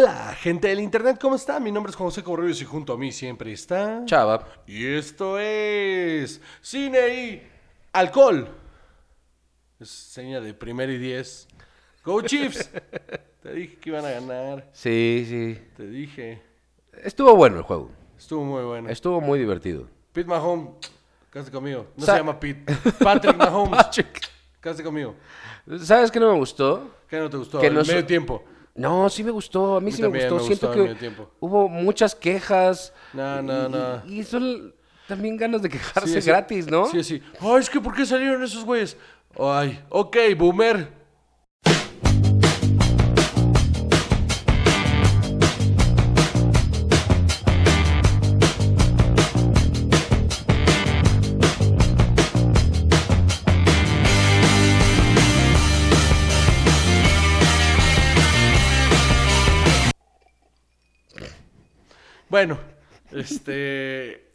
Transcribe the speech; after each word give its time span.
Hola, 0.00 0.32
gente 0.38 0.68
del 0.68 0.78
internet, 0.78 1.18
¿cómo 1.20 1.34
está? 1.34 1.58
Mi 1.58 1.72
nombre 1.72 1.90
es 1.90 1.96
José 1.96 2.22
Correos 2.22 2.62
y 2.62 2.64
junto 2.64 2.92
a 2.92 2.96
mí 2.96 3.10
siempre 3.10 3.52
está... 3.52 4.02
Chava. 4.04 4.46
Y 4.64 4.86
esto 4.86 5.40
es 5.40 6.40
Cine 6.60 7.08
y 7.08 7.42
Alcohol. 7.92 8.48
Es 9.80 9.88
seña 9.90 10.40
de 10.40 10.54
primer 10.54 10.88
y 10.88 10.98
diez. 10.98 11.48
Go 12.04 12.22
Chiefs. 12.22 12.70
Te 13.42 13.52
dije 13.52 13.76
que 13.78 13.90
iban 13.90 14.04
a 14.04 14.10
ganar. 14.10 14.68
Sí, 14.72 15.26
sí. 15.28 15.60
Te 15.76 15.88
dije. 15.88 16.42
Estuvo 17.02 17.34
bueno 17.34 17.56
el 17.56 17.62
juego. 17.64 17.90
Estuvo 18.16 18.44
muy 18.44 18.62
bueno. 18.62 18.90
Estuvo 18.90 19.20
muy 19.20 19.40
divertido. 19.40 19.88
Pete 20.12 20.28
Mahomes, 20.28 20.74
cásate 21.28 21.50
conmigo. 21.50 21.88
No 21.96 22.06
Sa- 22.06 22.12
se 22.12 22.18
llama 22.18 22.38
Pete. 22.38 22.72
Patrick 23.02 23.36
Mahomes, 23.36 23.76
Patrick. 23.82 24.20
cásate 24.60 24.84
conmigo. 24.84 25.16
¿Sabes 25.82 26.12
qué 26.12 26.20
no 26.20 26.30
me 26.32 26.38
gustó? 26.38 26.88
¿Qué 27.08 27.18
no 27.18 27.28
te 27.28 27.36
gustó? 27.36 27.58
Que 27.58 27.66
El 27.66 27.74
no 27.74 27.82
medio 27.82 28.06
tiempo. 28.06 28.44
No, 28.78 29.08
sí 29.10 29.24
me 29.24 29.30
gustó. 29.30 29.76
A 29.76 29.80
mí, 29.80 29.86
mí 29.86 29.92
sí 29.92 30.02
me 30.02 30.08
gustó. 30.08 30.34
me 30.36 30.40
Siento 30.42 30.68
gustó 30.68 30.84
que 30.98 31.10
hubo 31.40 31.68
muchas 31.68 32.14
quejas. 32.14 32.92
No, 33.12 33.42
no, 33.42 33.66
y- 33.66 33.70
no. 33.70 34.02
Y, 34.06 34.20
y 34.20 34.24
son 34.24 34.74
también 35.06 35.36
ganas 35.36 35.62
de 35.62 35.68
quejarse 35.68 36.08
Sí, 36.08 36.20
sí. 36.22 36.28
gratis, 36.28 36.66
¿no? 36.70 36.86
Sí, 36.86 37.02
sí. 37.02 37.22
Ay, 37.40 37.60
es 37.60 37.68
que 37.70 37.80
¿por 37.80 37.94
qué 37.94 38.06
salieron 38.06 38.42
esos 38.42 38.64
güeyes? 38.64 38.96
Ay, 39.38 39.82
ok, 39.88 40.16
boomer. 40.36 40.97
Bueno, 62.28 62.58
este... 63.12 64.24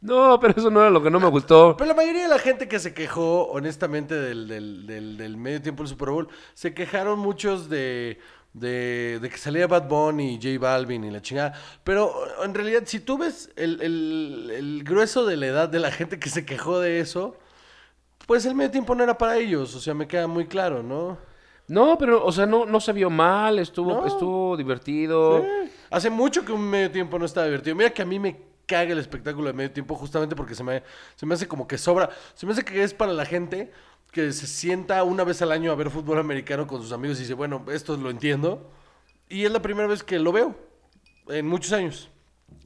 No, 0.00 0.38
pero 0.38 0.54
eso 0.56 0.70
no 0.70 0.82
era 0.82 0.90
lo 0.90 1.02
que 1.02 1.10
no 1.10 1.18
me 1.18 1.28
gustó. 1.28 1.74
Pero 1.76 1.88
la 1.88 1.94
mayoría 1.94 2.24
de 2.24 2.28
la 2.28 2.38
gente 2.38 2.68
que 2.68 2.78
se 2.78 2.94
quejó, 2.94 3.46
honestamente, 3.48 4.14
del, 4.14 4.46
del, 4.46 4.86
del, 4.86 5.16
del 5.16 5.36
medio 5.36 5.60
tiempo 5.62 5.82
del 5.82 5.88
Super 5.88 6.10
Bowl, 6.10 6.28
se 6.54 6.74
quejaron 6.74 7.18
muchos 7.18 7.68
de, 7.68 8.20
de, 8.52 9.18
de 9.20 9.30
que 9.30 9.38
salía 9.38 9.66
Bad 9.66 9.88
Bunny 9.88 10.34
y 10.34 10.36
J 10.36 10.60
Balvin 10.60 11.02
y 11.02 11.10
la 11.10 11.22
chingada. 11.22 11.54
Pero 11.82 12.12
en 12.44 12.54
realidad, 12.54 12.82
si 12.84 13.00
tú 13.00 13.18
ves 13.18 13.50
el, 13.56 13.80
el, 13.82 14.50
el 14.54 14.84
grueso 14.84 15.26
de 15.26 15.36
la 15.38 15.46
edad 15.46 15.68
de 15.68 15.80
la 15.80 15.90
gente 15.90 16.20
que 16.20 16.28
se 16.28 16.44
quejó 16.44 16.78
de 16.78 17.00
eso, 17.00 17.36
pues 18.26 18.46
el 18.46 18.54
medio 18.54 18.70
tiempo 18.70 18.94
no 18.94 19.04
era 19.04 19.18
para 19.18 19.38
ellos. 19.38 19.74
O 19.74 19.80
sea, 19.80 19.94
me 19.94 20.08
queda 20.08 20.26
muy 20.26 20.46
claro, 20.46 20.82
¿no? 20.82 21.18
No, 21.68 21.96
pero, 21.98 22.24
o 22.24 22.30
sea, 22.32 22.46
no, 22.46 22.64
no 22.66 22.80
se 22.80 22.92
vio 22.92 23.10
mal. 23.10 23.58
Estuvo, 23.58 23.92
No. 23.94 24.06
estuvo 24.06 24.56
divertido. 24.56 25.38
Eh, 25.44 25.70
Hace 25.90 26.10
mucho 26.10 26.44
que 26.44 26.52
un 26.52 26.62
medio 26.68 26.90
tiempo 26.90 27.18
no 27.18 27.24
está 27.24 27.44
divertido. 27.44 27.74
Mira 27.76 27.90
que 27.90 28.02
a 28.02 28.06
mí 28.06 28.18
me 28.18 28.36
caga 28.66 28.92
el 28.92 28.98
espectáculo 28.98 29.46
de 29.46 29.52
medio 29.52 29.70
tiempo 29.70 29.94
justamente 29.94 30.34
porque 30.34 30.54
se 30.54 30.64
me, 30.64 30.82
se 31.14 31.24
me 31.26 31.34
hace 31.34 31.46
como 31.46 31.66
que 31.68 31.78
sobra. 31.78 32.10
Se 32.34 32.44
me 32.46 32.52
hace 32.52 32.64
que 32.64 32.82
es 32.82 32.92
para 32.94 33.12
la 33.12 33.24
gente 33.24 33.70
que 34.12 34.32
se 34.32 34.46
sienta 34.46 35.02
una 35.04 35.24
vez 35.24 35.42
al 35.42 35.52
año 35.52 35.70
a 35.70 35.74
ver 35.74 35.90
fútbol 35.90 36.18
americano 36.18 36.66
con 36.66 36.80
sus 36.82 36.92
amigos 36.92 37.18
y 37.18 37.22
dice, 37.22 37.34
bueno, 37.34 37.64
esto 37.72 37.96
lo 37.96 38.10
entiendo. 38.10 38.70
Y 39.28 39.44
es 39.44 39.52
la 39.52 39.60
primera 39.60 39.86
vez 39.88 40.02
que 40.02 40.18
lo 40.18 40.32
veo 40.32 40.56
en 41.28 41.46
muchos 41.46 41.72
años. 41.72 42.08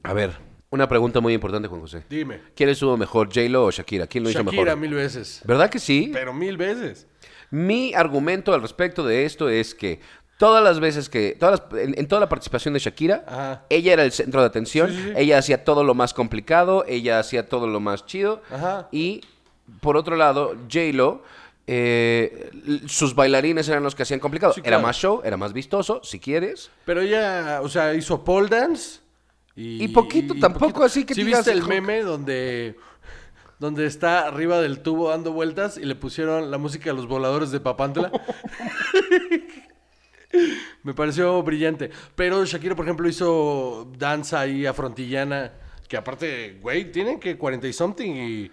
A 0.03 0.13
ver, 0.13 0.31
una 0.69 0.87
pregunta 0.87 1.19
muy 1.19 1.33
importante, 1.33 1.67
Juan 1.67 1.81
José. 1.81 2.03
Dime. 2.09 2.39
¿Quién 2.55 2.69
estuvo 2.69 2.95
mejor, 2.97 3.27
J-Lo 3.27 3.65
o 3.65 3.71
Shakira? 3.71 4.07
¿Quién 4.07 4.23
lo 4.23 4.29
hizo 4.29 4.39
Shakira 4.43 4.63
mejor? 4.75 4.77
mil 4.77 4.93
veces. 4.93 5.41
¿Verdad 5.45 5.69
que 5.69 5.79
sí? 5.79 6.09
Pero 6.13 6.33
mil 6.33 6.57
veces. 6.57 7.07
Mi 7.51 7.93
argumento 7.93 8.53
al 8.53 8.61
respecto 8.61 9.05
de 9.05 9.25
esto 9.25 9.47
es 9.49 9.75
que 9.75 9.99
todas 10.37 10.63
las 10.63 10.79
veces 10.79 11.07
que, 11.09 11.35
todas 11.39 11.61
las- 11.71 11.81
en, 11.83 11.93
en 11.99 12.07
toda 12.07 12.19
la 12.19 12.27
participación 12.29 12.73
de 12.73 12.79
Shakira, 12.79 13.23
Ajá. 13.27 13.65
ella 13.69 13.93
era 13.93 14.03
el 14.03 14.11
centro 14.11 14.41
de 14.41 14.47
atención, 14.47 14.89
Sí, 14.89 14.95
sí, 14.95 15.03
sí. 15.03 15.13
ella 15.15 15.37
hacía 15.37 15.63
todo 15.63 15.83
lo 15.83 15.93
más 15.93 16.13
complicado, 16.15 16.83
ella 16.87 17.19
hacía 17.19 17.47
todo 17.47 17.67
lo 17.67 17.79
más 17.79 18.05
chido, 18.07 18.41
Ajá. 18.49 18.87
y 18.91 19.21
por 19.81 19.97
otro 19.97 20.15
lado, 20.15 20.55
J-Lo, 20.71 21.23
eh, 21.67 22.49
sus 22.87 23.13
bailarines 23.15 23.69
eran 23.69 23.83
los 23.83 23.95
que 23.95 24.03
hacían 24.03 24.19
complicado. 24.19 24.53
Era 24.63 24.79
más 24.79 24.97
show, 24.97 25.21
era 25.23 25.37
más 25.37 25.53
vistoso, 25.53 26.01
si 26.03 26.19
quieres. 26.19 26.69
Pero 26.85 27.01
ella, 27.01 27.59
o 27.61 27.69
sea, 27.69 27.93
hizo 27.93 28.23
pole 28.23 28.49
dance. 28.49 28.99
Y, 29.55 29.83
Y 29.83 29.87
poquito, 29.89 30.33
tampoco 30.39 30.83
así 30.83 31.05
que 31.05 31.13
¿Sí 31.13 31.23
viste 31.23 31.51
el 31.51 31.63
meme 31.63 32.01
donde, 32.01 32.75
donde 33.61 33.85
está 33.85 34.27
arriba 34.27 34.59
del 34.59 34.79
tubo 34.79 35.09
dando 35.09 35.31
vueltas 35.33 35.77
y 35.77 35.85
le 35.85 35.93
pusieron 35.93 36.49
la 36.49 36.57
música 36.57 36.89
de 36.89 36.95
los 36.95 37.07
voladores 37.07 37.51
de 37.51 37.59
Papantla? 37.59 38.11
Me 40.83 40.95
pareció 40.95 41.43
brillante. 41.43 41.91
Pero 42.15 42.43
Shakira, 42.43 42.75
por 42.75 42.85
ejemplo, 42.85 43.07
hizo 43.07 43.87
danza 43.99 44.39
ahí 44.39 44.65
afrontillana. 44.65 45.51
Que 45.87 45.95
aparte, 45.95 46.57
güey, 46.59 46.91
tiene 46.91 47.19
que 47.19 47.37
40 47.37 47.67
y 47.67 47.73
something 47.73 48.11
y... 48.11 48.51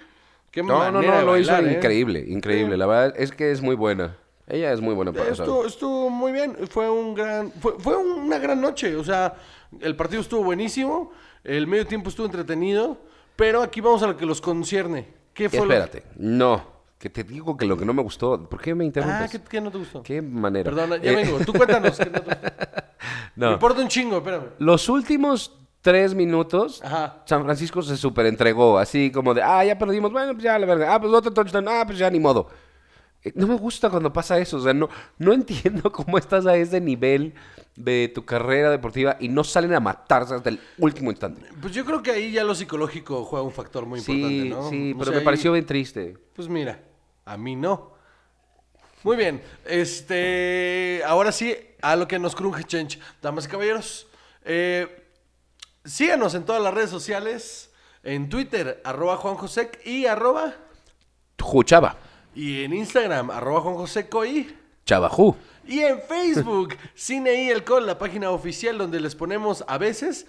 Qué 0.51 0.63
No, 0.63 0.75
no, 0.75 0.93
manera 0.93 1.15
no, 1.15 1.19
de 1.21 1.25
lo 1.25 1.39
hizo 1.39 1.57
¿eh? 1.57 1.73
increíble, 1.73 2.23
increíble. 2.29 2.77
La 2.77 2.87
verdad 2.87 3.15
es 3.17 3.33
que 3.33 3.51
es 3.51 3.63
muy 3.63 3.77
buena. 3.77 4.15
Ella 4.47 4.75
es 4.75 4.83
muy 4.83 4.93
buena 4.93 5.13
para 5.13 5.31
eso. 5.31 5.43
Estuvo, 5.43 5.67
estuvo 5.67 6.11
muy 6.11 6.33
bien, 6.33 6.55
fue 6.69 6.91
un 6.91 7.15
gran, 7.15 7.51
fue, 7.53 7.79
fue 7.79 7.97
una 7.97 8.39
gran 8.39 8.61
noche, 8.61 8.97
o 8.97 9.05
sea, 9.05 9.35
el 9.81 9.95
partido 9.95 10.23
estuvo 10.23 10.43
buenísimo, 10.43 11.13
el 11.45 11.67
medio 11.67 11.87
tiempo 11.87 12.09
estuvo 12.09 12.25
entretenido, 12.25 12.99
pero 13.39 13.63
aquí 13.63 13.81
vamos 13.81 14.03
a 14.03 14.09
lo 14.09 14.17
que 14.17 14.27
los 14.27 14.41
concierne. 14.41 15.07
¿Qué 15.33 15.49
fue 15.49 15.61
lo- 15.61 15.73
Espérate, 15.73 16.03
no, 16.17 16.61
que 16.99 17.09
te 17.09 17.23
digo 17.23 17.57
que 17.57 17.65
lo 17.67 17.77
que 17.77 17.85
no 17.85 17.95
me 17.95 18.03
gustó, 18.03 18.49
¿por 18.49 18.61
qué 18.61 18.75
me 18.75 18.85
interrumpes? 18.85 19.21
Ah, 19.23 19.29
¿qué, 19.31 19.41
qué 19.49 19.61
no 19.61 19.71
te 19.71 19.79
gustó? 19.79 20.03
¿Qué 20.03 20.21
manera? 20.21 20.65
Perdona, 20.69 20.97
ya 20.97 21.13
Eh, 21.13 21.15
vengo, 21.15 21.39
tú 21.47 21.53
cuéntanos. 21.53 21.97
¿qué 21.97 22.07
no 22.11 22.21
te 22.21 22.31
gustó? 22.35 22.41
Me 23.37 23.47
no. 23.47 23.53
importa 23.53 23.81
un 23.81 23.87
chingo, 23.87 24.17
espérame. 24.17 24.47
Los 24.59 24.89
últimos 24.89 25.57
tres 25.81 26.13
minutos, 26.17 26.83
Ajá. 26.85 27.23
San 27.25 27.45
Francisco 27.45 27.81
se 27.83 27.97
super 27.97 28.27
entregó, 28.27 28.77
así 28.79 29.13
como 29.13 29.33
de, 29.33 29.43
ah, 29.43 29.65
ya 29.65 29.79
perdimos, 29.79 30.11
bueno, 30.11 30.33
pues 30.33 30.43
ya 30.43 30.59
la 30.59 30.67
verga, 30.67 30.93
ah, 30.93 31.01
pues 31.01 31.13
otro 31.13 31.33
touchdown, 31.33 31.69
ah, 31.69 31.85
pues 31.87 31.99
ya 31.99 32.11
ni 32.11 32.19
modo. 32.19 32.49
Eh, 33.23 33.31
No 33.37 33.47
me 33.47 33.55
gusta 33.55 33.89
cuando 33.89 34.13
pasa 34.13 34.37
eso, 34.41 34.57
o 34.57 34.61
sea, 34.61 34.75
no, 34.75 34.89
no 35.19 35.33
entiendo 35.33 35.93
cómo 35.93 36.19
estás 36.19 36.47
a 36.47 36.57
ese 36.57 36.81
nivel 36.81 37.33
de 37.79 38.11
tu 38.13 38.25
carrera 38.25 38.71
deportiva 38.71 39.17
y 39.21 39.29
no 39.29 39.45
salen 39.45 39.73
a 39.75 39.81
matarse 39.81 40.35
hasta 40.35 40.49
el 40.49 40.61
último 40.79 41.11
instante. 41.11 41.43
Pues 41.63 41.73
yo 41.73 41.85
creo 41.85 42.03
que 42.03 42.11
ahí 42.11 42.33
ya 42.33 42.43
lo 42.45 42.55
psicológico 42.55 43.25
juega 43.25 43.45
un 43.45 43.53
factor 43.53 43.87
muy 43.87 44.01
importante, 44.01 44.45
¿no? 44.51 44.69
sí, 44.69 44.93
O 44.95 44.99
pero 44.99 45.05
sea, 45.05 45.13
me 45.13 45.19
ahí- 45.21 45.25
pareció 45.25 45.53
bien 45.53 45.65
triste. 45.65 46.17
Pues 46.35 46.49
mira, 46.49 46.83
a 47.25 47.37
mí 47.37 47.55
no. 47.55 47.93
Muy 49.05 49.17
bien, 49.17 49.41
este, 49.65 51.03
ahora 51.07 51.31
sí, 51.31 51.55
a 51.83 51.95
lo 51.95 52.09
que 52.09 52.19
nos 52.19 52.35
cruje 52.35 52.65
Chench. 52.65 52.99
Damas 53.23 53.47
y 53.47 53.49
caballeros, 53.49 54.09
eh, 54.45 55.07
síganos 55.85 56.35
en 56.35 56.45
todas 56.45 56.61
las 56.61 56.75
redes 56.75 56.91
sociales, 56.91 57.73
en 58.03 58.29
Twitter, 58.29 58.81
arroba 58.85 59.17
Juan 59.17 59.37
Josec 59.37 59.81
y 59.87 60.07
arroba, 60.07 60.55
Juchaba, 61.41 61.97
y 62.35 62.65
en 62.65 62.73
Instagram, 62.75 63.31
arroba 63.31 63.61
Juan 63.61 63.75
Joseco 63.77 64.27
y... 64.27 64.53
Chavajú. 64.85 65.37
Y 65.69 65.81
en 65.81 66.01
Facebook, 66.01 66.77
Cine 66.95 67.45
y 67.45 67.51
el 67.51 67.63
Col, 67.63 67.87
la 67.87 67.99
página 67.99 68.31
oficial 68.31 68.79
donde 68.79 68.99
les 69.01 69.15
ponemos 69.15 69.63
a 69.69 69.77
veces 69.77 70.27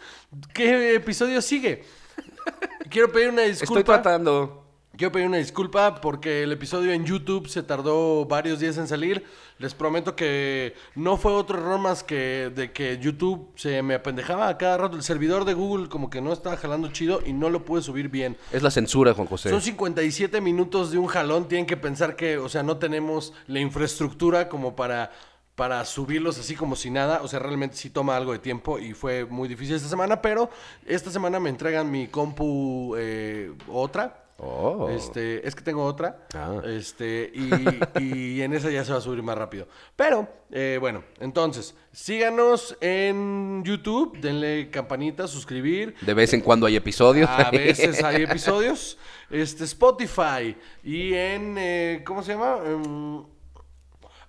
qué 0.53 0.95
episodio 0.95 1.41
sigue. 1.41 1.85
Quiero 2.89 3.09
pedir 3.09 3.29
una 3.29 3.43
disculpa. 3.43 3.79
Estoy 3.79 3.83
tratando. 3.83 4.68
Quiero 4.99 5.13
pedir 5.13 5.27
una 5.27 5.37
disculpa 5.37 6.01
porque 6.01 6.43
el 6.43 6.51
episodio 6.51 6.91
en 6.91 7.05
YouTube 7.05 7.47
se 7.47 7.63
tardó 7.63 8.25
varios 8.25 8.59
días 8.59 8.77
en 8.77 8.85
salir. 8.85 9.23
Les 9.57 9.73
prometo 9.73 10.13
que 10.13 10.73
no 10.93 11.15
fue 11.15 11.31
otro 11.31 11.57
error 11.57 11.79
más 11.79 12.03
que 12.03 12.51
de 12.53 12.73
que 12.73 12.97
YouTube 12.97 13.49
se 13.55 13.81
me 13.81 13.93
apendejaba 13.93 14.49
a 14.49 14.57
cada 14.57 14.75
rato. 14.75 14.97
El 14.97 15.03
servidor 15.03 15.45
de 15.45 15.53
Google 15.53 15.87
como 15.87 16.09
que 16.09 16.19
no 16.19 16.33
estaba 16.33 16.57
jalando 16.57 16.89
chido 16.89 17.21
y 17.25 17.31
no 17.31 17.49
lo 17.49 17.63
pude 17.63 17.81
subir 17.81 18.09
bien. 18.09 18.35
Es 18.51 18.61
la 18.61 18.71
censura, 18.71 19.13
Juan 19.13 19.25
José. 19.25 19.49
Son 19.51 19.61
57 19.61 20.41
minutos 20.41 20.91
de 20.91 20.97
un 20.97 21.07
jalón. 21.07 21.47
Tienen 21.47 21.65
que 21.65 21.77
pensar 21.77 22.17
que, 22.17 22.37
o 22.37 22.49
sea, 22.49 22.61
no 22.63 22.75
tenemos 22.75 23.31
la 23.47 23.61
infraestructura 23.61 24.49
como 24.49 24.75
para, 24.75 25.13
para 25.55 25.85
subirlos 25.85 26.37
así 26.39 26.55
como 26.55 26.75
si 26.75 26.89
nada. 26.89 27.21
O 27.23 27.29
sea, 27.29 27.39
realmente 27.39 27.77
sí 27.77 27.89
toma 27.89 28.17
algo 28.17 28.33
de 28.33 28.39
tiempo 28.39 28.77
y 28.79 28.93
fue 28.93 29.23
muy 29.23 29.47
difícil 29.47 29.75
esta 29.75 29.87
semana. 29.87 30.21
Pero 30.21 30.49
esta 30.85 31.09
semana 31.09 31.39
me 31.39 31.49
entregan 31.49 31.89
mi 31.89 32.07
compu 32.07 32.97
eh, 32.97 33.53
otra. 33.69 34.25
Oh. 34.41 34.89
Este, 34.89 35.45
es 35.47 35.53
que 35.53 35.61
tengo 35.61 35.83
otra. 35.83 36.25
Ah. 36.33 36.61
Este, 36.65 37.31
y, 37.33 38.01
y 38.01 38.41
en 38.41 38.53
esa 38.53 38.69
ya 38.69 38.85
se 38.85 38.91
va 38.91 38.99
a 38.99 39.01
subir 39.01 39.21
más 39.21 39.37
rápido. 39.37 39.67
Pero, 39.95 40.27
eh, 40.51 40.77
bueno, 40.79 41.03
entonces, 41.19 41.75
síganos 41.91 42.77
en 42.79 43.63
YouTube, 43.65 44.17
denle 44.19 44.69
campanita, 44.71 45.27
suscribir. 45.27 45.95
De 46.01 46.13
vez 46.13 46.33
en 46.33 46.41
cuando 46.41 46.65
hay 46.65 46.75
episodios. 46.77 47.29
A 47.29 47.51
veces 47.51 48.03
hay 48.03 48.23
episodios. 48.23 48.97
Este, 49.29 49.65
Spotify. 49.65 50.55
Y 50.83 51.13
en. 51.13 51.55
eh, 51.57 52.03
¿Cómo 52.05 52.23
se 52.23 52.33
llama? 52.33 52.59
Em, 52.65 53.23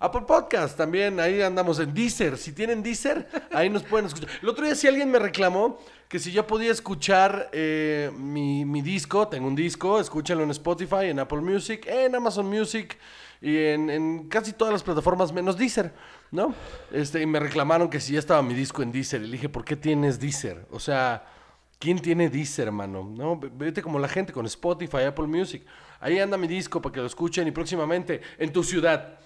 Apple 0.03 0.21
Podcast 0.27 0.75
también, 0.75 1.19
ahí 1.19 1.41
andamos 1.41 1.79
en 1.79 1.93
Deezer. 1.93 2.37
Si 2.37 2.53
tienen 2.53 2.81
Deezer, 2.81 3.27
ahí 3.51 3.69
nos 3.69 3.83
pueden 3.83 4.07
escuchar. 4.07 4.29
El 4.41 4.49
otro 4.49 4.65
día 4.65 4.73
si 4.73 4.87
alguien 4.87 5.11
me 5.11 5.19
reclamó 5.19 5.79
que 6.09 6.17
si 6.17 6.31
yo 6.31 6.47
podía 6.47 6.71
escuchar 6.71 7.49
eh, 7.53 8.11
mi, 8.17 8.65
mi 8.65 8.81
disco, 8.81 9.27
tengo 9.27 9.47
un 9.47 9.55
disco, 9.55 9.99
escúchenlo 9.99 10.43
en 10.43 10.49
Spotify, 10.51 11.05
en 11.05 11.19
Apple 11.19 11.41
Music, 11.41 11.85
en 11.87 12.15
Amazon 12.15 12.47
Music 12.47 12.97
y 13.41 13.55
en, 13.57 13.89
en 13.91 14.27
casi 14.27 14.53
todas 14.53 14.73
las 14.73 14.81
plataformas 14.83 15.31
menos 15.31 15.55
Deezer, 15.55 15.93
¿no? 16.31 16.53
Este, 16.91 17.21
y 17.21 17.25
me 17.27 17.39
reclamaron 17.39 17.87
que 17.89 17.99
si 17.99 18.13
ya 18.13 18.19
estaba 18.19 18.41
mi 18.41 18.53
disco 18.55 18.81
en 18.81 18.91
Deezer. 18.91 19.21
Y 19.21 19.25
le 19.27 19.31
dije, 19.33 19.49
¿por 19.49 19.63
qué 19.63 19.75
tienes 19.75 20.19
Deezer? 20.19 20.65
O 20.71 20.79
sea, 20.79 21.25
¿quién 21.79 21.99
tiene 21.99 22.27
Deezer, 22.29 22.67
hermano? 22.67 23.03
No, 23.03 23.39
Ve- 23.39 23.51
vete 23.53 23.81
como 23.83 23.99
la 23.99 24.07
gente 24.07 24.33
con 24.33 24.45
Spotify, 24.47 25.03
Apple 25.07 25.27
Music. 25.27 25.63
Ahí 25.99 26.17
anda 26.19 26.37
mi 26.37 26.47
disco 26.47 26.81
para 26.81 26.91
que 26.93 26.99
lo 27.01 27.05
escuchen 27.05 27.47
y 27.47 27.51
próximamente 27.51 28.19
en 28.39 28.51
tu 28.51 28.63
ciudad. 28.63 29.19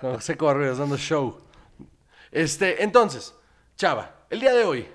Con 0.00 0.14
José 0.14 0.36
dando 0.78 0.96
show. 0.96 1.38
Este, 2.30 2.82
entonces, 2.82 3.34
Chava, 3.76 4.14
el 4.30 4.40
día 4.40 4.52
de 4.54 4.64
hoy, 4.64 4.86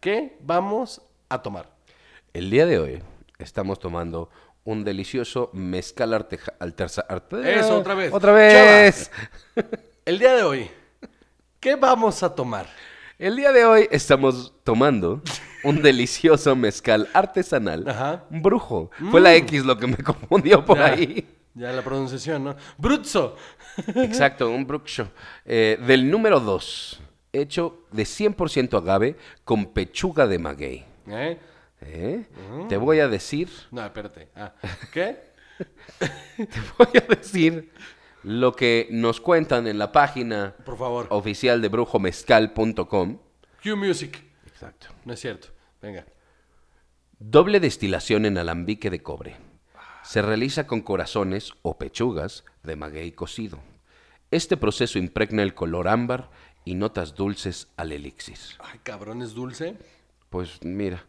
¿qué 0.00 0.36
vamos 0.40 1.00
a 1.28 1.40
tomar? 1.42 1.68
El 2.32 2.50
día 2.50 2.66
de 2.66 2.78
hoy 2.78 3.02
estamos 3.38 3.78
tomando 3.78 4.28
un 4.64 4.84
delicioso 4.84 5.50
mezcal 5.52 6.12
arteja, 6.12 6.52
alterza- 6.58 7.06
arte- 7.08 7.58
Eso, 7.58 7.78
otra 7.78 7.94
vez. 7.94 8.12
Otra 8.12 8.32
vez. 8.32 9.10
El 10.04 10.18
día 10.18 10.34
de 10.34 10.42
hoy, 10.42 10.70
¿qué 11.60 11.76
vamos 11.76 12.22
a 12.22 12.34
tomar? 12.34 12.66
El 13.18 13.36
día 13.36 13.52
de 13.52 13.64
hoy 13.64 13.88
estamos 13.90 14.52
tomando 14.62 15.22
un 15.64 15.80
delicioso 15.82 16.54
mezcal 16.54 17.08
artesanal. 17.14 17.88
Ajá. 17.88 18.24
Brujo. 18.28 18.90
Fue 19.10 19.20
la 19.20 19.34
X 19.36 19.64
lo 19.64 19.78
que 19.78 19.86
me 19.86 19.96
confundió 19.96 20.64
por 20.64 20.76
Ya, 20.78 20.86
ahí. 20.86 21.26
Ya 21.56 21.72
la 21.72 21.82
pronunciación, 21.82 22.44
¿no? 22.44 22.56
Bruzzo. 22.76 23.34
Exacto, 23.96 24.50
un 24.50 24.66
Bruxo. 24.66 25.08
Eh, 25.44 25.78
del 25.86 26.10
número 26.10 26.38
2, 26.38 27.00
hecho 27.32 27.86
de 27.92 28.02
100% 28.04 28.76
agave 28.76 29.16
con 29.42 29.72
pechuga 29.72 30.26
de 30.26 30.38
maguey. 30.38 30.84
¿Eh? 31.08 31.38
¿Eh? 31.80 32.26
Te 32.68 32.76
voy 32.76 33.00
a 33.00 33.08
decir, 33.08 33.48
No, 33.70 33.84
espérate. 33.84 34.28
Ah, 34.36 34.52
¿Qué? 34.92 35.16
te 35.98 36.60
voy 36.78 36.88
a 36.94 37.14
decir 37.14 37.72
lo 38.22 38.52
que 38.54 38.88
nos 38.90 39.20
cuentan 39.22 39.66
en 39.66 39.78
la 39.78 39.92
página 39.92 40.54
Por 40.64 40.76
favor. 40.76 41.06
oficial 41.08 41.62
de 41.62 41.68
brujomezcal.com. 41.68 43.18
Q 43.62 43.76
Music. 43.76 44.22
Exacto. 44.46 44.88
No 45.06 45.14
es 45.14 45.20
cierto. 45.20 45.48
Venga. 45.80 46.04
Doble 47.18 47.60
destilación 47.60 48.26
en 48.26 48.36
alambique 48.36 48.90
de 48.90 49.02
cobre. 49.02 49.36
Se 50.06 50.22
realiza 50.22 50.66
con 50.66 50.82
corazones 50.82 51.52
o 51.62 51.78
pechugas 51.78 52.44
de 52.62 52.76
maguey 52.76 53.12
cocido. 53.12 53.58
Este 54.30 54.56
proceso 54.56 54.98
impregna 54.98 55.42
el 55.42 55.54
color 55.54 55.88
ámbar 55.88 56.30
y 56.64 56.74
notas 56.74 57.14
dulces 57.14 57.68
al 57.76 57.92
elixir. 57.92 58.38
Ay, 58.60 58.80
cabrón, 58.82 59.22
es 59.22 59.34
dulce. 59.34 59.76
Pues 60.30 60.58
mira, 60.62 61.04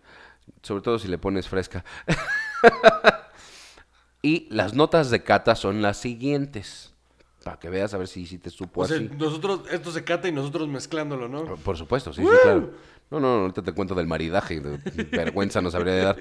sobre 0.62 0.82
todo 0.82 1.00
si 1.00 1.08
le 1.08 1.18
pones 1.18 1.48
fresca. 1.48 1.84
y 4.22 4.48
las 4.54 4.74
notas 4.74 5.10
de 5.10 5.24
cata 5.24 5.56
son 5.56 5.82
las 5.82 5.98
siguientes. 5.98 6.94
Para 7.44 7.60
que 7.60 7.70
veas 7.70 7.94
a 7.94 7.98
ver 7.98 8.08
si, 8.08 8.26
si 8.26 8.38
te 8.40 8.50
supo 8.50 8.82
O 8.82 8.88
sea, 8.88 8.98
así. 8.98 9.10
nosotros, 9.18 9.62
esto 9.72 9.92
se 9.92 10.04
cata 10.04 10.28
y 10.28 10.32
nosotros 10.32 10.68
mezclándolo, 10.68 11.30
¿no? 11.30 11.46
Por 11.56 11.78
supuesto, 11.78 12.12
sí, 12.14 12.22
sí, 12.22 12.28
claro. 12.44 12.72
No, 13.10 13.20
no, 13.22 13.28
ahorita 13.42 13.62
te 13.62 13.72
cuento 13.72 13.96
del 13.96 14.06
maridaje. 14.08 14.60
de- 14.60 15.04
Vergüenza 15.12 15.62
nos 15.62 15.74
habría 15.76 15.94
de 15.94 16.04
dar. 16.04 16.18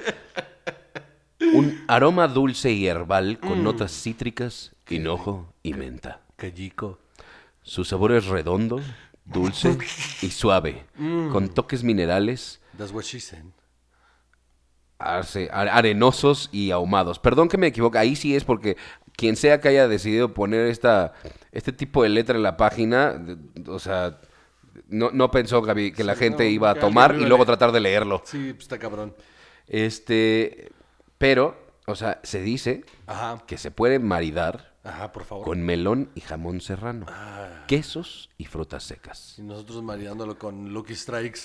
Un 1.56 1.84
aroma 1.88 2.28
dulce 2.28 2.72
y 2.72 2.86
herbal 2.86 3.38
con 3.38 3.62
notas 3.64 3.92
cítricas, 3.92 4.74
hinojo 4.88 5.52
y 5.62 5.74
menta. 5.74 6.20
Callico. 6.36 6.98
Su 7.62 7.84
sabor 7.84 8.12
es 8.12 8.26
redondo, 8.26 8.80
dulce 9.24 9.76
y 10.22 10.30
suave, 10.30 10.84
con 11.32 11.48
toques 11.48 11.82
minerales, 11.82 12.60
That's 12.76 12.92
what 12.92 13.02
she 13.04 13.20
said. 13.20 13.44
arce- 14.98 15.48
arenosos 15.50 16.48
y 16.52 16.70
ahumados. 16.70 17.18
Perdón 17.18 17.48
que 17.48 17.58
me 17.58 17.68
equivoque, 17.68 17.98
ahí 17.98 18.16
sí 18.16 18.36
es 18.36 18.44
porque 18.44 18.76
quien 19.16 19.34
sea 19.36 19.60
que 19.60 19.68
haya 19.68 19.88
decidido 19.88 20.34
poner 20.34 20.66
esta, 20.68 21.14
este 21.52 21.72
tipo 21.72 22.02
de 22.02 22.10
letra 22.10 22.36
en 22.36 22.42
la 22.42 22.56
página, 22.56 23.20
o 23.66 23.78
sea, 23.78 24.20
no, 24.88 25.10
no 25.10 25.30
pensó 25.30 25.62
Gaby, 25.62 25.92
que 25.92 26.04
la 26.04 26.14
gente 26.14 26.44
no, 26.44 26.50
iba 26.50 26.70
a 26.70 26.74
tomar 26.74 27.16
y 27.18 27.24
luego 27.24 27.46
tratar 27.46 27.72
de 27.72 27.80
leerlo. 27.80 28.22
Sí, 28.26 28.52
pues 28.52 28.64
está 28.64 28.78
cabrón. 28.78 29.14
Este, 29.66 30.70
pero, 31.18 31.56
o 31.86 31.94
sea, 31.94 32.20
se 32.22 32.40
dice 32.40 32.84
Ajá. 33.06 33.42
que 33.46 33.58
se 33.58 33.70
puede 33.70 33.98
maridar 33.98 34.74
Ajá, 34.84 35.12
por 35.12 35.24
favor. 35.24 35.44
con 35.44 35.62
melón 35.62 36.10
y 36.14 36.20
jamón 36.20 36.60
serrano, 36.60 37.06
Ah, 37.08 37.64
quesos 37.66 38.30
y 38.38 38.44
frutas 38.44 38.84
secas. 38.84 39.34
y 39.38 39.42
nosotros 39.42 39.82
maridándolo 39.82 40.38
con 40.38 40.72
Lucky 40.72 40.94
Strikes. 40.94 41.40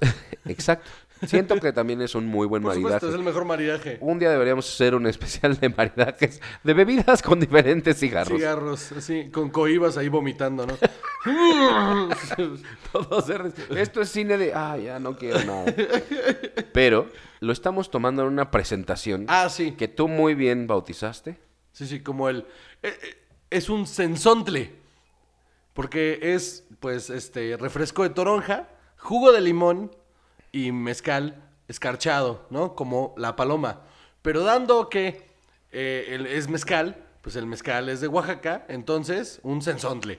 Exacto. 0.44 0.90
Siento 1.26 1.58
que 1.58 1.72
también 1.72 2.02
es 2.02 2.14
un 2.14 2.26
muy 2.26 2.46
buen 2.46 2.62
Por 2.62 2.74
supuesto, 2.74 3.06
maridaje. 3.06 3.08
es 3.08 3.14
el 3.18 3.24
mejor 3.24 3.46
maridaje. 3.46 3.96
Un 4.02 4.18
día 4.18 4.28
deberíamos 4.30 4.68
hacer 4.70 4.94
un 4.94 5.06
especial 5.06 5.56
de 5.58 5.70
maridajes 5.70 6.42
de 6.62 6.74
bebidas 6.74 7.22
con 7.22 7.40
diferentes 7.40 7.98
cigarros. 7.98 8.36
Cigarros, 8.36 8.92
así, 8.92 9.30
con 9.30 9.48
coibas 9.48 9.96
ahí 9.96 10.10
vomitando, 10.10 10.66
¿no? 10.66 10.76
Todos 12.92 13.30
Esto 13.70 14.02
es 14.02 14.08
cine 14.10 14.36
de, 14.36 14.52
ah, 14.54 14.76
ya 14.76 14.98
no 14.98 15.16
quiero 15.16 15.42
nada. 15.44 15.74
Pero 16.74 17.08
lo 17.40 17.52
estamos 17.52 17.90
tomando 17.90 18.22
en 18.22 18.28
una 18.28 18.50
presentación 18.50 19.26
ah, 19.28 19.48
sí. 19.48 19.72
que 19.72 19.88
tú 19.88 20.08
muy 20.08 20.34
bien 20.34 20.66
bautizaste. 20.66 21.38
Sí, 21.72 21.86
sí, 21.86 22.00
como 22.00 22.28
el... 22.28 22.46
eh, 22.82 22.98
eh, 23.02 23.16
es 23.50 23.68
un 23.68 23.86
sensontle. 23.86 24.72
Porque 25.74 26.18
es, 26.22 26.64
pues, 26.80 27.10
este, 27.10 27.56
refresco 27.58 28.02
de 28.02 28.10
toronja, 28.10 28.68
jugo 28.96 29.32
de 29.32 29.42
limón 29.42 29.90
y 30.50 30.72
mezcal 30.72 31.42
escarchado, 31.68 32.46
¿no? 32.50 32.74
Como 32.74 33.14
la 33.18 33.36
paloma. 33.36 33.82
Pero 34.22 34.42
dando 34.42 34.88
que 34.88 35.26
eh, 35.72 36.06
el- 36.10 36.26
es 36.26 36.48
mezcal, 36.48 37.04
pues 37.20 37.36
el 37.36 37.44
mezcal 37.46 37.88
es 37.90 38.00
de 38.00 38.08
Oaxaca, 38.08 38.64
entonces 38.68 39.40
un 39.42 39.60
sensontle. 39.60 40.18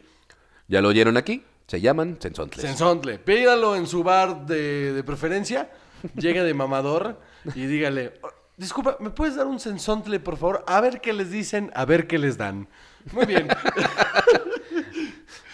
¿Ya 0.68 0.82
lo 0.82 0.90
oyeron 0.90 1.18
aquí? 1.18 1.44
Se 1.66 1.82
llaman 1.82 2.18
sensontles. 2.20 2.62
Sensontle. 2.62 3.18
Pídalo 3.20 3.76
en 3.76 3.88
su 3.88 4.04
bar 4.04 4.46
de, 4.46 4.94
de 4.94 5.04
preferencia, 5.04 5.70
llegue 6.18 6.44
de 6.44 6.54
mamador 6.54 7.20
y 7.56 7.66
dígale, 7.66 8.14
"Oh, 8.24 8.30
disculpa, 8.58 8.98
¿me 9.00 9.10
puedes 9.10 9.36
dar 9.36 9.48
un 9.48 9.60
sensontle, 9.60 10.20
por 10.20 10.38
favor? 10.38 10.64
A 10.68 10.82
ver 10.82 11.02
qué 11.02 11.14
les 11.14 11.32
dicen, 11.32 11.72
a 11.76 11.86
ver 11.86 12.08
qué 12.08 12.18
les 12.18 12.38
dan. 12.38 12.68
Muy 13.12 13.26
bien. 13.26 13.48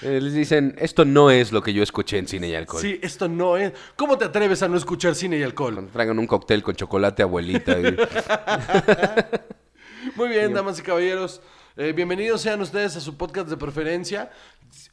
Eh, 0.02 0.20
les 0.20 0.34
dicen, 0.34 0.76
esto 0.80 1.06
no 1.06 1.32
es 1.32 1.54
lo 1.54 1.64
que 1.64 1.72
yo 1.72 1.82
escuché 1.82 2.18
en 2.18 2.28
Cine 2.28 2.50
y 2.50 2.56
Alcohol. 2.56 2.82
Sí, 2.82 3.00
esto 3.02 3.30
no 3.30 3.56
es. 3.56 3.72
¿Cómo 3.96 4.18
te 4.18 4.26
atreves 4.26 4.62
a 4.62 4.68
no 4.68 4.76
escuchar 4.76 5.16
cine 5.16 5.38
y 5.38 5.44
alcohol? 5.44 5.88
Traigan 5.94 6.20
un 6.20 6.28
cóctel 6.28 6.62
con 6.62 6.76
chocolate, 6.76 7.24
abuelita. 7.24 7.80
y- 7.80 7.96
Muy 10.16 10.28
bien, 10.28 10.54
damas 10.54 10.78
y 10.80 10.82
caballeros. 10.82 11.42
Eh, 11.78 11.94
bienvenidos 11.94 12.42
sean 12.42 12.60
ustedes 12.62 12.98
a 12.98 13.00
su 13.00 13.16
podcast 13.18 13.48
de 13.48 13.56
preferencia. 13.56 14.30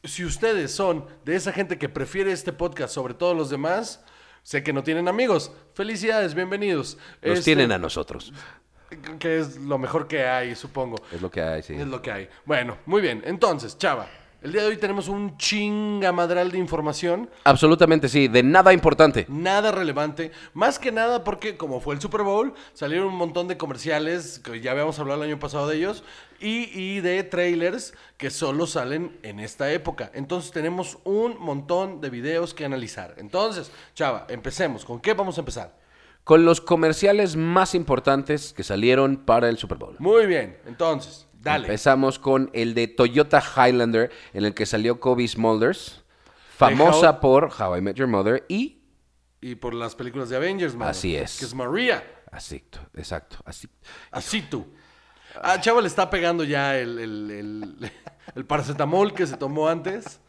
Si 0.04 0.24
ustedes 0.24 0.70
son 0.70 1.06
de 1.24 1.34
esa 1.34 1.52
gente 1.52 1.76
que 1.76 1.88
prefiere 1.88 2.30
este 2.30 2.52
podcast 2.52 2.94
sobre 2.94 3.14
todos 3.14 3.36
los 3.36 3.50
demás, 3.50 4.04
sé 4.42 4.62
que 4.62 4.72
no 4.72 4.82
tienen 4.82 5.08
amigos. 5.08 5.52
Felicidades, 5.74 6.34
bienvenidos. 6.34 6.98
Los 7.22 7.38
Este, 7.38 7.54
tienen 7.54 7.72
a 7.72 7.78
nosotros. 7.78 8.32
Que 9.18 9.38
es 9.38 9.56
lo 9.56 9.78
mejor 9.78 10.08
que 10.08 10.26
hay, 10.26 10.56
supongo. 10.56 10.96
Es 11.12 11.22
lo 11.22 11.30
que 11.30 11.40
hay, 11.40 11.62
sí. 11.62 11.74
Es 11.74 11.86
lo 11.86 12.02
que 12.02 12.10
hay. 12.10 12.28
Bueno, 12.44 12.76
muy 12.86 13.00
bien. 13.00 13.22
Entonces, 13.24 13.78
Chava, 13.78 14.08
el 14.42 14.52
día 14.52 14.62
de 14.62 14.68
hoy 14.68 14.78
tenemos 14.78 15.06
un 15.08 15.36
chingamadral 15.36 16.50
de 16.50 16.58
información. 16.58 17.28
Absolutamente 17.44 18.08
sí, 18.08 18.26
de 18.26 18.42
nada 18.42 18.72
importante. 18.72 19.26
Nada 19.28 19.70
relevante. 19.70 20.32
Más 20.54 20.78
que 20.78 20.90
nada 20.90 21.24
porque, 21.24 21.56
como 21.56 21.80
fue 21.80 21.94
el 21.94 22.00
Super 22.00 22.22
Bowl, 22.22 22.54
salieron 22.72 23.08
un 23.08 23.16
montón 23.16 23.48
de 23.48 23.58
comerciales, 23.58 24.38
que 24.38 24.60
ya 24.60 24.72
habíamos 24.72 24.98
hablado 24.98 25.22
el 25.22 25.28
año 25.28 25.38
pasado 25.38 25.68
de 25.68 25.76
ellos, 25.76 26.02
y, 26.40 26.70
y 26.78 27.00
de 27.00 27.22
trailers 27.24 27.94
que 28.16 28.30
solo 28.30 28.66
salen 28.66 29.18
en 29.22 29.40
esta 29.40 29.70
época. 29.72 30.10
Entonces 30.14 30.50
tenemos 30.50 30.98
un 31.04 31.38
montón 31.38 32.00
de 32.00 32.10
videos 32.10 32.54
que 32.54 32.64
analizar. 32.64 33.14
Entonces, 33.18 33.70
Chava, 33.94 34.26
empecemos. 34.28 34.84
¿Con 34.84 35.00
qué 35.00 35.14
vamos 35.14 35.38
a 35.38 35.42
empezar? 35.42 35.78
Con 36.24 36.44
los 36.44 36.60
comerciales 36.60 37.36
más 37.36 37.74
importantes 37.74 38.52
que 38.52 38.62
salieron 38.62 39.16
para 39.18 39.48
el 39.48 39.58
Super 39.58 39.78
Bowl. 39.78 39.96
Muy 39.98 40.26
bien. 40.26 40.58
Entonces, 40.66 41.26
dale. 41.40 41.66
Empezamos 41.66 42.18
con 42.18 42.50
el 42.52 42.74
de 42.74 42.88
Toyota 42.88 43.42
Highlander, 43.42 44.10
en 44.32 44.44
el 44.44 44.54
que 44.54 44.66
salió 44.66 45.00
Kobe 45.00 45.26
Smulders, 45.26 46.04
famosa 46.56 47.12
How- 47.12 47.20
por 47.20 47.44
How 47.58 47.76
I 47.76 47.80
Met 47.80 47.96
Your 47.96 48.08
Mother 48.08 48.44
y... 48.48 48.76
Y 49.42 49.54
por 49.54 49.72
las 49.72 49.94
películas 49.94 50.28
de 50.28 50.36
Avengers, 50.36 50.74
man. 50.74 50.88
Así 50.88 51.16
es. 51.16 51.38
Que 51.38 51.46
es 51.46 51.54
María. 51.54 52.04
Así, 52.30 52.62
exacto, 52.94 53.38
así. 53.44 53.66
Así 54.10 54.42
tú. 54.42 54.66
A 55.40 55.60
Chava 55.60 55.80
le 55.80 55.88
está 55.88 56.10
pegando 56.10 56.44
ya 56.44 56.76
el, 56.78 56.98
el, 56.98 57.30
el- 57.30 57.92
el 58.34 58.44
paracetamol 58.44 59.14
que 59.14 59.26
se 59.26 59.36
tomó 59.36 59.68
antes. 59.68 60.20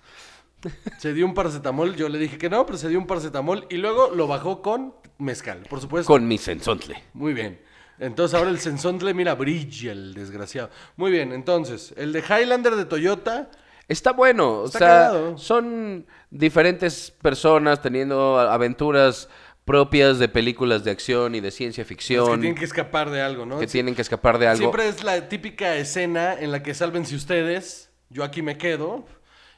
Se 0.99 1.13
dio 1.13 1.25
un 1.25 1.33
paracetamol, 1.33 1.95
yo 1.95 2.07
le 2.07 2.19
dije 2.19 2.37
que 2.37 2.49
no, 2.49 2.65
pero 2.65 2.77
se 2.77 2.87
dio 2.87 2.99
un 2.99 3.07
paracetamol 3.07 3.65
y 3.69 3.77
luego 3.77 4.11
lo 4.15 4.27
bajó 4.27 4.61
con 4.61 4.93
mezcal, 5.17 5.63
por 5.69 5.81
supuesto. 5.81 6.07
Con 6.11 6.27
mi 6.27 6.37
sensontle. 6.37 7.01
Muy 7.13 7.33
bien. 7.33 7.59
Entonces 7.99 8.37
ahora 8.37 8.49
el 8.49 8.59
Sensontle, 8.59 9.13
mira, 9.13 9.35
brilla 9.35 9.91
el 9.91 10.15
desgraciado. 10.15 10.71
Muy 10.95 11.11
bien, 11.11 11.33
entonces, 11.33 11.93
el 11.97 12.11
de 12.13 12.21
Highlander 12.21 12.75
de 12.75 12.85
Toyota, 12.85 13.49
Está 13.87 14.13
bueno, 14.13 14.59
o 14.59 14.67
sea, 14.69 15.33
son 15.35 16.05
diferentes 16.29 17.11
personas 17.21 17.81
teniendo 17.81 18.39
aventuras 18.39 19.27
propias 19.71 20.19
de 20.19 20.27
películas 20.27 20.83
de 20.83 20.91
acción 20.91 21.33
y 21.35 21.39
de 21.39 21.49
ciencia 21.51 21.83
los 21.83 21.87
que 21.87 21.95
ficción 21.95 22.39
tienen 22.41 22.55
que 22.55 22.65
escapar 22.65 23.09
de 23.09 23.21
algo, 23.21 23.45
¿no? 23.45 23.57
que 23.59 23.67
tienen 23.67 23.95
que 23.95 24.01
escapar 24.01 24.37
de 24.37 24.47
algo. 24.47 24.57
Siempre 24.59 24.87
es 24.89 25.03
la 25.03 25.29
típica 25.29 25.75
escena 25.77 26.33
en 26.37 26.51
la 26.51 26.61
que 26.61 26.73
sálvense 26.73 27.15
ustedes, 27.15 27.89
yo 28.09 28.23
aquí 28.23 28.41
me 28.41 28.57
quedo, 28.57 29.05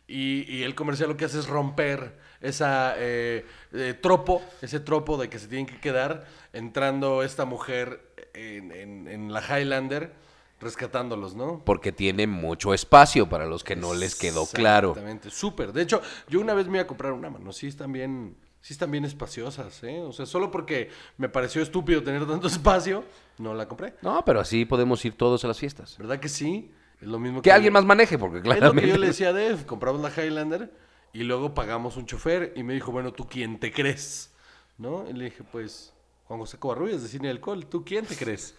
y, 0.08 0.46
y 0.53 0.63
el 0.63 0.75
comercial 0.75 1.10
lo 1.10 1.17
que 1.17 1.25
hace 1.25 1.39
es 1.39 1.48
romper 1.48 2.17
esa 2.41 2.93
eh, 2.98 3.46
eh, 3.72 3.93
tropo, 4.00 4.43
ese 4.62 4.79
tropo 4.79 5.17
de 5.17 5.29
que 5.29 5.39
se 5.39 5.48
tienen 5.48 5.65
que 5.65 5.79
quedar 5.79 6.25
entrando 6.51 7.24
esta 7.24 7.46
mujer 7.46 8.01
en, 8.34 8.72
en- 8.72 9.08
en 9.08 9.34
la 9.34 9.41
Highlander 9.41 10.13
rescatándolos, 10.60 11.36
¿no? 11.36 11.62
Porque 11.65 11.91
tiene 11.91 12.25
mucho 12.27 12.74
espacio 12.74 13.27
para 13.27 13.46
los 13.46 13.63
que 13.63 13.75
no 13.75 13.93
les 13.93 14.15
quedó 14.15 14.46
claro. 14.46 14.89
Exactamente, 14.89 15.29
súper. 15.29 15.74
De 15.74 15.82
hecho, 15.82 16.01
yo 16.29 16.39
una 16.39 16.53
vez 16.53 16.67
me 16.67 16.77
iba 16.77 16.84
a 16.84 16.88
comprar 16.88 17.12
una 17.12 17.29
mano, 17.29 17.51
sí 17.51 17.67
bien, 17.91 18.36
sí 18.63 18.74
están 18.74 18.89
bien 18.89 19.03
espaciosas, 19.05 19.84
¿eh? 19.84 20.00
O 20.01 20.12
sea, 20.13 20.25
solo 20.25 20.50
porque 20.50 20.89
me 21.17 21.27
pareció 21.29 21.62
estúpido 21.62 22.01
tener 22.01 22.25
tanto 22.25 22.48
espacio, 22.55 23.03
no 23.38 23.53
la 23.53 23.67
compré. 23.67 23.93
No, 24.01 24.24
pero 24.25 24.39
así 24.39 24.65
podemos 24.65 25.03
ir 25.05 25.15
todos 25.15 25.43
a 25.43 25.48
las 25.50 25.60
fiestas. 25.60 25.96
¿Verdad 26.00 26.20
que 26.20 26.29
sí? 26.29 26.72
Es 27.01 27.08
lo 27.08 27.20
mismo 27.20 27.41
Que 27.41 27.51
alguien 27.51 27.74
más 27.74 27.84
maneje, 27.86 28.17
porque 28.17 28.38
Es 28.38 28.46
lo 28.46 28.51
que 28.53 28.58
claramente... 28.58 28.89
yo 28.89 28.98
le 28.98 29.08
decía 29.08 29.29
a 29.29 29.34
Dev, 29.34 29.65
compramos 29.65 30.01
la 30.01 30.10
Highlander 30.10 30.72
y 31.12 31.24
luego 31.24 31.53
pagamos 31.53 31.98
un 31.98 32.05
chofer 32.05 32.53
y 32.55 32.63
me 32.63 32.74
dijo, 32.74 32.91
bueno, 32.91 33.12
¿tú 33.12 33.27
quién 33.29 33.60
te 33.60 33.72
crees? 33.72 34.32
¿No? 34.77 35.05
Y 35.10 35.13
le 35.13 35.25
dije, 35.25 35.43
pues, 35.51 35.93
Juan 36.25 36.39
José 36.39 36.58
Covarrubias 36.58 37.03
de 37.03 37.10
Cine 37.10 37.29
Alcohol, 37.29 37.65
¿tú 37.67 37.84
quién 37.86 38.05
te 38.05 38.15
crees? 38.15 38.55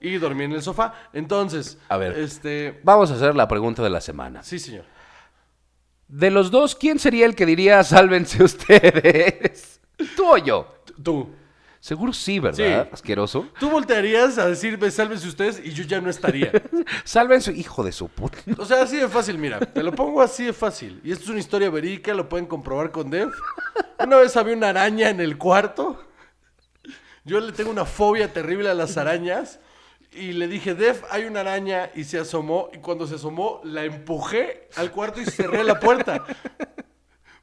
y 0.00 0.16
dormí 0.18 0.44
en 0.44 0.52
el 0.52 0.62
sofá. 0.62 0.94
Entonces, 1.12 1.78
A 1.88 1.96
ver. 1.96 2.18
este, 2.18 2.80
Vamos 2.82 3.10
a 3.10 3.14
hacer 3.14 3.34
la 3.36 3.46
pregunta 3.48 3.82
de 3.82 3.90
la 3.90 4.00
semana. 4.00 4.42
sí, 4.42 4.58
señor. 4.58 4.84
De 6.12 6.30
los 6.30 6.50
dos, 6.50 6.74
¿quién 6.74 6.98
sería 6.98 7.24
el 7.24 7.34
que 7.34 7.46
diría 7.46 7.82
sálvense 7.82 8.42
ustedes? 8.44 9.80
¿Tú 10.14 10.26
o 10.26 10.36
yo? 10.36 10.68
Tú. 11.02 11.30
Seguro 11.80 12.12
sí, 12.12 12.38
¿verdad? 12.38 12.86
Sí. 12.86 12.92
Asqueroso. 12.92 13.48
Tú 13.58 13.70
voltearías 13.70 14.36
a 14.36 14.46
decirme, 14.46 14.90
sálvense 14.90 15.26
ustedes 15.26 15.62
y 15.64 15.72
yo 15.72 15.84
ya 15.84 16.02
no 16.02 16.10
estaría. 16.10 16.52
Sálvense, 17.04 17.52
hijo 17.52 17.82
de 17.82 17.92
su 17.92 18.08
puta. 18.08 18.38
O 18.58 18.66
sea, 18.66 18.82
así 18.82 18.98
de 18.98 19.08
fácil, 19.08 19.38
mira. 19.38 19.58
Te 19.58 19.82
lo 19.82 19.92
pongo 19.92 20.20
así 20.20 20.44
de 20.44 20.52
fácil. 20.52 21.00
Y 21.02 21.12
esto 21.12 21.24
es 21.24 21.30
una 21.30 21.40
historia 21.40 21.70
verídica, 21.70 22.12
lo 22.12 22.28
pueden 22.28 22.46
comprobar 22.46 22.92
con 22.92 23.08
Dev. 23.08 23.32
Una 23.98 24.18
vez 24.18 24.36
había 24.36 24.54
una 24.54 24.68
araña 24.68 25.08
en 25.08 25.18
el 25.18 25.38
cuarto. 25.38 25.98
Yo 27.24 27.40
le 27.40 27.52
tengo 27.52 27.70
una 27.70 27.86
fobia 27.86 28.30
terrible 28.32 28.68
a 28.68 28.74
las 28.74 28.98
arañas. 28.98 29.60
Y 30.12 30.32
le 30.32 30.46
dije, 30.46 30.74
Dev, 30.74 31.02
hay 31.10 31.24
una 31.24 31.40
araña. 31.40 31.90
Y 31.94 32.04
se 32.04 32.18
asomó. 32.18 32.70
Y 32.72 32.78
cuando 32.78 33.06
se 33.06 33.16
asomó, 33.16 33.60
la 33.64 33.84
empujé 33.84 34.68
al 34.76 34.90
cuarto 34.90 35.20
y 35.20 35.24
cerré 35.26 35.64
la 35.64 35.80
puerta. 35.80 36.24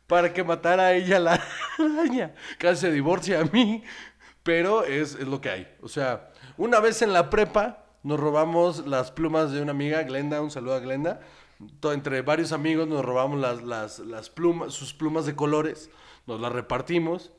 Para 0.08 0.34
que 0.34 0.44
matara 0.44 0.88
a 0.88 0.94
ella 0.94 1.20
la 1.20 1.44
araña. 1.78 2.34
Casi 2.58 2.82
se 2.82 2.92
divorcia 2.92 3.42
a 3.42 3.46
mí. 3.46 3.84
Pero 4.44 4.84
es, 4.84 5.16
es 5.16 5.28
lo 5.28 5.42
que 5.42 5.50
hay. 5.50 5.76
O 5.82 5.88
sea, 5.88 6.32
una 6.58 6.80
vez 6.80 7.02
en 7.02 7.14
la 7.14 7.30
prepa 7.30 7.86
nos 8.04 8.20
robamos 8.20 8.88
las 8.88 9.12
plumas 9.12 9.52
de 9.52 9.62
una 9.62 9.72
amiga, 9.72 10.02
Glenda. 10.04 10.42
Un 10.42 10.52
saludo 10.52 10.76
a 10.76 10.80
Glenda. 10.80 11.22
Entre 11.84 12.22
varios 12.22 12.52
amigos 12.54 12.88
nos 12.88 13.04
robamos 13.04 13.40
las, 13.40 13.62
las, 13.64 14.00
las 14.00 14.30
plumas, 14.30 14.74
sus 14.74 14.94
plumas 14.94 15.26
de 15.26 15.36
colores. 15.36 15.90
Nos 16.26 16.40
las 16.40 16.52
repartimos 16.52 17.32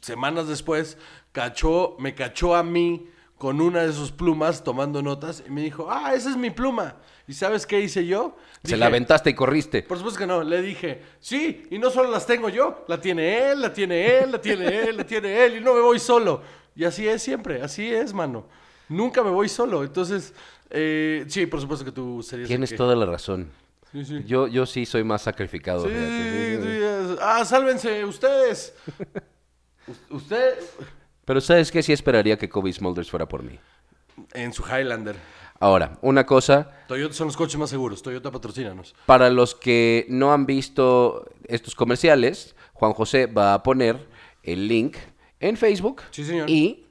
semanas 0.00 0.48
después, 0.48 0.98
cachó, 1.32 1.96
me 1.98 2.14
cachó 2.14 2.54
a 2.54 2.62
mí 2.62 3.08
con 3.38 3.60
una 3.60 3.82
de 3.82 3.92
sus 3.92 4.10
plumas 4.10 4.62
tomando 4.64 5.00
notas 5.00 5.42
y 5.46 5.50
me 5.50 5.62
dijo, 5.62 5.88
ah, 5.90 6.12
esa 6.14 6.30
es 6.30 6.36
mi 6.36 6.50
pluma. 6.50 6.96
¿Y 7.26 7.34
sabes 7.34 7.66
qué 7.66 7.80
hice 7.80 8.04
yo? 8.06 8.36
Se 8.64 8.76
la 8.76 8.86
aventaste 8.86 9.30
y 9.30 9.34
corriste. 9.34 9.82
Por 9.82 9.96
supuesto 9.98 10.18
que 10.18 10.26
no, 10.26 10.42
le 10.42 10.60
dije, 10.60 11.02
sí, 11.20 11.66
y 11.70 11.78
no 11.78 11.90
solo 11.90 12.10
las 12.10 12.26
tengo 12.26 12.48
yo, 12.48 12.84
la 12.88 13.00
tiene 13.00 13.50
él, 13.52 13.60
la 13.62 13.72
tiene 13.72 14.18
él, 14.18 14.32
la 14.32 14.40
tiene 14.40 14.66
él, 14.88 14.96
la 14.96 15.04
tiene 15.04 15.44
él, 15.44 15.56
y 15.58 15.60
no 15.60 15.72
me 15.74 15.80
voy 15.80 15.98
solo. 15.98 16.42
Y 16.74 16.84
así 16.84 17.06
es 17.06 17.22
siempre, 17.22 17.62
así 17.62 17.92
es, 17.92 18.12
mano. 18.12 18.46
Nunca 18.88 19.22
me 19.22 19.30
voy 19.30 19.48
solo. 19.48 19.84
Entonces, 19.84 20.32
eh, 20.70 21.24
sí, 21.28 21.46
por 21.46 21.60
supuesto 21.60 21.84
que 21.84 21.92
tú 21.92 22.22
serías... 22.22 22.48
Tienes 22.48 22.70
que- 22.70 22.76
toda 22.76 22.96
la 22.96 23.06
razón. 23.06 23.50
Sí, 23.92 24.04
sí. 24.04 24.22
Yo, 24.26 24.48
yo 24.48 24.66
sí 24.66 24.84
soy 24.84 25.04
más 25.04 25.22
sacrificado. 25.22 25.84
Sí, 25.86 25.94
sí, 25.94 26.58
sí. 26.62 27.16
Ah, 27.20 27.44
sálvense, 27.44 28.04
ustedes. 28.04 28.74
U- 30.10 30.16
Usted... 30.16 30.54
Pero 31.28 31.42
¿sabes 31.42 31.70
qué? 31.70 31.82
Sí 31.82 31.92
esperaría 31.92 32.38
que 32.38 32.48
Kobe 32.48 32.72
Smulders 32.72 33.10
fuera 33.10 33.28
por 33.28 33.42
mí. 33.42 33.58
En 34.32 34.54
su 34.54 34.62
Highlander. 34.64 35.14
Ahora, 35.60 35.98
una 36.00 36.24
cosa, 36.24 36.70
Toyota 36.88 37.12
son 37.14 37.26
los 37.26 37.36
coches 37.36 37.58
más 37.58 37.68
seguros. 37.68 38.00
Toyota 38.02 38.30
patrocínanos. 38.30 38.94
para 39.04 39.28
los 39.28 39.54
que 39.54 40.06
no 40.08 40.32
han 40.32 40.46
visto 40.46 41.28
estos 41.46 41.74
comerciales, 41.74 42.56
Juan 42.72 42.94
José 42.94 43.26
va 43.26 43.52
a 43.52 43.62
poner 43.62 44.08
el 44.42 44.68
link 44.68 44.96
en 45.38 45.58
Facebook 45.58 46.00
Sí, 46.12 46.24
señor. 46.24 46.48
y 46.48 46.86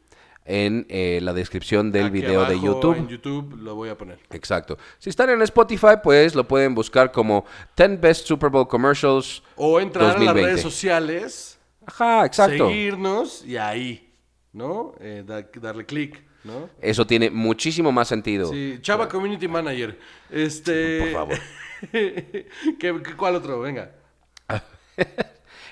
en 0.46 0.86
eh, 0.90 1.20
la 1.24 1.34
descripción 1.34 1.92
del 1.92 2.06
Aquí 2.06 2.22
video 2.22 2.46
de 2.46 2.60
YouTube. 2.60 2.96
En 2.96 3.08
YouTube 3.08 3.56
lo 3.58 3.74
voy 3.74 3.90
a 3.90 3.98
poner. 3.98 4.20
Exacto. 4.30 4.78
Si 5.00 5.10
están 5.10 5.32
en 5.32 5.42
Spotify, 5.42 5.96
pues 6.04 6.36
lo 6.36 6.48
pueden 6.48 6.76
buscar 6.76 7.12
como 7.12 7.44
10 7.76 8.00
Best 8.00 8.28
Super 8.28 8.52
Bowl 8.52 8.68
Commercials 8.68 9.42
O 9.56 9.80
entrar 9.80 10.04
a 10.04 10.08
las 10.10 10.16
2020. 10.18 10.48
redes 10.48 10.62
sociales, 10.62 11.58
Ajá, 11.88 12.26
exacto. 12.26 12.68
seguirnos 12.68 13.44
y 13.44 13.58
ahí, 13.58 14.07
¿no? 14.54 14.94
Eh, 15.00 15.24
da- 15.26 15.48
darle 15.62 15.86
clic, 15.86 16.24
¿no? 16.44 16.70
Eso 16.82 17.06
tiene 17.06 17.30
muchísimo 17.30 17.92
más 17.92 18.08
sentido. 18.08 18.50
Sí, 18.52 18.80
Chava 18.82 19.08
Community 19.08 19.48
Manager. 19.48 19.98
Este. 20.30 21.02
Por 21.02 21.12
favor. 21.12 21.38
¿Qué, 21.92 22.48
qué- 22.80 23.16
cuál 23.18 23.36
otro? 23.36 23.60
Venga. 23.60 23.92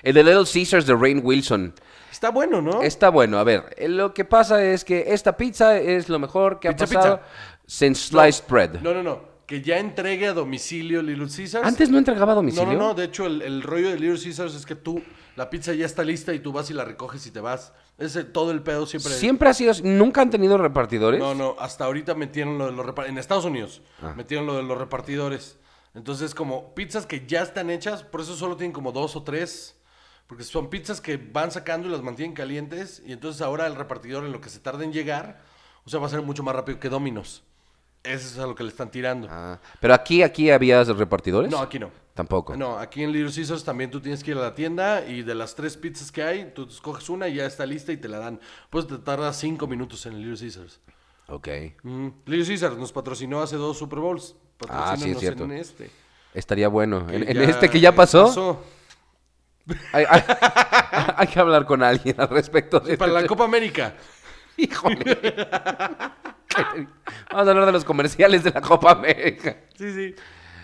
El 0.02 0.14
de 0.14 0.22
Little 0.22 0.44
Caesars 0.50 0.86
de 0.86 0.94
Rain 0.94 1.20
Wilson. 1.24 1.74
Está 2.12 2.30
bueno, 2.30 2.62
¿no? 2.62 2.82
Está 2.82 3.08
bueno. 3.10 3.38
A 3.38 3.44
ver, 3.44 3.74
eh, 3.76 3.88
lo 3.88 4.14
que 4.14 4.24
pasa 4.24 4.62
es 4.64 4.84
que 4.84 5.04
esta 5.08 5.36
pizza 5.36 5.78
es 5.78 6.08
lo 6.08 6.18
mejor 6.18 6.60
que 6.60 6.68
Pizza, 6.70 6.84
ha 6.84 6.88
pasado 6.88 7.16
pizza. 7.18 7.30
since 7.66 8.08
sliced 8.08 8.44
bread. 8.48 8.80
No, 8.80 8.94
no, 8.94 9.02
no. 9.02 9.36
Que 9.46 9.62
ya 9.62 9.78
entregue 9.78 10.26
a 10.28 10.32
domicilio 10.32 11.02
Little 11.02 11.26
Caesars. 11.28 11.66
Antes 11.66 11.88
no 11.90 11.98
entregaba 11.98 12.32
a 12.32 12.34
No, 12.34 12.40
domicilio. 12.42 12.72
no, 12.72 12.78
no. 12.88 12.94
De 12.94 13.04
hecho, 13.04 13.26
el, 13.26 13.42
el 13.42 13.62
rollo 13.62 13.90
de 13.90 13.98
Little 13.98 14.20
Caesars 14.22 14.54
es 14.54 14.64
que 14.66 14.74
tú, 14.76 15.02
la 15.36 15.50
pizza 15.50 15.72
ya 15.74 15.86
está 15.86 16.02
lista 16.04 16.32
y 16.32 16.38
tú 16.40 16.52
vas 16.52 16.70
y 16.70 16.74
la 16.74 16.84
recoges 16.84 17.26
y 17.26 17.30
te 17.30 17.40
vas. 17.40 17.72
Ese, 17.98 18.24
todo 18.24 18.50
el 18.50 18.62
pedo 18.62 18.84
siempre. 18.86 19.12
Siempre 19.12 19.48
ha 19.48 19.54
sido. 19.54 19.72
Nunca 19.82 20.20
han 20.20 20.30
tenido 20.30 20.58
repartidores. 20.58 21.18
No, 21.18 21.34
no, 21.34 21.56
hasta 21.58 21.84
ahorita 21.86 22.14
metieron 22.14 22.58
lo 22.58 22.66
de 22.66 22.72
los 22.72 22.84
repartidores. 22.84 23.12
En 23.12 23.18
Estados 23.18 23.44
Unidos 23.46 23.80
Ah. 24.02 24.12
metieron 24.16 24.46
lo 24.46 24.54
de 24.56 24.62
los 24.62 24.76
repartidores. 24.76 25.58
Entonces, 25.94 26.34
como 26.34 26.74
pizzas 26.74 27.06
que 27.06 27.26
ya 27.26 27.40
están 27.42 27.70
hechas, 27.70 28.02
por 28.02 28.20
eso 28.20 28.36
solo 28.36 28.56
tienen 28.56 28.72
como 28.72 28.92
dos 28.92 29.16
o 29.16 29.22
tres. 29.22 29.76
Porque 30.26 30.42
son 30.44 30.68
pizzas 30.68 31.00
que 31.00 31.16
van 31.16 31.50
sacando 31.52 31.88
y 31.88 31.90
las 31.90 32.02
mantienen 32.02 32.34
calientes. 32.34 33.00
Y 33.06 33.12
entonces 33.12 33.40
ahora 33.40 33.66
el 33.66 33.76
repartidor, 33.76 34.24
en 34.24 34.32
lo 34.32 34.40
que 34.40 34.50
se 34.50 34.58
tarda 34.58 34.84
en 34.84 34.92
llegar, 34.92 35.40
o 35.84 35.88
sea, 35.90 36.00
va 36.00 36.06
a 36.06 36.10
ser 36.10 36.20
mucho 36.20 36.42
más 36.42 36.54
rápido 36.54 36.78
que 36.80 36.88
Domino's. 36.88 37.44
Eso 38.02 38.26
es 38.26 38.38
a 38.38 38.46
lo 38.46 38.54
que 38.54 38.62
le 38.64 38.68
están 38.70 38.90
tirando. 38.90 39.26
Ah, 39.30 39.58
Pero 39.80 39.94
aquí, 39.94 40.22
aquí 40.22 40.50
había 40.50 40.82
repartidores. 40.84 41.50
No, 41.50 41.58
aquí 41.58 41.78
no. 41.78 41.90
Tampoco. 42.16 42.56
No, 42.56 42.78
aquí 42.78 43.02
en 43.04 43.12
Little 43.12 43.30
Caesars 43.30 43.62
también 43.62 43.90
tú 43.90 44.00
tienes 44.00 44.24
que 44.24 44.30
ir 44.30 44.38
a 44.38 44.40
la 44.40 44.54
tienda 44.54 45.04
y 45.06 45.22
de 45.22 45.34
las 45.34 45.54
tres 45.54 45.76
pizzas 45.76 46.10
que 46.10 46.22
hay, 46.22 46.50
tú 46.54 46.64
escoges 46.66 47.10
una 47.10 47.28
y 47.28 47.34
ya 47.34 47.44
está 47.44 47.66
lista 47.66 47.92
y 47.92 47.98
te 47.98 48.08
la 48.08 48.18
dan. 48.18 48.40
Pues 48.70 48.86
te 48.86 48.96
tarda 48.96 49.30
cinco 49.34 49.66
minutos 49.66 50.06
en 50.06 50.14
el 50.14 50.20
Little 50.22 50.38
Caesars. 50.38 50.80
Ok. 51.28 51.48
Mm. 51.82 52.08
Little 52.24 52.46
Caesars 52.46 52.78
nos 52.78 52.90
patrocinó 52.90 53.42
hace 53.42 53.56
dos 53.56 53.76
Super 53.76 53.98
Bowls. 53.98 54.34
Ah, 54.66 54.96
sí, 54.98 55.10
es 55.10 55.18
cierto. 55.18 55.44
en 55.44 55.52
este. 55.52 55.90
Estaría 56.32 56.68
bueno. 56.68 57.06
En, 57.10 57.22
este 57.42 57.68
que 57.68 57.80
ya 57.80 57.94
pasó, 57.94 58.28
pasó. 58.28 58.64
Hay, 59.92 60.06
hay- 60.08 60.22
hay 61.18 61.26
que 61.26 61.38
hablar 61.38 61.66
con 61.66 61.82
alguien 61.82 62.18
al 62.18 62.30
respecto 62.30 62.80
de 62.80 62.96
Para 62.96 63.12
la 63.12 63.18
este- 63.20 63.28
Copa 63.28 63.44
América. 63.44 63.94
Híjole. 64.56 64.96
Vamos 67.30 67.46
a 67.46 67.50
hablar 67.50 67.66
de 67.66 67.72
los 67.72 67.84
comerciales 67.84 68.42
de 68.42 68.52
la 68.52 68.62
Copa 68.62 68.92
América. 68.92 69.58
Sí, 69.76 69.92
sí. 69.92 70.14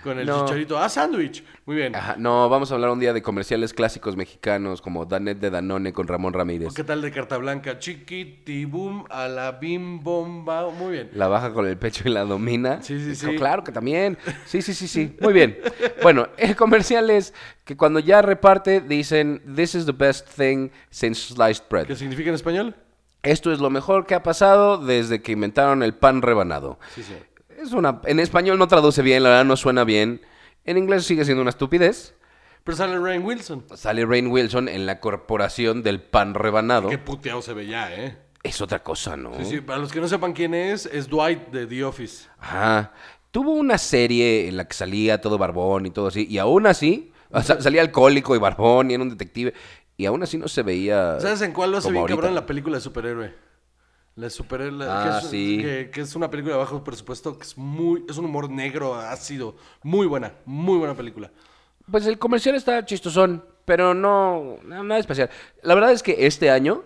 Con 0.03 0.19
el 0.19 0.27
No. 0.27 0.45
chicharito. 0.45 0.79
Ah, 0.79 0.89
sándwich. 0.89 1.45
Muy 1.65 1.77
bien. 1.77 1.95
Ajá, 1.95 2.17
no, 2.19 2.49
vamos 2.49 2.71
a 2.71 2.75
hablar 2.75 2.91
un 2.91 2.99
día 2.99 3.13
de 3.13 3.23
comerciales 3.23 3.73
clásicos 3.73 4.17
mexicanos 4.17 4.83
como 4.83 5.05
Danet 5.05 5.39
de 5.39 5.51
Danone 5.51 5.93
con 5.93 6.09
Ramón 6.09 6.33
Ramírez. 6.33 6.75
¿Qué 6.75 6.83
tal 6.85 7.01
de 7.03 7.13
carta 7.13 7.37
blanca? 7.37 7.79
Chiquitibum 7.79 9.05
a 9.11 9.29
la 9.29 9.53
bim 9.53 10.03
bomba. 10.03 10.69
Muy 10.71 10.93
bien. 10.93 11.11
La 11.15 11.29
baja 11.29 11.53
con 11.53 11.67
el 11.67 11.77
pecho 11.77 12.03
y 12.07 12.11
la 12.11 12.25
domina. 12.25 12.83
Sí, 12.83 12.99
sí, 12.99 13.15
sí. 13.15 13.37
Claro 13.37 13.63
que 13.63 13.73
también. 13.73 14.19
Sí, 14.47 14.61
sí, 14.63 14.75
sí, 14.75 14.89
sí. 14.89 15.17
Muy 15.21 15.33
bien. 15.33 15.59
Bueno, 16.03 16.29
el 16.37 16.57
comercial 16.57 17.11
es 17.11 17.33
que 17.65 17.77
cuando 17.77 18.01
ya 18.01 18.23
reparte 18.23 18.81
dicen, 18.81 19.43
this 19.55 19.75
is 19.75 19.87
the 19.87 19.93
best 19.93 20.29
thing 20.37 20.71
since 20.91 21.33
sliced 21.35 21.65
bread. 21.71 21.87
¿Qué 21.87 21.97
significa 21.97 22.29
en 22.31 22.35
español? 22.35 22.75
Esto 23.23 23.53
es 23.53 23.61
lo 23.61 23.71
mejor 23.71 24.05
que 24.07 24.17
ha 24.17 24.23
pasado 24.25 24.79
desde 24.85 25.23
que 25.23 25.31
inventaron 25.31 25.85
el 25.85 25.95
pan 25.95 26.23
rebanado. 26.23 26.81
Sí, 26.93 27.05
sí. 27.05 27.15
Es 27.63 27.73
una, 27.73 28.01
en 28.05 28.21
español 28.21 28.59
no 28.59 28.69
traduce 28.69 29.03
bien, 29.03 29.23
la 29.23 29.29
verdad 29.31 29.45
no 29.45 29.57
suena 29.57 29.85
bien. 29.85 30.21
En 30.65 30.79
inglés 30.79 31.05
sigue 31.05 31.25
siendo 31.25 31.43
una 31.43 31.51
estupidez. 31.51 32.15
Pero 32.65 32.77
sale 32.77 32.99
Rain 32.99 33.25
Wilson. 33.25 33.65
Sale 33.75 34.05
Rain 34.05 34.29
Wilson 34.29 34.69
en 34.69 34.87
la 34.87 35.01
corporación 35.01 35.83
del 35.83 36.01
pan 36.01 36.35
rebanado. 36.35 36.89
Qué 36.89 36.99
puteado 36.99 37.43
se 37.43 37.53
ve 37.55 37.67
ya, 37.67 37.95
¿eh? 37.95 38.19
es 38.43 38.61
otra 38.61 38.83
cosa, 38.83 39.17
¿no? 39.17 39.35
Sí, 39.39 39.45
sí, 39.45 39.61
para 39.61 39.79
los 39.79 39.93
que 39.93 40.01
no 40.01 40.09
sepan 40.09 40.33
quién 40.33 40.55
es, 40.55 40.87
es 40.87 41.09
Dwight 41.09 41.49
de 41.49 41.67
The 41.67 41.85
Office. 41.85 42.29
Ajá. 42.39 42.93
Tuvo 43.31 43.53
una 43.53 43.79
serie 43.79 44.49
en 44.49 44.57
la 44.57 44.67
que 44.67 44.75
salía 44.75 45.21
todo 45.21 45.39
barbón 45.39 45.87
y 45.87 45.91
todo 45.91 46.09
así, 46.09 46.27
y 46.29 46.39
aún 46.39 46.67
así, 46.67 47.13
salía 47.61 47.81
alcohólico 47.81 48.37
y 48.37 48.39
barbón 48.39 48.91
y 48.91 48.95
era 48.95 49.03
un 49.03 49.11
detective, 49.11 49.55
y 49.97 50.07
aún 50.07 50.23
así 50.23 50.39
no 50.39 50.49
se 50.49 50.63
veía. 50.63 51.19
¿Sabes 51.21 51.41
en 51.43 51.53
cuál 51.53 51.71
lo 51.71 51.79
hace 51.79 51.91
bien 51.91 52.01
ahorita. 52.01 52.17
cabrón? 52.17 52.35
La 52.35 52.47
película 52.47 52.77
de 52.77 52.81
superhéroe. 52.83 53.35
La 54.17 54.25
de 54.25 54.31
superhéroe. 54.31 54.87
Ah, 54.89 55.19
que 55.21 55.25
es, 55.27 55.31
sí. 55.31 55.59
Que, 55.63 55.91
que 55.91 56.01
es 56.03 56.15
una 56.15 56.29
película 56.31 56.55
de 56.55 56.61
bajo 56.61 56.85
presupuesto 56.85 57.39
que 57.39 57.45
es 57.45 57.57
muy... 57.57 58.05
Es 58.09 58.19
un 58.19 58.27
humor 58.27 58.51
negro, 58.51 58.95
ácido. 58.95 59.57
Muy 59.83 60.07
buena, 60.07 60.35
muy 60.45 60.77
buena 60.79 60.95
película. 60.95 61.31
Pues 61.91 62.07
el 62.07 62.19
comercial 62.19 62.55
está 62.55 62.85
chistosón, 62.85 63.45
pero 63.65 63.95
no, 63.95 64.57
nada 64.65 64.99
especial. 64.99 65.31
La 65.63 65.75
verdad 65.75 65.93
es 65.93 66.03
que 66.03 66.27
este 66.27 66.51
año 66.51 66.85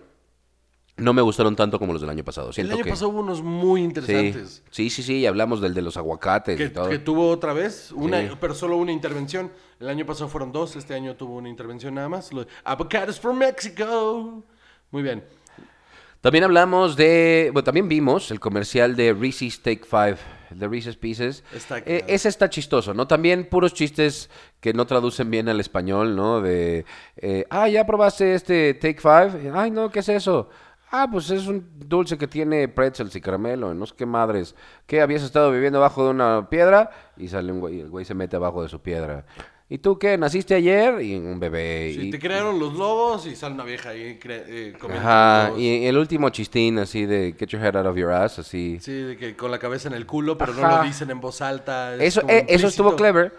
no 0.95 1.13
me 1.13 1.21
gustaron 1.21 1.55
tanto 1.55 1.77
como 1.77 1.91
los 1.93 2.01
del 2.01 2.09
año 2.09 2.23
pasado. 2.23 2.47
El 2.47 2.53
Siento 2.55 2.73
año 2.75 2.83
que... 2.83 2.89
pasado 2.89 3.09
hubo 3.09 3.19
unos 3.19 3.43
muy 3.43 3.81
Sí, 3.81 3.85
interesantes. 3.85 4.63
sí, 4.71 4.89
sí, 4.89 5.03
sí, 5.03 5.17
y 5.19 5.25
hablamos 5.27 5.61
del 5.61 5.73
de 5.75 5.81
los 5.83 5.97
aguacates 5.97 6.55
y 6.55 6.63
Que, 6.63 6.69
todo. 6.69 6.89
que 6.89 6.97
tuvo 6.97 7.29
otra 7.29 7.53
vez, 7.53 7.91
una, 7.91 8.21
Sí. 8.21 8.29
pero 8.39 8.55
solo 8.55 8.77
una 8.77 8.91
intervención. 8.93 9.51
El 9.79 9.89
año 9.89 10.05
pasado 10.05 10.27
fueron 10.29 10.51
dos, 10.51 10.75
este 10.75 10.95
año 10.95 11.15
tuvo 11.15 11.35
una 11.35 11.49
intervención 11.49 11.93
nada 11.93 12.09
más. 12.09 12.31
Avocados 12.63 13.19
from 13.19 13.37
Mexico. 13.37 14.43
Muy 14.89 15.03
bien. 15.03 15.23
También 16.21 16.43
hablamos 16.43 16.95
de, 16.95 17.49
bueno, 17.53 17.63
también 17.63 17.87
vimos 17.87 18.31
el 18.31 18.39
comercial 18.39 18.95
de 18.95 19.13
Reese's 19.13 19.61
Take 19.61 19.83
Five, 19.85 20.17
de 20.49 20.67
Reese's 20.67 20.97
Pieces. 20.97 21.43
Está 21.53 21.79
Eh, 21.79 22.03
ese 22.07 22.29
está 22.29 22.49
chistoso, 22.49 22.93
¿no? 22.93 23.07
También 23.07 23.47
puros 23.49 23.73
chistes 23.73 24.29
que 24.59 24.73
no 24.73 24.87
traducen 24.87 25.29
bien 25.29 25.47
al 25.47 25.59
español, 25.59 26.15
¿no? 26.15 26.41
De, 26.41 26.85
eh, 27.17 27.45
ah, 27.49 27.69
ya 27.69 27.85
probaste 27.85 28.33
este 28.33 28.73
Take 28.73 28.99
Five. 28.99 29.51
Ay, 29.53 29.71
no, 29.71 29.89
¿qué 29.89 29.99
es 29.99 30.09
eso? 30.09 30.49
Ah, 30.89 31.07
pues 31.11 31.29
es 31.31 31.47
un 31.47 31.69
dulce 31.75 32.17
que 32.17 32.27
tiene 32.27 32.67
pretzels 32.69 33.13
y 33.15 33.21
caramelo, 33.21 33.73
no 33.73 33.85
sé 33.85 33.93
qué 33.97 34.05
madres. 34.05 34.55
¿Qué 34.85 35.01
habías 35.01 35.21
estado 35.21 35.51
viviendo 35.51 35.79
abajo 35.79 36.05
de 36.05 36.11
una 36.11 36.49
piedra? 36.49 36.91
Y 37.17 37.27
sale 37.27 37.51
un 37.51 37.59
güey, 37.59 37.81
el 37.81 37.89
güey 37.89 38.05
se 38.05 38.13
mete 38.13 38.37
abajo 38.37 38.63
de 38.63 38.69
su 38.69 38.81
piedra. 38.81 39.25
¿Y 39.69 39.79
tú 39.79 39.99
qué? 39.99 40.17
¿Naciste 40.17 40.55
ayer? 40.55 41.01
Y 41.01 41.15
un 41.15 41.39
bebé. 41.41 41.91
Sí, 41.93 42.07
y- 42.07 42.09
te 42.11 42.19
crearon 42.19 42.57
los 42.57 42.73
lobos 42.75 43.25
y 43.25 43.35
sale 43.35 43.53
una 43.55 43.65
vieja 43.65 43.89
ahí 43.89 44.17
eh, 44.23 44.73
comiendo 44.79 45.05
Ajá, 45.07 45.51
y 45.57 45.85
el 45.85 45.97
último 45.97 46.29
chistín 46.29 46.79
así 46.79 47.05
de 47.05 47.35
get 47.37 47.49
your 47.49 47.61
head 47.61 47.75
out 47.75 47.85
of 47.85 47.97
your 47.97 48.11
ass, 48.13 48.39
así. 48.39 48.77
Sí, 48.81 48.93
de 48.93 49.17
que 49.17 49.35
con 49.35 49.51
la 49.51 49.59
cabeza 49.59 49.89
en 49.89 49.95
el 49.95 50.05
culo, 50.05 50.37
pero 50.37 50.53
no 50.53 50.65
lo 50.65 50.83
dicen 50.83 51.11
en 51.11 51.19
voz 51.19 51.41
alta. 51.41 51.95
es 51.95 52.01
Eso, 52.01 52.21
como 52.21 52.33
eh, 52.33 52.45
eso 52.47 52.67
estuvo 52.67 52.95
clever, 52.95 53.33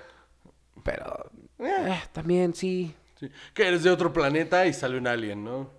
pero 0.83 1.31
eh, 1.61 1.99
también 2.13 2.53
sí. 2.55 2.95
Sí. 3.19 3.31
Que 3.55 3.67
eres 3.69 3.83
de 3.83 3.91
otro 3.91 4.13
planeta 4.13 4.67
y 4.67 4.75
sale 4.75 4.99
un 4.99 5.07
alien, 5.07 5.43
¿no? 5.43 5.71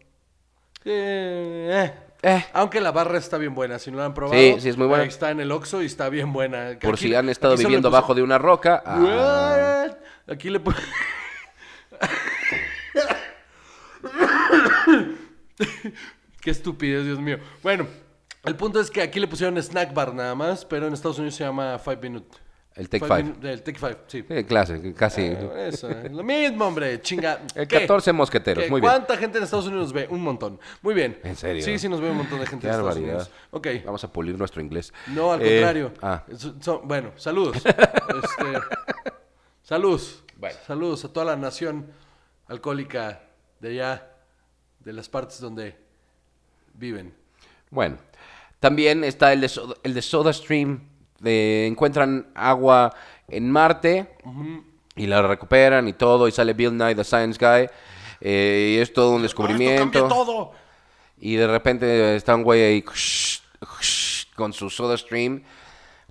Eh. 0.83 1.93
Eh, 2.21 2.45
Aunque 2.53 2.81
la 2.81 2.91
barra 2.91 3.17
está 3.17 3.37
bien 3.37 3.55
buena, 3.55 3.79
si 3.79 3.91
no 3.91 3.97
la 3.99 4.05
han 4.05 4.13
probado. 4.13 4.37
Sí, 4.37 4.55
sí, 4.59 4.67
es 4.69 4.77
muy 4.77 4.87
buena. 4.87 5.05
está 5.05 5.31
en 5.31 5.39
el 5.39 5.51
Oxxo 5.53 5.81
y 5.81 5.85
está 5.85 6.09
bien 6.09 6.33
buena. 6.33 6.77
por 6.81 6.95
Aquí- 6.95 7.07
si 7.07 7.15
han 7.15 7.29
estado 7.29 7.55
viviendo 7.55 7.89
puso- 7.89 7.93
bajo 7.93 8.13
de 8.15 8.21
una 8.23 8.37
roca. 8.37 8.83
ah? 8.85 9.85
Aquí 10.29 10.49
le 10.49 10.59
pu- 10.59 10.75
Qué 16.41 16.51
estupidez, 16.51 17.05
Dios 17.05 17.19
mío. 17.19 17.37
Bueno, 17.61 17.87
el 18.45 18.55
punto 18.55 18.79
es 18.79 18.89
que 18.89 19.01
aquí 19.01 19.19
le 19.19 19.27
pusieron 19.27 19.57
snack 19.61 19.93
bar 19.93 20.13
nada 20.13 20.35
más, 20.35 20.65
pero 20.65 20.87
en 20.87 20.93
Estados 20.93 21.17
Unidos 21.19 21.35
se 21.35 21.43
llama 21.43 21.77
Five 21.79 21.97
Minute. 22.01 22.37
el 22.75 22.87
Take 22.87 23.05
Five. 23.05 23.23
Minute- 23.23 23.51
el 23.51 23.61
Take 23.63 23.77
Five, 23.77 23.97
sí. 24.07 24.23
Clase, 24.45 24.93
casi. 24.93 25.21
Eh, 25.23 25.67
Eso, 25.67 25.89
eh, 25.89 26.09
lo 26.09 26.23
mismo, 26.23 26.65
hombre, 26.65 27.01
chinga. 27.01 27.41
El 27.53 27.67
¿Qué? 27.67 27.81
14 27.81 28.13
mosqueteros, 28.13 28.63
¿Qué? 28.63 28.69
muy 28.69 28.79
bien. 28.79 28.89
¿Cuánta 28.93 29.17
gente 29.17 29.37
en 29.37 29.43
Estados 29.43 29.65
Unidos 29.67 29.87
nos 29.87 29.93
ve? 29.93 30.07
Un 30.09 30.21
montón. 30.21 30.59
Muy 30.81 30.93
bien. 30.93 31.19
¿En 31.23 31.35
serio? 31.35 31.61
Sí, 31.61 31.77
sí 31.77 31.89
nos 31.89 31.99
ve 31.99 32.09
un 32.09 32.17
montón 32.17 32.39
de 32.39 32.45
gente 32.47 32.67
en 32.67 32.71
Estados 32.71 32.85
barbaridad. 32.95 33.15
Unidos. 33.15 33.31
Ok. 33.51 33.67
Vamos 33.85 34.03
a 34.05 34.11
pulir 34.13 34.37
nuestro 34.37 34.61
inglés. 34.61 34.93
No, 35.07 35.33
al 35.33 35.41
Eh, 35.41 35.55
contrario. 35.59 35.91
ah, 36.01 36.23
So- 36.37 36.55
so- 36.61 36.81
bueno, 36.85 37.11
saludos. 37.17 37.57
Este, 37.65 38.59
saludos. 39.69 40.23
Bueno. 40.35 40.57
Saludos 40.65 41.05
a 41.05 41.13
toda 41.13 41.27
la 41.27 41.35
nación 41.35 41.93
alcohólica 42.47 43.21
de 43.59 43.69
allá, 43.69 44.07
de 44.79 44.93
las 44.93 45.07
partes 45.07 45.39
donde 45.39 45.77
viven. 46.73 47.13
bueno. 47.69 47.97
También 48.59 49.05
está 49.05 49.31
el 49.31 49.39
de, 49.39 49.47
Soda, 49.47 49.75
el 49.83 49.93
de 51.19 51.67
encuentran 51.67 52.29
agua 52.35 52.93
en 53.29 53.49
Marte 53.49 54.17
y 54.97 55.07
la 55.07 55.21
recuperan 55.21 55.87
y 55.87 55.93
todo. 55.93 56.27
Y 56.27 56.31
sale 56.33 56.53
Bill 56.53 56.75
Nye, 56.75 56.93
the 56.93 57.05
Science 57.05 57.37
Guy. 57.39 57.69
eh, 58.19 58.75
y 58.75 58.81
es 58.81 58.91
todo 58.91 59.11
un 59.11 59.23
esto 59.23 59.23
descubrimiento. 59.23 59.83
cambia 59.83 60.07
todo. 60.09 60.51
Y 61.19 61.35
de 61.35 61.47
repente 61.47 62.17
está 62.17 62.35
un 62.35 62.43
güey 62.43 62.63
ahí 62.63 62.83
con 64.35 64.51
su 64.51 64.69
soda 64.69 64.97
stream. 64.97 65.41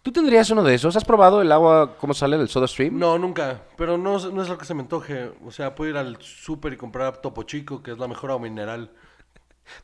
¿Tú 0.09 0.12
tendrías 0.12 0.49
uno 0.49 0.64
de 0.64 0.73
esos? 0.75 0.97
¿Has 0.97 1.05
probado 1.05 1.42
el 1.42 1.53
agua, 1.53 1.99
cómo 1.99 2.14
sale 2.14 2.38
del 2.38 2.49
soda 2.49 2.66
stream? 2.66 2.99
No, 2.99 3.18
nunca. 3.18 3.61
Pero 3.77 3.99
no, 3.99 4.16
es- 4.16 4.33
no 4.33 4.40
es 4.40 4.49
lo 4.49 4.57
que 4.57 4.64
se 4.64 4.73
me 4.73 4.81
antoje. 4.81 5.31
O 5.44 5.51
sea, 5.51 5.75
puedo 5.75 5.90
ir 5.90 5.99
al 5.99 6.16
súper 6.23 6.73
y 6.73 6.79
comprar 6.79 7.18
Topo 7.18 7.42
Chico, 7.42 7.83
que 7.83 7.90
es 7.90 7.99
la 7.99 8.09
mejor 8.09 8.31
agua 8.31 8.42
mineral. 8.49 8.90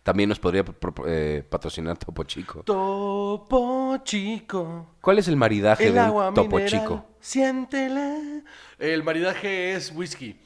También 0.02 0.30
nos 0.30 0.38
podría 0.38 0.64
eh, 1.06 1.44
patrocinar 1.46 1.98
Topo 1.98 2.24
Chico. 2.24 2.62
Topo 2.62 3.98
Chico. 4.02 4.94
¿Cuál 5.02 5.18
es 5.18 5.28
el 5.28 5.36
maridaje 5.36 5.88
El 5.88 5.92
de 5.92 6.00
agua 6.00 6.30
un 6.30 6.34
Topo 6.34 6.56
mineral, 6.56 6.80
Chico? 6.80 7.04
Siéntela. 7.20 8.16
El 8.78 9.02
maridaje 9.04 9.74
es 9.74 9.92
whisky. 9.94 10.40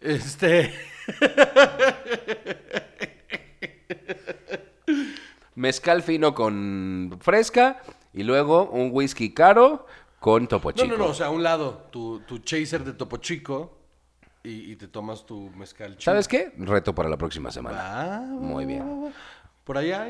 Este. 0.00 0.72
Mezcal 5.56 6.04
fino 6.04 6.36
con 6.36 7.18
fresca 7.20 7.82
y 8.14 8.22
luego 8.22 8.70
un 8.70 8.90
whisky 8.92 9.34
caro 9.34 9.86
con 10.20 10.46
Topo 10.48 10.70
No, 10.70 10.74
Chico. 10.76 10.86
no, 10.88 10.96
no. 10.96 11.06
O 11.10 11.14
sea, 11.14 11.26
a 11.26 11.30
un 11.30 11.42
lado, 11.42 11.88
tu, 11.90 12.20
tu 12.20 12.38
chaser 12.38 12.84
de 12.84 12.92
Topo 12.94 13.18
Chico 13.18 13.76
y, 14.42 14.72
y 14.72 14.76
te 14.76 14.88
tomas 14.88 15.26
tu 15.26 15.50
mezcal 15.50 15.92
chico. 15.92 16.02
¿Sabes 16.02 16.28
qué? 16.28 16.52
Reto 16.58 16.94
para 16.94 17.08
la 17.08 17.16
próxima 17.16 17.50
semana. 17.50 17.76
Va, 17.76 18.20
Muy 18.20 18.64
bien. 18.66 19.04
va. 19.06 19.10
Por 19.64 19.78
allá, 19.78 20.06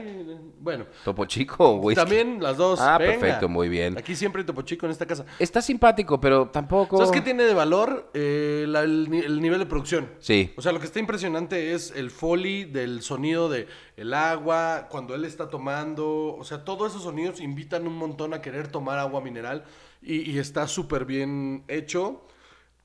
bueno. 0.58 0.84
¿Topo 1.04 1.26
Chico 1.26 1.56
o 1.64 1.76
whisky? 1.76 2.00
También 2.00 2.42
las 2.42 2.56
dos. 2.56 2.80
Ah, 2.80 2.98
venga. 2.98 3.12
perfecto, 3.20 3.48
muy 3.48 3.68
bien. 3.68 3.96
Aquí 3.96 4.16
siempre 4.16 4.40
hay 4.42 4.46
Topo 4.46 4.62
Chico 4.62 4.84
en 4.86 4.90
esta 4.90 5.06
casa. 5.06 5.24
Está 5.38 5.62
simpático, 5.62 6.20
pero 6.20 6.48
tampoco... 6.48 6.96
¿Sabes 6.96 7.12
qué 7.12 7.20
tiene 7.20 7.44
de 7.44 7.54
valor? 7.54 8.10
Eh, 8.14 8.64
la- 8.66 8.82
el, 8.82 9.08
ni- 9.08 9.20
el 9.20 9.40
nivel 9.40 9.60
de 9.60 9.66
producción. 9.66 10.10
Sí. 10.18 10.52
O 10.56 10.60
sea, 10.62 10.72
lo 10.72 10.80
que 10.80 10.86
está 10.86 10.98
impresionante 10.98 11.72
es 11.72 11.92
el 11.94 12.10
foley 12.10 12.64
del 12.64 13.02
sonido 13.02 13.48
de 13.48 13.68
el 13.96 14.12
agua, 14.12 14.88
cuando 14.90 15.14
él 15.14 15.24
está 15.24 15.48
tomando. 15.48 16.34
O 16.36 16.42
sea, 16.42 16.64
todos 16.64 16.90
esos 16.90 17.04
sonidos 17.04 17.40
invitan 17.40 17.86
un 17.86 17.96
montón 17.96 18.34
a 18.34 18.42
querer 18.42 18.66
tomar 18.66 18.98
agua 18.98 19.20
mineral 19.20 19.64
y, 20.02 20.32
y 20.32 20.38
está 20.40 20.66
súper 20.66 21.04
bien 21.04 21.62
hecho. 21.68 22.26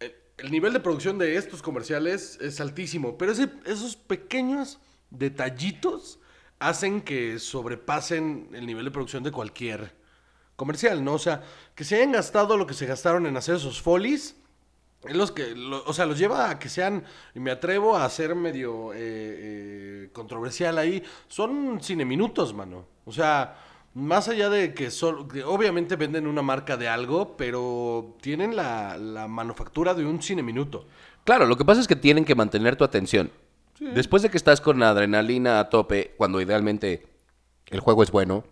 Eh, 0.01 0.15
El 0.38 0.51
nivel 0.51 0.73
de 0.73 0.82
producción 0.82 1.17
de 1.17 1.36
estos 1.36 1.63
comerciales 1.63 2.38
es 2.41 2.62
altísimo, 2.62 3.17
pero 3.17 3.32
ese- 3.32 3.49
esos 3.65 3.95
pequeños 3.95 4.77
detallitos 5.10 6.18
hacen 6.60 7.02
que 7.02 7.39
sobrepasen 7.39 8.50
el 8.54 8.65
nivel 8.65 8.86
de 8.86 8.91
producción 8.91 9.24
de 9.24 9.32
cualquier 9.32 9.93
comercial, 10.56 11.04
¿no? 11.04 11.13
O 11.13 11.19
sea, 11.19 11.41
que 11.74 11.84
se 11.84 11.95
hayan 11.95 12.12
gastado 12.12 12.58
lo 12.58 12.67
que 12.67 12.74
se 12.74 12.86
gastaron 12.86 13.26
en 13.26 13.38
hacer 13.38 13.56
esos 13.56 13.82
folies, 13.82 14.36
es 15.08 15.15
los 15.15 15.32
que, 15.32 15.56
lo- 15.56 15.84
o 15.86 15.93
sea, 15.93 16.06
los 16.06 16.17
lleva 16.19 16.50
a 16.50 16.60
que 16.60 16.67
sean, 16.67 17.06
y 17.34 17.39
me 17.39 17.52
atrevo 17.52 17.95
a 17.95 18.10
ser 18.10 18.36
medio 18.36 18.91
eh, 18.93 18.98
eh, 19.00 20.10
controversial 20.12 20.78
ahí, 20.78 21.02
son 21.30 21.80
cine 21.82 22.04
minutos, 22.04 22.54
mano. 22.54 22.86
O 23.06 23.13
sea, 23.13 23.56
más 23.93 24.28
allá 24.28 24.50
de 24.50 24.74
que, 24.74 24.91
sol- 24.91 25.28
que 25.32 25.43
obviamente 25.45 25.95
venden 25.95 26.28
una 26.28 26.41
marca 26.41 26.76
de 26.76 26.89
algo, 26.89 27.38
pero 27.38 28.17
tienen 28.22 28.58
la, 28.58 28.98
la 28.98 29.30
manufactura 29.30 29.93
de 29.93 30.06
un 30.06 30.22
cine 30.22 30.43
minuto. 30.43 30.86
Claro, 31.24 31.45
lo 31.45 31.56
que 31.56 31.63
pasa 31.63 31.80
es 31.80 31.88
que 31.88 31.95
tienen 31.95 32.26
que 32.26 32.36
mantener 32.36 32.76
tu 32.76 32.84
atención. 32.84 33.32
Después 33.80 34.22
de 34.24 34.30
que 34.30 34.38
estás 34.38 34.60
con 34.62 34.84
adrenalina 34.84 35.60
a 35.60 35.70
tope, 35.70 36.13
cuando 36.18 36.42
idealmente 36.42 37.08
el 37.68 37.80
juego 37.80 38.04
es 38.04 38.12
bueno, 38.12 38.44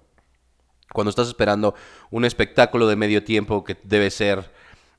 cuando 0.94 1.10
estás 1.10 1.28
esperando 1.28 1.76
un 2.12 2.24
espectáculo 2.24 2.88
de 2.88 2.96
medio 2.96 3.24
tiempo 3.24 3.64
que 3.66 3.76
debe 3.84 4.10
ser 4.10 4.52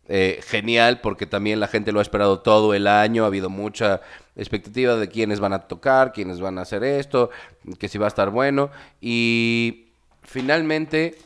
eh, 0.06 0.40
genial, 0.46 1.00
porque 1.00 1.26
también 1.26 1.60
la 1.60 1.68
gente 1.68 1.92
lo 1.92 1.98
ha 1.98 2.02
esperado 2.02 2.40
todo 2.40 2.74
el 2.74 2.86
año, 2.86 3.24
ha 3.24 3.26
habido 3.28 3.48
mucha 3.50 4.00
expectativa 4.36 4.96
de 4.96 5.08
quiénes 5.08 5.40
van 5.40 5.52
a 5.54 5.60
tocar, 5.66 6.12
quiénes 6.12 6.40
van 6.40 6.58
a 6.58 6.62
hacer 6.62 6.84
esto, 6.84 7.30
que 7.78 7.88
si 7.88 7.96
va 7.98 8.06
a 8.06 8.08
estar 8.08 8.30
bueno, 8.30 8.70
y 9.00 9.88
finalmente 10.22 11.16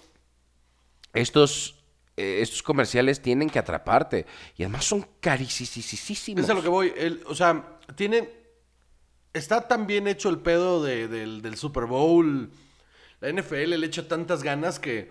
estos, 1.12 1.77
eh, 2.17 2.38
estos 2.41 2.62
comerciales 2.62 3.21
tienen 3.21 3.51
que 3.51 3.59
atraparte, 3.59 4.27
y 4.57 4.62
además 4.62 4.85
son 4.85 5.07
carísimos. 5.21 6.45
Es 6.45 6.51
a 6.51 6.55
lo 6.55 6.62
que 6.62 6.69
voy. 6.69 6.93
El- 6.97 7.23
o 7.27 7.35
sea, 7.35 7.79
tiene. 7.95 8.41
Está 9.33 9.66
tan 9.66 9.87
bien 9.87 10.07
hecho 10.09 10.29
el 10.29 10.38
pedo 10.40 10.83
de- 10.83 11.09
del, 11.09 11.57
Super 11.57 11.87
Bowl. 11.87 12.51
La 13.21 13.29
NFL 13.29 13.79
le 13.79 13.87
echa 13.87 14.07
tantas 14.07 14.42
ganas 14.42 14.79
que 14.79 15.11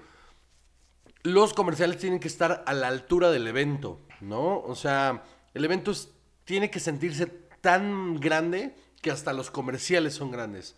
los 1.23 1.53
comerciales 1.53 1.97
tienen 1.97 2.19
que 2.19 2.27
estar 2.27 2.63
a 2.65 2.73
la 2.73 2.87
altura 2.87 3.31
del 3.31 3.47
evento, 3.47 4.01
¿no? 4.19 4.59
O 4.59 4.75
sea, 4.75 5.23
el 5.53 5.65
evento 5.65 5.91
tiene 6.43 6.69
que 6.69 6.79
sentirse 6.79 7.25
tan 7.61 8.19
grande 8.19 8.75
que 9.01 9.11
hasta 9.11 9.33
los 9.33 9.49
comerciales 9.49 10.13
son 10.13 10.31
grandes. 10.31 10.75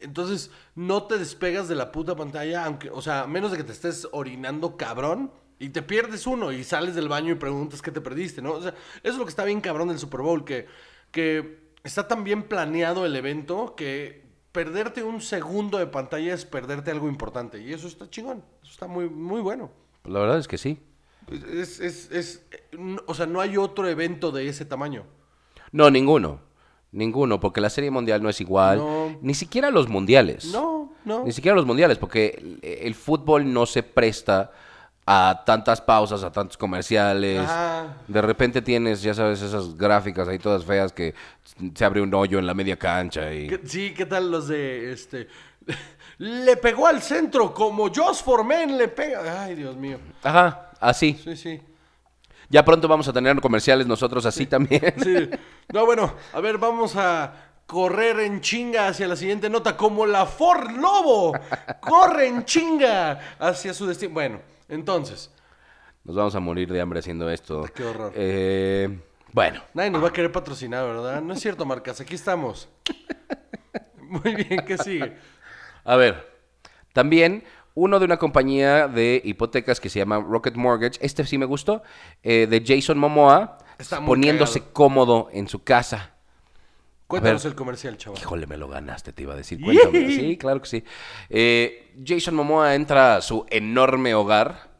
Entonces, 0.00 0.50
no 0.74 1.04
te 1.04 1.18
despegas 1.18 1.68
de 1.68 1.74
la 1.74 1.90
puta 1.90 2.14
pantalla, 2.14 2.64
aunque, 2.64 2.90
o 2.90 3.02
sea, 3.02 3.26
menos 3.26 3.50
de 3.50 3.56
que 3.56 3.64
te 3.64 3.72
estés 3.72 4.08
orinando 4.12 4.76
cabrón 4.76 5.32
y 5.58 5.70
te 5.70 5.82
pierdes 5.82 6.26
uno 6.26 6.52
y 6.52 6.62
sales 6.64 6.94
del 6.94 7.08
baño 7.08 7.32
y 7.32 7.36
preguntas 7.36 7.82
qué 7.82 7.90
te 7.90 8.00
perdiste, 8.00 8.40
¿no? 8.40 8.52
O 8.52 8.62
sea, 8.62 8.70
eso 8.70 9.12
es 9.12 9.16
lo 9.16 9.24
que 9.24 9.30
está 9.30 9.44
bien 9.44 9.60
cabrón 9.60 9.88
del 9.88 9.98
Super 9.98 10.20
Bowl, 10.20 10.44
que, 10.44 10.66
que 11.10 11.67
está 11.84 12.08
tan 12.08 12.24
bien 12.24 12.42
planeado 12.44 13.06
el 13.06 13.14
evento 13.16 13.74
que 13.76 14.26
perderte 14.52 15.02
un 15.02 15.20
segundo 15.20 15.78
de 15.78 15.86
pantalla 15.86 16.34
es 16.34 16.44
perderte 16.44 16.90
algo 16.90 17.08
importante. 17.08 17.60
Y 17.60 17.72
eso 17.72 17.86
está 17.88 18.08
chingón, 18.10 18.42
eso 18.62 18.72
está 18.72 18.86
muy, 18.86 19.08
muy 19.08 19.40
bueno. 19.40 19.70
La 20.04 20.20
verdad 20.20 20.38
es 20.38 20.48
que 20.48 20.58
sí. 20.58 20.78
Es, 21.52 21.78
es, 21.80 22.10
es, 22.10 22.46
no- 22.72 23.02
o 23.06 23.14
sea, 23.14 23.26
no 23.26 23.40
hay 23.40 23.56
otro 23.56 23.86
evento 23.88 24.30
de 24.30 24.48
ese 24.48 24.64
tamaño. 24.64 25.04
No, 25.72 25.90
ninguno. 25.90 26.40
Ninguno, 26.90 27.38
porque 27.38 27.60
la 27.60 27.68
Serie 27.68 27.90
Mundial 27.90 28.22
no 28.22 28.30
es 28.30 28.40
igual. 28.40 28.78
No. 28.78 29.18
Ni 29.20 29.34
siquiera 29.34 29.70
los 29.70 29.88
mundiales. 29.88 30.46
No, 30.46 30.94
no. 31.04 31.24
Ni 31.24 31.32
siquiera 31.32 31.54
los 31.54 31.66
mundiales, 31.66 31.98
porque 31.98 32.38
el, 32.38 32.58
el 32.62 32.94
fútbol 32.94 33.52
no 33.52 33.66
se 33.66 33.82
presta 33.82 34.50
a 35.10 35.42
tantas 35.46 35.80
pausas, 35.80 36.22
a 36.22 36.30
tantos 36.30 36.58
comerciales. 36.58 37.40
Ajá. 37.40 37.96
De 38.06 38.20
repente 38.20 38.60
tienes, 38.60 39.00
ya 39.00 39.14
sabes, 39.14 39.40
esas 39.40 39.74
gráficas 39.74 40.28
ahí 40.28 40.38
todas 40.38 40.64
feas 40.66 40.92
que 40.92 41.14
se 41.74 41.84
abre 41.84 42.02
un 42.02 42.12
hoyo 42.12 42.38
en 42.38 42.46
la 42.46 42.52
media 42.52 42.76
cancha 42.76 43.32
y... 43.32 43.46
¿Qué- 43.48 43.60
Sí, 43.64 43.94
¿qué 43.96 44.04
tal 44.04 44.30
los 44.30 44.48
de 44.48 44.92
este? 44.92 45.28
Le 46.18 46.56
pegó 46.58 46.86
al 46.86 47.00
centro 47.00 47.54
como 47.54 47.88
Josh 47.88 48.22
Forman 48.22 48.76
le 48.76 48.88
pega. 48.88 49.44
Ay, 49.44 49.54
Dios 49.54 49.76
mío. 49.76 49.98
Ajá, 50.22 50.72
así. 50.80 51.18
Sí, 51.24 51.36
sí. 51.36 51.60
Ya 52.50 52.62
pronto 52.64 52.86
vamos 52.88 53.06
a 53.08 53.12
tener 53.12 53.40
comerciales 53.40 53.86
nosotros 53.86 54.26
así 54.26 54.44
también. 54.46 54.94
Sí. 55.02 55.30
No, 55.72 55.86
bueno, 55.86 56.12
a 56.32 56.40
ver, 56.40 56.58
vamos 56.58 56.96
a 56.96 57.32
correr 57.66 58.20
en 58.20 58.40
chinga 58.40 58.88
hacia 58.88 59.06
la 59.06 59.16
siguiente 59.16 59.48
nota, 59.48 59.76
como 59.76 60.04
la 60.06 60.26
Ford 60.26 60.70
Lobo. 60.72 61.32
Corre 61.80 62.26
en 62.26 62.44
chinga 62.44 63.36
hacia 63.38 63.72
su 63.72 63.86
destino. 63.86 64.12
Bueno, 64.14 64.40
entonces, 64.68 65.30
Nos 66.04 66.16
vamos 66.16 66.34
a 66.34 66.40
morir 66.40 66.70
de 66.72 66.80
hambre 66.80 67.00
haciendo 67.00 67.28
esto. 67.30 67.64
Qué 67.74 67.84
horror. 67.84 68.12
Eh, 68.14 68.98
bueno, 69.32 69.62
nadie 69.74 69.90
nos 69.90 70.02
va 70.02 70.08
a 70.08 70.12
querer 70.12 70.32
patrocinar, 70.32 70.84
¿verdad? 70.86 71.20
No 71.20 71.34
es 71.34 71.40
cierto, 71.40 71.66
Marcas, 71.66 72.00
aquí 72.00 72.14
estamos. 72.14 72.68
Muy 74.00 74.34
bien, 74.36 74.64
¿qué 74.66 74.78
sigue? 74.78 75.16
a 75.84 75.96
ver. 75.96 76.38
También 76.92 77.44
uno 77.74 77.98
de 77.98 78.04
una 78.06 78.16
compañía 78.16 78.88
de 78.88 79.20
hipotecas 79.24 79.80
que 79.80 79.88
se 79.90 79.98
llama 79.98 80.18
Rocket 80.18 80.54
Mortgage. 80.56 80.98
Este 81.00 81.24
sí 81.24 81.36
me 81.38 81.44
gustó. 81.46 81.82
eh, 82.22 82.46
de 82.48 82.62
Jason 82.66 82.98
Momoa. 82.98 83.58
Está 83.78 84.00
muy 84.00 84.08
poniéndose 84.08 84.58
cagado. 84.60 84.72
cómodo 84.74 85.28
en 85.32 85.46
su 85.46 85.62
casa. 85.62 86.14
Cuéntanos 87.08 87.42
ver. 87.42 87.50
el 87.52 87.56
comercial, 87.56 87.96
chaval. 87.96 88.20
Híjole, 88.20 88.46
me 88.46 88.56
lo 88.56 88.68
ganaste, 88.68 89.12
te 89.12 89.22
iba 89.22 89.32
a 89.34 89.36
decir. 89.36 89.60
Cuéntame. 89.60 90.08
Sí, 90.14 90.36
claro 90.36 90.60
que 90.62 90.68
sí. 90.68 90.84
Eh, 91.30 91.94
Jason 92.06 92.34
Momoa 92.36 92.74
entra 92.76 93.16
a 93.16 93.20
su 93.22 93.44
enorme 93.50 94.14
hogar. 94.14 94.70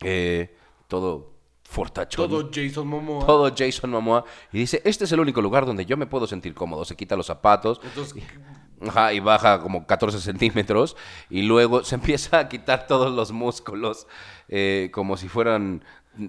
eh, 0.00 0.56
todo 0.88 1.32
fortachón. 1.64 2.28
Todo 2.30 2.50
Jason 2.52 2.86
Momoa. 2.86 3.26
Todo 3.26 3.52
Jason 3.56 3.90
Momoa. 3.90 4.24
Y 4.52 4.58
dice, 4.58 4.80
este 4.84 5.04
es 5.04 5.12
el 5.12 5.20
único 5.20 5.40
lugar 5.42 5.66
donde 5.66 5.84
yo 5.86 5.96
me 5.96 6.06
puedo 6.06 6.26
sentir 6.26 6.54
cómodo. 6.54 6.84
Se 6.84 6.96
quita 6.96 7.16
los 7.16 7.26
zapatos. 7.26 7.80
Entonces, 7.82 8.22
Ajá, 8.86 9.12
y 9.12 9.20
baja 9.20 9.60
como 9.60 9.86
14 9.86 10.20
centímetros. 10.20 10.96
Y 11.30 11.42
luego 11.42 11.82
se 11.84 11.94
empieza 11.96 12.38
a 12.38 12.48
quitar 12.48 12.86
todos 12.86 13.12
los 13.12 13.32
músculos. 13.32 14.06
eh, 14.48 14.90
como 14.92 15.16
si 15.16 15.28
fueran 15.28 15.84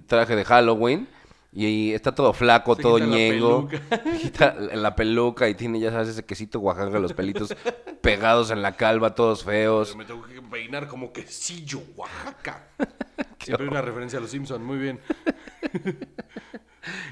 traje 0.06 0.34
de 0.34 0.44
Halloween. 0.44 1.08
Y 1.56 1.92
está 1.92 2.12
todo 2.12 2.32
flaco, 2.32 2.74
Se 2.74 2.82
todo 2.82 2.98
ñengo. 2.98 3.68
peluca. 3.68 4.02
Quita 4.20 4.54
la 4.54 4.96
peluca 4.96 5.48
y 5.48 5.54
tiene, 5.54 5.78
ya 5.78 5.92
sabes, 5.92 6.08
ese 6.08 6.24
quesito 6.24 6.58
Oaxaca, 6.58 6.98
los 6.98 7.12
pelitos 7.12 7.54
pegados 8.00 8.50
en 8.50 8.60
la 8.60 8.72
calva, 8.76 9.14
todos 9.14 9.44
feos. 9.44 9.94
me 9.94 10.04
tengo 10.04 10.24
que 10.24 10.42
peinar 10.42 10.88
como 10.88 11.12
quesillo, 11.12 11.80
Oaxaca. 11.96 12.66
Siempre 13.38 13.66
hay 13.66 13.70
una 13.70 13.82
referencia 13.82 14.18
a 14.18 14.22
los 14.22 14.30
Simpson, 14.30 14.64
muy 14.64 14.78
bien. 14.78 14.98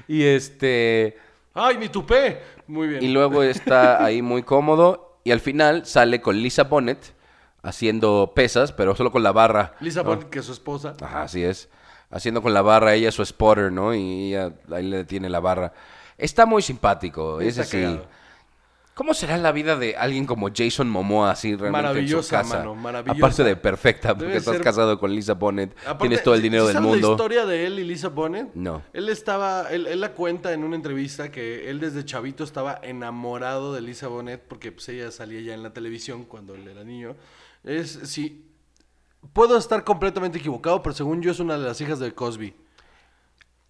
Y 0.07 0.23
este. 0.23 1.17
¡Ay, 1.53 1.77
mi 1.77 1.89
tupé! 1.89 2.41
Muy 2.67 2.87
bien. 2.87 3.03
Y 3.03 3.09
luego 3.09 3.43
está 3.43 4.03
ahí 4.03 4.21
muy 4.21 4.43
cómodo. 4.43 5.19
Y 5.23 5.31
al 5.31 5.39
final 5.39 5.85
sale 5.85 6.21
con 6.21 6.37
Lisa 6.37 6.63
Bonnet 6.65 7.13
haciendo 7.61 8.33
pesas, 8.35 8.73
pero 8.73 8.95
solo 8.95 9.11
con 9.11 9.23
la 9.23 9.31
barra. 9.31 9.75
Lisa 9.79 10.03
¿no? 10.03 10.09
Bonet, 10.09 10.29
que 10.29 10.39
es 10.39 10.45
su 10.45 10.51
esposa. 10.51 10.95
Ajá, 11.01 11.23
así 11.23 11.43
es. 11.43 11.69
Haciendo 12.13 12.41
con 12.41 12.53
la 12.53 12.61
barra, 12.61 12.93
ella 12.93 13.09
es 13.09 13.15
su 13.15 13.25
spotter, 13.25 13.71
¿no? 13.71 13.93
Y 13.93 14.29
ella 14.33 14.53
ahí 14.71 14.83
le 14.87 14.97
detiene 14.97 15.29
la 15.29 15.39
barra. 15.39 15.73
Está 16.17 16.45
muy 16.45 16.61
simpático, 16.61 17.41
Está 17.41 17.61
ese 17.63 17.71
sí. 17.71 17.77
cagado. 17.83 18.23
¿Cómo 18.93 19.15
será 19.15 19.37
la 19.39 19.51
vida 19.51 19.75
de 19.75 19.97
alguien 19.97 20.27
como 20.27 20.49
Jason 20.55 20.87
Momoa 20.87 21.31
así 21.31 21.55
realmente 21.55 21.71
Maravillosa, 21.87 22.41
en 22.41 22.45
su 22.45 22.49
casa? 22.51 22.59
mano, 22.59 22.75
maravillosa. 22.75 23.17
Aparte 23.17 23.43
de 23.43 23.55
perfecta, 23.55 24.09
porque 24.09 24.25
Debe 24.25 24.37
estás 24.37 24.53
ser- 24.53 24.63
casado 24.63 24.99
con 24.99 25.11
Lisa 25.15 25.33
Bonnet, 25.33 25.75
Aparte, 25.79 25.97
tienes 26.01 26.21
todo 26.23 26.35
el 26.35 26.41
¿sí- 26.41 26.43
dinero 26.43 26.67
sí 26.67 26.73
del 26.73 26.83
mundo. 26.83 27.07
la 27.07 27.13
historia 27.13 27.45
de 27.47 27.65
él 27.65 27.79
y 27.79 27.85
Lisa 27.85 28.09
Bonet? 28.09 28.53
No. 28.53 28.83
Él 28.93 29.09
estaba, 29.09 29.67
él, 29.71 29.87
él 29.87 29.99
la 29.99 30.11
cuenta 30.11 30.53
en 30.53 30.63
una 30.63 30.75
entrevista 30.75 31.31
que 31.31 31.71
él 31.71 31.79
desde 31.79 32.05
chavito 32.05 32.43
estaba 32.43 32.79
enamorado 32.83 33.73
de 33.73 33.81
Lisa 33.81 34.07
Bonet 34.09 34.43
porque 34.47 34.71
pues, 34.71 34.87
ella 34.89 35.09
salía 35.09 35.41
ya 35.41 35.55
en 35.55 35.63
la 35.63 35.73
televisión 35.73 36.25
cuando 36.25 36.53
él 36.53 36.67
era 36.67 36.83
niño. 36.83 37.15
Es, 37.63 37.99
sí, 38.03 38.45
puedo 39.31 39.57
estar 39.57 39.83
completamente 39.83 40.37
equivocado, 40.39 40.81
pero 40.81 40.93
según 40.93 41.21
yo 41.21 41.31
es 41.31 41.39
una 41.39 41.57
de 41.57 41.65
las 41.65 41.79
hijas 41.81 41.99
de 41.99 42.13
Cosby. 42.13 42.55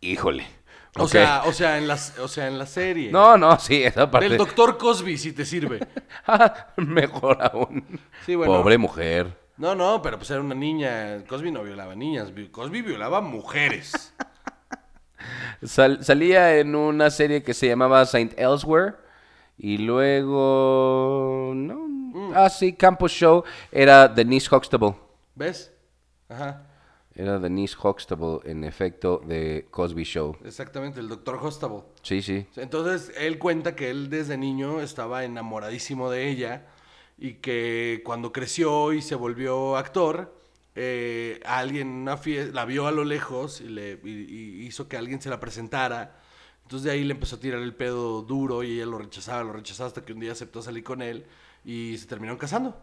Híjole. 0.01 0.45
O 0.99 1.07
sea, 1.07 1.43
o 1.47 1.53
sea, 1.53 1.79
en 1.79 1.87
las, 1.87 2.19
o 2.19 2.27
sea, 2.27 2.47
en 2.47 2.59
la 2.59 2.67
serie. 2.67 3.11
No, 3.11 3.35
no, 3.35 3.57
sí, 3.59 3.83
esa 3.83 4.09
parte. 4.11 4.29
Del 4.29 4.37
doctor 4.37 4.77
Cosby, 4.77 5.17
si 5.17 5.33
te 5.33 5.43
sirve. 5.43 5.79
Mejor 6.77 7.39
aún. 7.41 7.99
Sí, 8.25 8.35
bueno. 8.35 8.53
Pobre 8.53 8.77
mujer. 8.77 9.35
No, 9.57 9.73
no, 9.73 10.01
pero 10.03 10.17
pues 10.17 10.29
era 10.29 10.41
una 10.41 10.53
niña. 10.55 11.23
Cosby 11.27 11.51
no 11.51 11.63
violaba 11.63 11.95
niñas, 11.95 12.31
Cosby 12.51 12.81
violaba 12.83 13.21
mujeres. 13.21 14.13
Sal- 15.63 16.03
salía 16.03 16.57
en 16.57 16.75
una 16.75 17.09
serie 17.09 17.41
que 17.43 17.53
se 17.53 17.67
llamaba 17.67 18.05
Saint 18.05 18.37
Elsewhere. 18.37 18.95
Y 19.57 19.77
luego. 19.77 21.53
No. 21.55 21.87
Mm. 21.87 22.33
Ah, 22.35 22.49
sí, 22.49 22.73
Campus 22.73 23.11
Show. 23.11 23.43
Era 23.71 24.07
Denise 24.07 24.53
Huxtable. 24.53 24.95
¿Ves? 25.35 25.71
Ajá, 26.29 26.67
Era 27.15 27.37
Denise 27.39 27.75
Huxtable, 27.81 28.39
en 28.45 28.63
efecto, 28.63 29.21
de 29.25 29.67
Cosby 29.69 30.03
Show. 30.03 30.35
exactamente, 30.43 30.99
el 30.99 31.07
doctor 31.09 31.35
Hostable. 31.41 31.83
Sí, 32.01 32.21
sí. 32.21 32.47
Entonces, 32.55 33.11
él 33.17 33.37
cuenta 33.39 33.75
que 33.75 33.89
él 33.91 34.09
desde 34.09 34.37
niño 34.37 34.81
estaba 34.81 35.23
enamoradísimo 35.23 36.09
de 36.09 36.29
ella 36.29 36.65
y 37.17 37.35
que 37.35 38.01
cuando 38.03 38.31
creció 38.31 38.93
y 38.93 39.01
se 39.01 39.13
volvió 39.15 39.77
actor, 39.77 40.35
eh, 40.75 41.39
alguien 41.45 41.87
en 41.89 41.93
una 41.97 42.17
fiesta 42.17 42.51
la 42.53 42.65
vio 42.65 42.87
a 42.87 42.91
lo 42.91 43.03
lejos 43.03 43.61
y, 43.61 43.67
le, 43.69 43.99
y- 44.03 44.09
y 44.09 44.65
hizo 44.65 44.87
que 44.87 44.97
alguien 44.97 45.21
se 45.21 45.29
la 45.29 45.39
presentara. 45.39 46.19
Entonces 46.63 46.85
de 46.85 46.91
ahí 46.91 47.03
le 47.03 47.13
empezó 47.13 47.35
a 47.35 47.39
tirar 47.39 47.61
el 47.61 47.75
pedo 47.75 48.23
duro 48.23 48.63
y 48.63 48.71
ella 48.77 48.87
lo 48.87 48.97
rechazaba, 48.97 49.43
lo 49.43 49.53
rechazaba 49.53 49.87
hasta 49.87 50.03
que 50.03 50.13
un 50.13 50.19
día 50.19 50.31
aceptó 50.31 50.63
salir 50.63 50.83
con 50.83 51.03
él 51.03 51.25
y 51.63 51.95
se 51.99 52.07
terminaron 52.07 52.39
casando. 52.39 52.75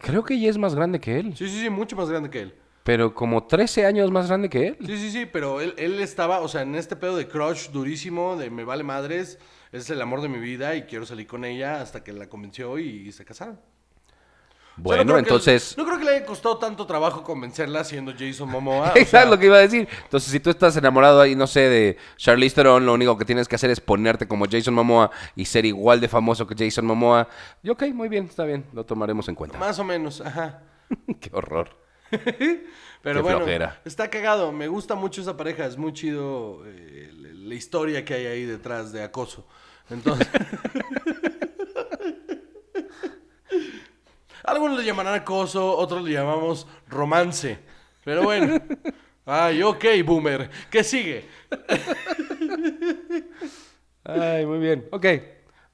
Creo 0.00 0.24
que 0.24 0.34
ella 0.34 0.50
es 0.50 0.58
más 0.58 0.74
grande 0.74 1.00
que 1.00 1.18
él. 1.18 1.36
Sí, 1.36 1.48
sí, 1.48 1.60
sí, 1.60 1.70
mucho 1.70 1.96
más 1.96 2.08
grande 2.08 2.30
que 2.30 2.40
él. 2.40 2.54
Pero 2.82 3.14
como 3.14 3.46
13 3.46 3.86
años 3.86 4.10
más 4.10 4.28
grande 4.28 4.48
que 4.48 4.68
él. 4.68 4.76
Sí, 4.84 4.96
sí, 4.96 5.10
sí, 5.10 5.26
pero 5.26 5.60
él, 5.60 5.74
él 5.76 6.00
estaba, 6.00 6.40
o 6.40 6.48
sea, 6.48 6.62
en 6.62 6.74
este 6.74 6.96
pedo 6.96 7.16
de 7.16 7.28
crush 7.28 7.68
durísimo, 7.68 8.36
de 8.36 8.50
me 8.50 8.64
vale 8.64 8.82
madres, 8.82 9.38
es 9.70 9.90
el 9.90 10.00
amor 10.00 10.22
de 10.22 10.28
mi 10.28 10.38
vida 10.38 10.74
y 10.74 10.82
quiero 10.82 11.04
salir 11.04 11.26
con 11.26 11.44
ella 11.44 11.80
hasta 11.82 12.02
que 12.02 12.12
la 12.12 12.28
convenció 12.28 12.78
y 12.78 13.12
se 13.12 13.24
casaron. 13.24 13.60
O 14.72 14.82
sea, 14.82 14.96
Bueno, 14.96 15.04
no 15.04 15.12
que- 15.14 15.18
entonces. 15.20 15.74
no 15.76 15.84
creo 15.84 15.98
que 15.98 16.04
le 16.04 16.10
haya 16.16 16.24
costado 16.26 16.56
tanto 16.58 16.86
trabajo 16.86 17.22
convencerla 17.22 17.84
siendo 17.84 18.12
Jason 18.18 18.48
Momoa. 18.48 18.88
Exacto 18.94 19.10
sea, 19.10 19.24
lo 19.26 19.38
que 19.38 19.46
iba 19.46 19.56
a 19.56 19.60
decir. 19.60 19.86
Entonces, 20.04 20.30
si 20.32 20.40
tú 20.40 20.48
estás 20.50 20.76
enamorado 20.76 21.20
ahí, 21.20 21.34
no 21.36 21.46
sé, 21.46 21.60
de 21.68 21.96
Charlize 22.16 22.54
Theron, 22.54 22.86
lo 22.86 22.94
único 22.94 23.18
que 23.18 23.24
tienes 23.26 23.46
que 23.48 23.56
hacer 23.56 23.68
es 23.70 23.80
ponerte 23.80 24.26
como 24.26 24.46
Jason 24.50 24.72
Momoa 24.74 25.10
y 25.36 25.44
ser 25.44 25.66
igual 25.66 26.00
de 26.00 26.08
famoso 26.08 26.46
que 26.46 26.54
Jason 26.56 26.86
Momoa. 26.86 27.28
Y 27.62 27.68
ok, 27.70 27.84
muy 27.92 28.08
bien, 28.08 28.24
está 28.24 28.44
bien, 28.44 28.64
lo 28.72 28.84
tomaremos 28.86 29.28
en 29.28 29.34
cuenta. 29.34 29.58
Más 29.58 29.78
o 29.78 29.84
menos, 29.84 30.20
ajá. 30.22 30.62
Qué 31.20 31.30
horror. 31.32 31.76
Pero 32.10 33.16
Qué 33.16 33.22
bueno, 33.22 33.38
flojera. 33.38 33.80
está 33.84 34.08
cagado. 34.10 34.50
Me 34.52 34.66
gusta 34.68 34.94
mucho 34.94 35.20
esa 35.20 35.36
pareja. 35.36 35.64
Es 35.66 35.76
muy 35.76 35.92
chido 35.92 36.62
eh, 36.66 37.10
la 37.14 37.28
la 37.50 37.54
historia 37.54 38.04
que 38.04 38.14
hay 38.14 38.26
ahí 38.26 38.44
detrás 38.44 38.92
de 38.92 39.02
acoso. 39.02 39.46
Entonces. 39.90 40.28
Algunos 44.44 44.78
le 44.78 44.84
llamarán 44.84 45.14
acoso, 45.14 45.76
otros 45.76 46.02
le 46.02 46.12
llamamos 46.12 46.66
romance. 46.88 47.58
Pero 48.04 48.22
bueno. 48.22 48.58
Ay, 49.26 49.62
ok, 49.62 49.84
boomer. 50.04 50.50
¿Qué 50.70 50.82
sigue? 50.82 51.26
Ay, 54.04 54.46
muy 54.46 54.58
bien. 54.58 54.86
Ok. 54.90 55.06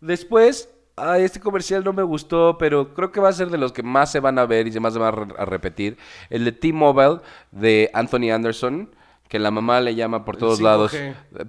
Después, 0.00 0.68
ay, 0.96 1.22
este 1.22 1.40
comercial 1.40 1.82
no 1.84 1.92
me 1.92 2.02
gustó, 2.02 2.58
pero 2.58 2.92
creo 2.92 3.12
que 3.12 3.20
va 3.20 3.28
a 3.30 3.32
ser 3.32 3.48
de 3.48 3.58
los 3.58 3.72
que 3.72 3.82
más 3.82 4.10
se 4.12 4.20
van 4.20 4.38
a 4.38 4.46
ver 4.46 4.66
y 4.66 4.72
se 4.72 4.80
más 4.80 4.92
se 4.92 4.98
van 4.98 5.08
a, 5.08 5.16
re- 5.16 5.34
a 5.38 5.44
repetir. 5.44 5.96
El 6.28 6.44
de 6.44 6.52
T-Mobile 6.52 7.20
de 7.50 7.90
Anthony 7.94 8.30
Anderson, 8.32 8.90
Que 9.28 9.38
la 9.38 9.50
mamá 9.50 9.80
le 9.80 9.94
llama 9.94 10.24
por 10.24 10.36
todos 10.36 10.60
5G. 10.60 10.62
lados 10.62 10.96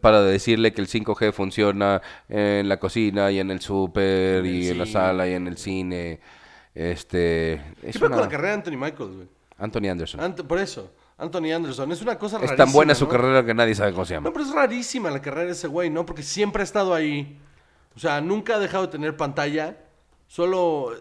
para 0.02 0.22
decirle 0.24 0.74
que 0.74 0.82
el 0.82 0.88
5G 0.88 1.32
funciona 1.34 2.02
en 2.30 2.70
la 2.70 2.78
cocina 2.80 3.32
y 3.32 3.40
en 3.40 3.52
el 3.52 3.60
súper 3.60 4.46
y 4.46 4.70
en 4.70 4.78
la 4.80 4.86
sala 4.86 5.28
y 5.28 5.34
en 5.34 5.48
el 5.48 5.58
cine. 5.58 6.20
Este. 6.78 7.54
Es 7.82 7.94
¿Qué 7.94 8.00
con 8.00 8.12
la 8.12 8.30
carrera 8.30 8.50
de 8.50 8.54
Anthony 8.56 8.78
Michaels, 8.78 9.16
güey? 9.16 9.28
Anthony 9.58 9.88
Anderson. 9.90 10.20
Ant- 10.20 10.44
por 10.46 10.60
eso, 10.60 10.92
Anthony 11.18 11.52
Anderson. 11.52 11.92
Es 11.92 12.04
una 12.04 12.20
cosa 12.20 12.36
es 12.36 12.42
rarísima. 12.44 12.66
tan 12.66 12.72
buena 12.72 12.94
su 12.94 13.06
¿no? 13.06 13.12
carrera 13.12 13.44
que 13.44 13.54
nadie 13.56 13.74
sabe 13.74 13.92
cómo 13.94 14.06
se 14.06 14.14
llama. 14.14 14.30
No, 14.30 14.34
pero 14.34 14.46
es 14.46 14.52
rarísima 14.52 15.10
la 15.10 15.20
carrera 15.22 15.48
de 15.48 15.52
ese 15.54 15.68
güey, 15.68 15.90
¿no? 15.90 16.06
Porque 16.06 16.22
siempre 16.22 16.62
ha 16.62 16.64
estado 16.64 16.94
ahí. 16.94 17.40
O 17.96 18.00
sea, 18.00 18.22
nunca 18.22 18.56
ha 18.56 18.60
dejado 18.60 18.86
de 18.86 18.92
tener 18.92 19.18
pantalla. 19.18 19.76
Solo 20.28 20.94
eh, 20.96 21.00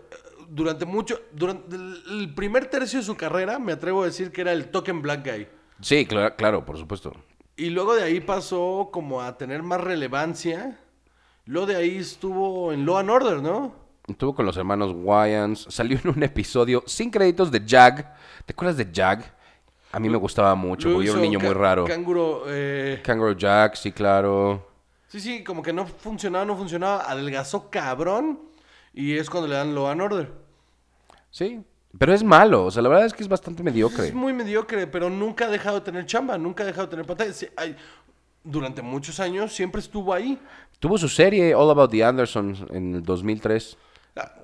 durante 0.48 0.86
mucho. 0.86 1.20
Durante 1.32 1.76
el, 1.76 2.02
el 2.08 2.34
primer 2.34 2.66
tercio 2.70 3.00
de 3.00 3.04
su 3.04 3.14
carrera, 3.14 3.58
me 3.58 3.72
atrevo 3.72 4.02
a 4.02 4.06
decir 4.06 4.32
que 4.32 4.40
era 4.40 4.52
el 4.52 4.68
token 4.70 5.02
black 5.02 5.26
guy. 5.30 5.46
Sí, 5.82 6.06
claro, 6.06 6.34
claro, 6.36 6.64
por 6.64 6.78
supuesto. 6.78 7.12
Y 7.54 7.68
luego 7.68 7.94
de 7.94 8.02
ahí 8.02 8.20
pasó 8.20 8.88
como 8.90 9.20
a 9.20 9.36
tener 9.36 9.62
más 9.62 9.82
relevancia. 9.82 10.78
Luego 11.44 11.66
de 11.66 11.76
ahí 11.76 11.98
estuvo 11.98 12.72
en 12.72 12.86
Law 12.86 12.96
and 12.96 13.10
Order, 13.10 13.42
¿no? 13.42 13.85
Estuvo 14.08 14.34
con 14.34 14.46
los 14.46 14.56
hermanos 14.56 14.92
Wayans. 14.94 15.66
Salió 15.68 15.98
en 16.02 16.10
un 16.10 16.22
episodio 16.22 16.82
sin 16.86 17.10
créditos 17.10 17.50
de 17.50 17.62
Jag. 17.66 18.04
¿Te 18.44 18.52
acuerdas 18.52 18.76
de 18.76 18.88
Jag? 18.92 19.24
A 19.92 19.98
mí 19.98 20.08
me 20.08 20.16
gustaba 20.16 20.54
mucho, 20.54 20.90
porque 20.92 21.06
yo 21.06 21.12
era 21.12 21.20
un 21.20 21.26
niño 21.26 21.40
muy 21.40 21.54
raro. 21.54 21.84
Canguro. 21.84 22.44
eh, 22.48 23.02
Jack, 23.36 23.76
sí, 23.76 23.92
claro. 23.92 24.68
sí, 25.08 25.20
sí, 25.20 25.42
como 25.44 25.62
que 25.62 25.72
no 25.72 25.86
funcionaba, 25.86 26.44
no 26.44 26.56
funcionaba. 26.56 27.10
Adelgazó 27.10 27.70
cabrón. 27.70 28.40
Y 28.92 29.16
es 29.16 29.28
cuando 29.28 29.48
le 29.48 29.56
dan 29.56 29.74
Law 29.74 29.88
and 29.88 30.00
Order. 30.00 30.32
Sí. 31.30 31.62
Pero 31.98 32.12
es 32.12 32.22
malo, 32.22 32.66
o 32.66 32.70
sea, 32.70 32.82
la 32.82 32.90
verdad 32.90 33.06
es 33.06 33.14
que 33.14 33.22
es 33.22 33.28
bastante 33.28 33.62
mediocre. 33.62 34.08
Es 34.08 34.14
muy 34.14 34.32
mediocre, 34.34 34.86
pero 34.86 35.08
nunca 35.08 35.46
ha 35.46 35.48
dejado 35.48 35.76
de 35.80 35.84
tener 35.84 36.04
chamba, 36.04 36.36
nunca 36.36 36.62
ha 36.62 36.66
dejado 36.66 36.86
de 36.86 36.90
tener 36.90 37.06
pantalla. 37.06 37.32
Sí, 37.32 37.46
hay- 37.56 37.74
durante 38.44 38.82
muchos 38.82 39.18
años 39.18 39.52
siempre 39.54 39.80
estuvo 39.80 40.12
ahí. 40.12 40.38
Tuvo 40.78 40.98
su 40.98 41.08
serie 41.08 41.54
All 41.54 41.70
About 41.70 41.90
the 41.90 42.04
Andersons 42.04 42.64
en 42.70 42.96
el 42.96 43.02
2003. 43.02 43.78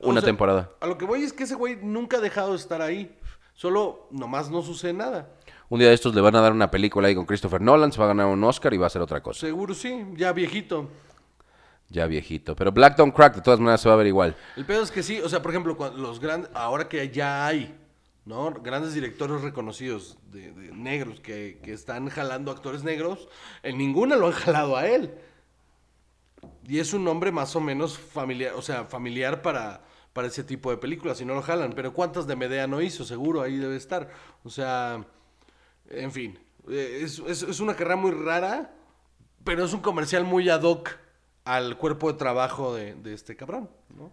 O 0.03 0.11
Una 0.11 0.21
sea, 0.21 0.27
temporada. 0.27 0.71
A 0.81 0.87
lo 0.87 0.99
que 0.99 1.05
voy 1.05 1.23
es 1.23 1.33
que 1.33 1.45
ese 1.45 1.55
güey 1.55 1.77
nunca 1.77 2.19
ha 2.19 2.21
dejado 2.21 2.51
de 2.51 2.57
estar 2.57 2.83
ahí. 2.83 3.19
Solo 3.55 4.09
nomás 4.11 4.51
no 4.51 4.63
sucede 4.63 4.93
nada. 4.93 5.29
Un 5.69 5.79
día 5.79 5.89
de 5.89 5.95
estos 5.95 6.15
le 6.15 6.21
van 6.21 6.35
a 6.37 6.41
dar 6.41 6.53
una 6.53 6.71
película 6.71 7.09
ahí 7.09 7.15
con 7.15 7.25
Christopher 7.25 7.61
Nolan, 7.61 7.93
se 7.93 7.99
va 7.99 8.05
a 8.05 8.09
ganar 8.09 8.27
un 8.27 8.43
Oscar 8.45 8.75
y 8.75 8.77
va 8.77 8.85
a 8.85 8.89
hacer 8.89 9.01
otra 9.01 9.23
cosa. 9.23 9.41
Seguro 9.41 9.73
sí, 9.75 10.05
ya 10.17 10.33
viejito. 10.33 10.89
Ya 11.89 12.07
viejito. 12.07 12.57
Pero 12.57 12.73
Black 12.73 12.97
Don't 12.97 13.15
Crack 13.15 13.37
de 13.37 13.43
todas 13.43 13.61
maneras 13.61 13.81
se 13.81 13.89
va 13.89 13.95
a 13.95 13.99
ver 13.99 14.07
igual. 14.07 14.35
El 14.57 14.65
pedo 14.65 14.83
es 14.83 14.91
que 14.91 15.03
sí, 15.03 15.21
o 15.21 15.29
sea, 15.29 15.43
por 15.43 15.51
ejemplo, 15.51 15.77
los 15.97 16.21
grandes, 16.21 16.51
ahora 16.55 16.89
que 16.89 17.09
ya 17.11 17.47
hay, 17.47 17.75
¿no? 18.25 18.51
Grandes 18.53 18.95
directores 18.95 19.43
reconocidos 19.43 20.19
de, 20.31 20.53
de 20.53 20.73
negros 20.73 21.21
que, 21.21 21.61
que 21.63 21.73
están 21.73 22.09
jalando 22.09 22.51
actores 22.51 22.83
negros, 22.85 23.29
en 23.63 23.79
ninguna 23.79 24.17
lo 24.17 24.27
han 24.27 24.33
jalado 24.33 24.77
a 24.77 24.87
él. 24.87 25.15
Y 26.67 26.79
es 26.79 26.93
un 26.93 27.05
nombre 27.05 27.33
más 27.33 27.55
o 27.57 27.61
menos 27.61 27.99
familiar, 27.99 28.55
o 28.55 28.63
sea, 28.63 28.85
familiar 28.85 29.43
para, 29.43 29.83
para 30.13 30.29
ese 30.29 30.45
tipo 30.45 30.71
de 30.71 30.77
películas, 30.77 31.19
si 31.19 31.25
no 31.25 31.35
lo 31.35 31.43
jalan. 31.43 31.73
Pero 31.73 31.93
¿cuántas 31.93 32.27
de 32.27 32.37
Medea 32.37 32.67
no 32.67 32.81
hizo? 32.81 33.05
Seguro, 33.05 33.43
ahí 33.43 33.57
debe 33.57 33.77
estar. 33.77 34.11
O 34.45 34.51
sea, 34.51 35.05
en 35.91 36.13
fin, 36.13 36.39
eh, 36.69 37.01
es, 37.03 37.19
es- 37.21 37.43
es 37.43 37.61
una 37.61 37.75
carrera 37.75 37.97
muy 37.97 38.13
rara, 38.13 38.73
pero 39.45 39.65
es 39.65 39.73
un 39.73 39.81
comercial 39.81 40.25
muy 40.25 40.49
ad 40.49 40.63
hoc 40.63 40.91
al 41.45 41.77
cuerpo 41.77 42.13
de 42.13 42.19
trabajo 42.19 42.75
de, 42.75 42.95
de 42.95 43.15
este 43.15 43.35
cabrón, 43.37 43.69
¿no? 43.97 44.13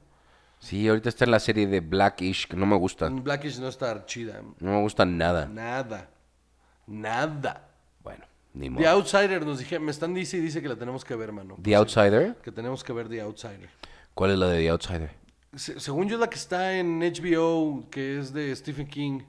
Sí, 0.60 0.88
ahorita 0.90 1.08
está 1.08 1.24
en 1.26 1.32
la 1.32 1.40
serie 1.40 1.68
de 1.68 1.80
Blackish, 1.80 2.48
que 2.48 2.58
no 2.58 2.66
me 2.66 2.76
gusta. 2.76 3.08
Blackish 3.10 3.60
no 3.60 3.70
está 3.70 4.06
chida. 4.06 4.42
No 4.60 4.72
me 4.72 4.82
gusta 4.82 5.06
nada. 5.06 5.46
Nada. 5.46 6.10
Nada. 6.86 7.69
The. 8.58 8.88
Outsider 8.88 9.46
nos 9.46 9.60
dije, 9.60 9.80
me 9.80 9.92
están 9.92 10.14
dice 10.14 10.38
y 10.38 10.40
dice 10.40 10.62
que 10.62 10.68
la 10.68 10.76
tenemos 10.76 11.06
que 11.06 11.16
ver, 11.16 11.32
mano. 11.32 11.56
The 11.62 11.76
Outsider. 11.76 12.36
Que 12.44 12.52
tenemos 12.52 12.84
que 12.84 12.94
ver 12.94 13.08
The 13.08 13.22
Outsider. 13.22 13.70
¿Cuál 14.14 14.32
es 14.32 14.38
la 14.40 14.48
de 14.48 14.60
The 14.60 14.70
Outsider? 14.70 15.12
Se- 15.56 15.80
según 15.80 16.08
yo, 16.10 16.18
la 16.18 16.30
que 16.30 16.36
está 16.36 16.78
en 16.78 17.00
HBO, 17.02 17.86
que 17.90 18.20
es 18.20 18.34
de 18.34 18.56
Stephen 18.56 18.88
King. 18.88 19.22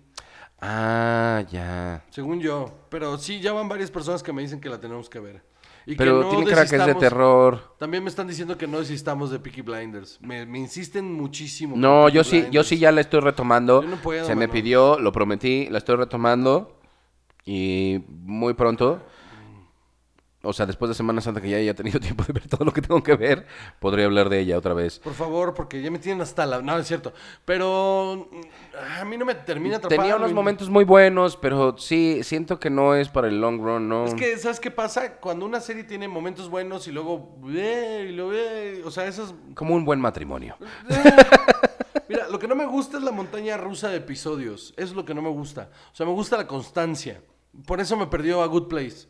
Ah, 0.60 1.44
ya. 1.50 2.04
Según 2.10 2.40
yo. 2.40 2.72
Pero 2.90 3.16
sí, 3.18 3.40
ya 3.40 3.52
van 3.52 3.68
varias 3.68 3.90
personas 3.90 4.22
que 4.22 4.32
me 4.32 4.42
dicen 4.42 4.60
que 4.60 4.68
la 4.68 4.78
tenemos 4.80 5.08
que 5.08 5.20
ver. 5.20 5.42
Y 5.86 5.96
Pero 5.96 6.18
que 6.20 6.24
no 6.24 6.30
tiene 6.30 6.44
cara 6.50 6.60
que 6.62 6.64
es 6.64 6.70
de 6.70 6.78
desistamos- 6.78 7.00
terror. 7.00 7.74
También 7.78 8.02
me 8.04 8.10
están 8.10 8.26
diciendo 8.26 8.56
que 8.58 8.66
no 8.66 8.78
desistamos 8.80 9.30
de 9.30 9.38
Peaky 9.38 9.62
Blinders. 9.62 10.18
Me, 10.20 10.44
me 10.44 10.58
insisten 10.58 11.10
muchísimo. 11.12 11.72
con 11.72 11.80
No, 11.80 12.02
Peaky 12.04 12.14
yo 12.16 12.24
sí, 12.24 12.36
yo 12.36 12.42
Blinders. 12.42 12.68
sí 12.68 12.78
ya 12.78 12.92
la 12.92 13.00
estoy 13.00 13.20
retomando. 13.20 13.82
Yo 13.82 13.88
no 13.88 13.96
puedo, 13.96 14.26
Se 14.26 14.34
me 14.34 14.46
mano. 14.46 14.52
pidió, 14.52 14.98
lo 14.98 15.12
prometí, 15.12 15.68
la 15.70 15.78
estoy 15.78 15.96
retomando. 15.96 16.76
Y 17.46 18.04
muy 18.08 18.52
pronto, 18.52 19.00
o 20.42 20.52
sea, 20.54 20.64
después 20.64 20.88
de 20.88 20.94
Semana 20.94 21.20
Santa 21.20 21.40
que 21.40 21.50
ya 21.50 21.58
haya 21.58 21.74
tenido 21.74 22.00
tiempo 22.00 22.24
de 22.24 22.32
ver 22.32 22.48
todo 22.48 22.64
lo 22.64 22.72
que 22.72 22.80
tengo 22.80 23.02
que 23.02 23.14
ver, 23.14 23.46
podré 23.78 24.04
hablar 24.04 24.28
de 24.28 24.40
ella 24.40 24.56
otra 24.56 24.74
vez. 24.74 24.98
Por 24.98 25.14
favor, 25.14 25.54
porque 25.54 25.82
ya 25.82 25.90
me 25.90 25.98
tienen 25.98 26.22
hasta 26.22 26.46
la... 26.46 26.62
No, 26.62 26.78
es 26.78 26.86
cierto. 26.86 27.12
Pero 27.44 28.28
mm, 28.30 29.00
a 29.00 29.04
mí 29.04 29.18
no 29.18 29.24
me 29.24 29.34
termina 29.34 29.76
atrapando. 29.76 30.02
Tenía 30.02 30.16
unos 30.16 30.32
momentos 30.32 30.70
muy 30.70 30.84
buenos, 30.84 31.36
pero 31.36 31.76
sí, 31.76 32.20
siento 32.22 32.58
que 32.58 32.70
no 32.70 32.94
es 32.94 33.08
para 33.08 33.28
el 33.28 33.40
long 33.40 33.60
run, 33.60 33.88
¿no? 33.88 34.06
Es 34.06 34.14
que, 34.14 34.38
¿sabes 34.38 34.60
qué 34.60 34.70
pasa? 34.70 35.16
Cuando 35.16 35.44
una 35.44 35.60
serie 35.60 35.84
tiene 35.84 36.08
momentos 36.08 36.48
buenos 36.48 36.88
y 36.88 36.92
luego... 36.92 37.38
eh, 37.54 38.06
y 38.08 38.12
luego 38.12 38.32
eh, 38.34 38.82
o 38.84 38.90
sea, 38.90 39.06
esos... 39.06 39.34
Como 39.54 39.74
un 39.74 39.84
buen 39.84 40.00
matrimonio. 40.00 40.56
Mira, 42.08 42.28
lo 42.28 42.38
que 42.38 42.48
no 42.48 42.56
me 42.56 42.66
gusta 42.66 42.96
es 42.96 43.04
la 43.04 43.12
montaña 43.12 43.56
rusa 43.56 43.88
de 43.88 43.98
episodios. 43.98 44.74
Eso 44.76 44.86
es 44.86 44.94
lo 44.94 45.04
que 45.04 45.14
no 45.14 45.22
me 45.22 45.28
gusta. 45.28 45.70
O 45.92 45.94
sea, 45.94 46.06
me 46.06 46.12
gusta 46.12 46.36
la 46.36 46.46
constancia. 46.46 47.22
Por 47.66 47.80
eso 47.80 47.96
me 47.96 48.06
perdió 48.06 48.42
a 48.42 48.46
Good 48.46 48.68
Place. 48.68 49.06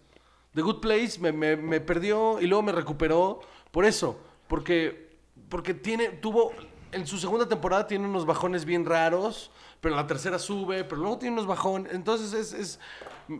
The 0.54 0.62
Good 0.62 0.80
Place 0.80 1.18
me, 1.20 1.32
me- 1.32 1.56
me 1.56 1.80
perdió 1.80 2.40
y 2.40 2.46
luego 2.46 2.62
me 2.62 2.72
recuperó. 2.72 3.40
Por 3.70 3.84
eso. 3.84 4.18
Porque, 4.48 5.10
porque 5.48 5.74
tiene, 5.74 6.08
tuvo... 6.08 6.52
En 6.92 7.06
su 7.06 7.18
segunda 7.18 7.46
temporada 7.48 7.86
tiene 7.86 8.04
unos 8.08 8.26
bajones 8.26 8.64
bien 8.64 8.84
raros, 8.84 9.52
pero 9.80 9.94
la 9.94 10.08
tercera 10.08 10.40
sube, 10.40 10.82
pero 10.82 11.00
luego 11.00 11.18
tiene 11.18 11.34
unos 11.34 11.46
bajones. 11.46 11.92
Entonces 11.94 12.32
es, 12.32 12.52
es 12.52 12.80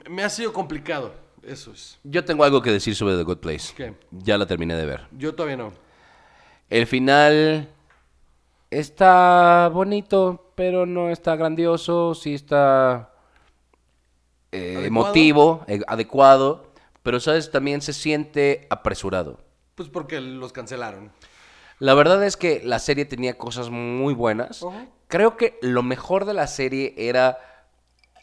me 0.09 0.23
ha 0.23 0.31
sido 0.31 0.53
complicado. 0.53 1.13
Eso 1.43 1.73
es. 1.73 1.99
Yo 2.05 2.25
tengo 2.25 2.45
algo 2.45 2.63
que 2.63 2.71
decir 2.71 2.95
sobre 2.95 3.17
The 3.17 3.25
Good 3.25 3.39
Place. 3.39 3.75
¿Qué? 3.77 3.95
Ya 4.13 4.39
la 4.39 4.47
terminé 4.47 4.77
de 4.77 4.87
ver. 4.87 5.09
Yo 5.11 5.35
todavía 5.35 5.57
no. 5.57 5.73
El 6.69 6.87
final 6.87 7.69
está 8.71 9.69
bonito, 9.73 10.53
pero 10.55 10.87
no 10.87 11.11
está 11.11 11.35
grandioso. 11.35 12.15
Sí 12.15 12.35
está 12.35 13.11
eh, 14.53 14.77
¿Adecuado? 14.77 14.87
emotivo, 14.87 15.65
eh, 15.67 15.81
adecuado. 15.89 16.70
Pero, 17.03 17.21
¿sabes? 17.21 17.51
También 17.51 17.81
se 17.81 17.93
siente 17.93 18.67
apresurado. 18.71 19.41
Pues 19.75 19.89
porque 19.89 20.21
los 20.21 20.53
cancelaron. 20.53 21.11
La 21.79 21.95
verdad 21.95 22.23
es 22.25 22.37
que 22.37 22.61
la 22.63 22.79
serie 22.79 23.07
tenía 23.07 23.39
cosas 23.39 23.71
muy 23.71 24.13
buenas. 24.13 24.65
Creo 25.09 25.37
que 25.37 25.59
lo 25.63 25.83
mejor 25.83 26.27
de 26.27 26.35
la 26.35 26.47
serie 26.47 26.95
era 26.99 27.39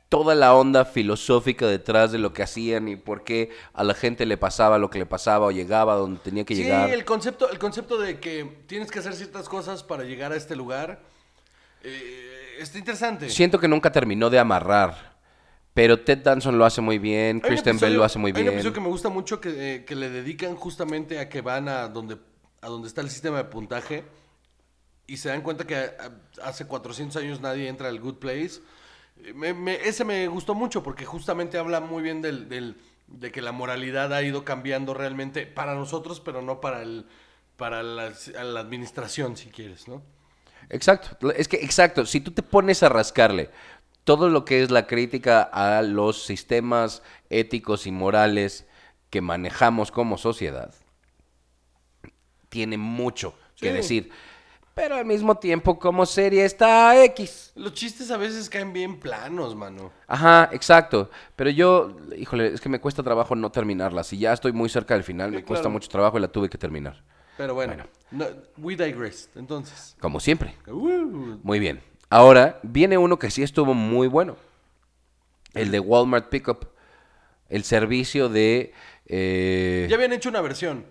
toda 0.10 0.36
la 0.36 0.54
onda 0.54 0.86
filosófica 0.86 1.68
detrás 1.68 2.12
de 2.12 2.18
lo 2.20 2.32
que 2.32 2.44
hacían 2.44 2.88
y 2.88 2.96
por 2.96 3.24
qué 3.26 3.50
a 3.74 3.84
la 3.84 3.94
gente 3.94 4.26
le 4.26 4.38
pasaba 4.38 4.78
lo 4.78 4.90
que 4.90 5.00
le 5.00 5.06
pasaba 5.06 5.48
o 5.48 5.52
llegaba 5.52 5.96
donde 5.96 6.20
tenía 6.22 6.46
que 6.46 6.56
Sí, 6.56 6.64
llegar. 6.64 6.90
el 6.92 7.04
concepto, 7.04 7.50
el 7.52 7.60
concepto 7.60 7.98
de 7.98 8.20
que 8.20 8.46
tienes 8.68 8.90
que 8.90 9.00
hacer 9.00 9.14
ciertas 9.16 9.50
cosas 9.50 9.84
para 9.84 10.04
llegar 10.04 10.32
a 10.32 10.38
este 10.38 10.56
lugar 10.56 11.02
eh, 11.84 12.56
está 12.60 12.78
interesante. 12.78 13.30
Siento 13.30 13.60
que 13.60 13.68
nunca 13.68 13.92
terminó 13.92 14.30
de 14.30 14.40
amarrar. 14.40 15.17
Pero 15.78 16.00
Ted 16.00 16.24
Danson 16.24 16.58
lo 16.58 16.66
hace 16.66 16.82
muy 16.82 16.98
bien, 16.98 17.40
Kristen 17.40 17.76
Bell 17.76 17.84
episodio- 17.84 17.98
lo 18.00 18.04
hace 18.04 18.18
muy 18.18 18.30
Hay 18.32 18.38
un 18.42 18.46
bien. 18.46 18.54
episodio 18.56 18.74
que 18.74 18.82
me 18.82 18.88
gusta 18.88 19.10
mucho 19.10 19.40
que, 19.40 19.76
eh, 19.76 19.86
que 19.86 19.94
le 19.94 20.10
dedican 20.10 20.56
justamente 20.56 21.20
a 21.20 21.30
que 21.30 21.42
van 21.42 21.70
a 21.70 21.88
donde, 21.88 22.18
a 22.62 22.68
donde 22.68 22.88
está 22.88 23.02
el 23.02 23.12
sistema 23.12 23.38
de 23.38 23.44
puntaje 23.44 24.04
y 25.06 25.18
se 25.18 25.30
dan 25.30 25.44
cuenta 25.44 25.68
que 25.68 25.76
a- 25.76 26.12
hace 26.42 26.66
400 26.66 27.22
años 27.22 27.42
nadie 27.42 27.68
entra 27.68 27.90
al 27.90 28.00
Good 28.00 28.16
Place. 28.16 28.60
Eh, 29.24 29.34
me- 29.36 29.54
me- 29.54 29.76
ese 29.88 30.04
me 30.04 30.28
gustó 30.28 30.56
mucho 30.56 30.82
porque 30.82 31.06
justamente 31.06 31.60
habla 31.60 31.80
muy 31.80 32.02
bien 32.02 32.24
del, 32.24 32.50
del- 32.50 32.76
de 33.06 33.32
que 33.32 33.44
la 33.44 33.52
moralidad 33.52 34.12
ha 34.16 34.24
ido 34.24 34.44
cambiando 34.44 34.96
realmente 34.96 35.46
para 35.46 35.76
nosotros, 35.76 36.20
pero 36.20 36.42
no 36.42 36.60
para 36.60 36.82
el 36.82 37.06
para 37.56 37.84
la, 37.84 38.14
a 38.40 38.44
la 38.44 38.60
administración, 38.62 39.38
si 39.38 39.50
quieres, 39.50 39.88
¿no? 39.88 40.02
Exacto, 40.70 41.32
es 41.32 41.48
que 41.48 41.58
exacto, 41.58 42.06
si 42.06 42.20
tú 42.20 42.32
te 42.32 42.44
pones 42.44 42.84
a 42.84 42.90
rascarle 42.90 43.50
todo 44.08 44.30
lo 44.30 44.46
que 44.46 44.64
es 44.64 44.72
la 44.72 44.88
crítica 44.88 45.42
a 45.42 45.82
los 45.82 46.24
sistemas 46.24 47.04
éticos 47.30 47.86
y 47.88 47.92
morales 47.92 48.66
que 49.10 49.20
manejamos 49.20 49.92
como 49.92 50.18
sociedad, 50.18 50.74
tiene 52.48 52.78
mucho 52.78 53.36
que 53.60 53.74
decir. 53.74 54.10
Pero 54.74 54.96
al 54.96 55.04
mismo 55.06 55.36
tiempo, 55.36 55.78
como 55.78 56.06
serie 56.06 56.46
está 56.46 57.04
X. 57.04 57.52
Los 57.56 57.74
chistes 57.74 58.10
a 58.10 58.16
veces 58.16 58.50
caen 58.50 58.72
bien 58.72 58.98
planos, 58.98 59.56
mano. 59.58 59.92
Ajá, 60.08 60.52
exacto. 60.54 61.10
Pero 61.36 61.50
yo, 61.50 61.98
híjole, 62.16 62.54
es 62.54 62.62
que 62.62 62.70
me 62.70 62.80
cuesta 62.80 63.04
trabajo 63.04 63.36
no 63.36 63.52
terminarla. 63.52 64.06
Si 64.06 64.18
ya 64.18 64.32
estoy 64.32 64.54
muy 64.54 64.70
cerca 64.70 64.94
del 64.94 65.04
final, 65.04 65.32
Sí, 65.32 65.36
me 65.38 65.44
cuesta 65.44 65.68
mucho 65.68 65.90
trabajo 65.90 66.18
y 66.18 66.22
la 66.22 66.30
tuve 66.30 66.48
que 66.50 66.58
terminar. 66.58 67.04
Pero 67.36 67.56
bueno, 67.56 67.74
Bueno. 67.74 67.90
no- 68.12 68.42
we 68.64 68.78
digress. 68.78 69.30
Entonces, 69.36 69.98
Como 70.00 70.22
siempre. 70.22 70.56
Uh, 70.68 71.40
Muy 71.44 71.60
bien. 71.60 71.82
Ahora 72.10 72.60
viene 72.64 72.98
uno 72.98 73.20
que 73.20 73.30
sí 73.32 73.44
estuvo 73.44 73.74
muy 73.74 74.08
bueno. 74.08 74.38
El 75.54 75.72
de 75.72 75.80
Walmart 75.80 76.30
Pickup. 76.30 76.68
el 77.50 77.64
servicio 77.64 78.30
de... 78.30 78.74
eh, 79.08 79.88
Ya 79.90 79.96
habían 79.96 80.14
hecho 80.14 80.30
una 80.30 80.42
versión 80.42 80.86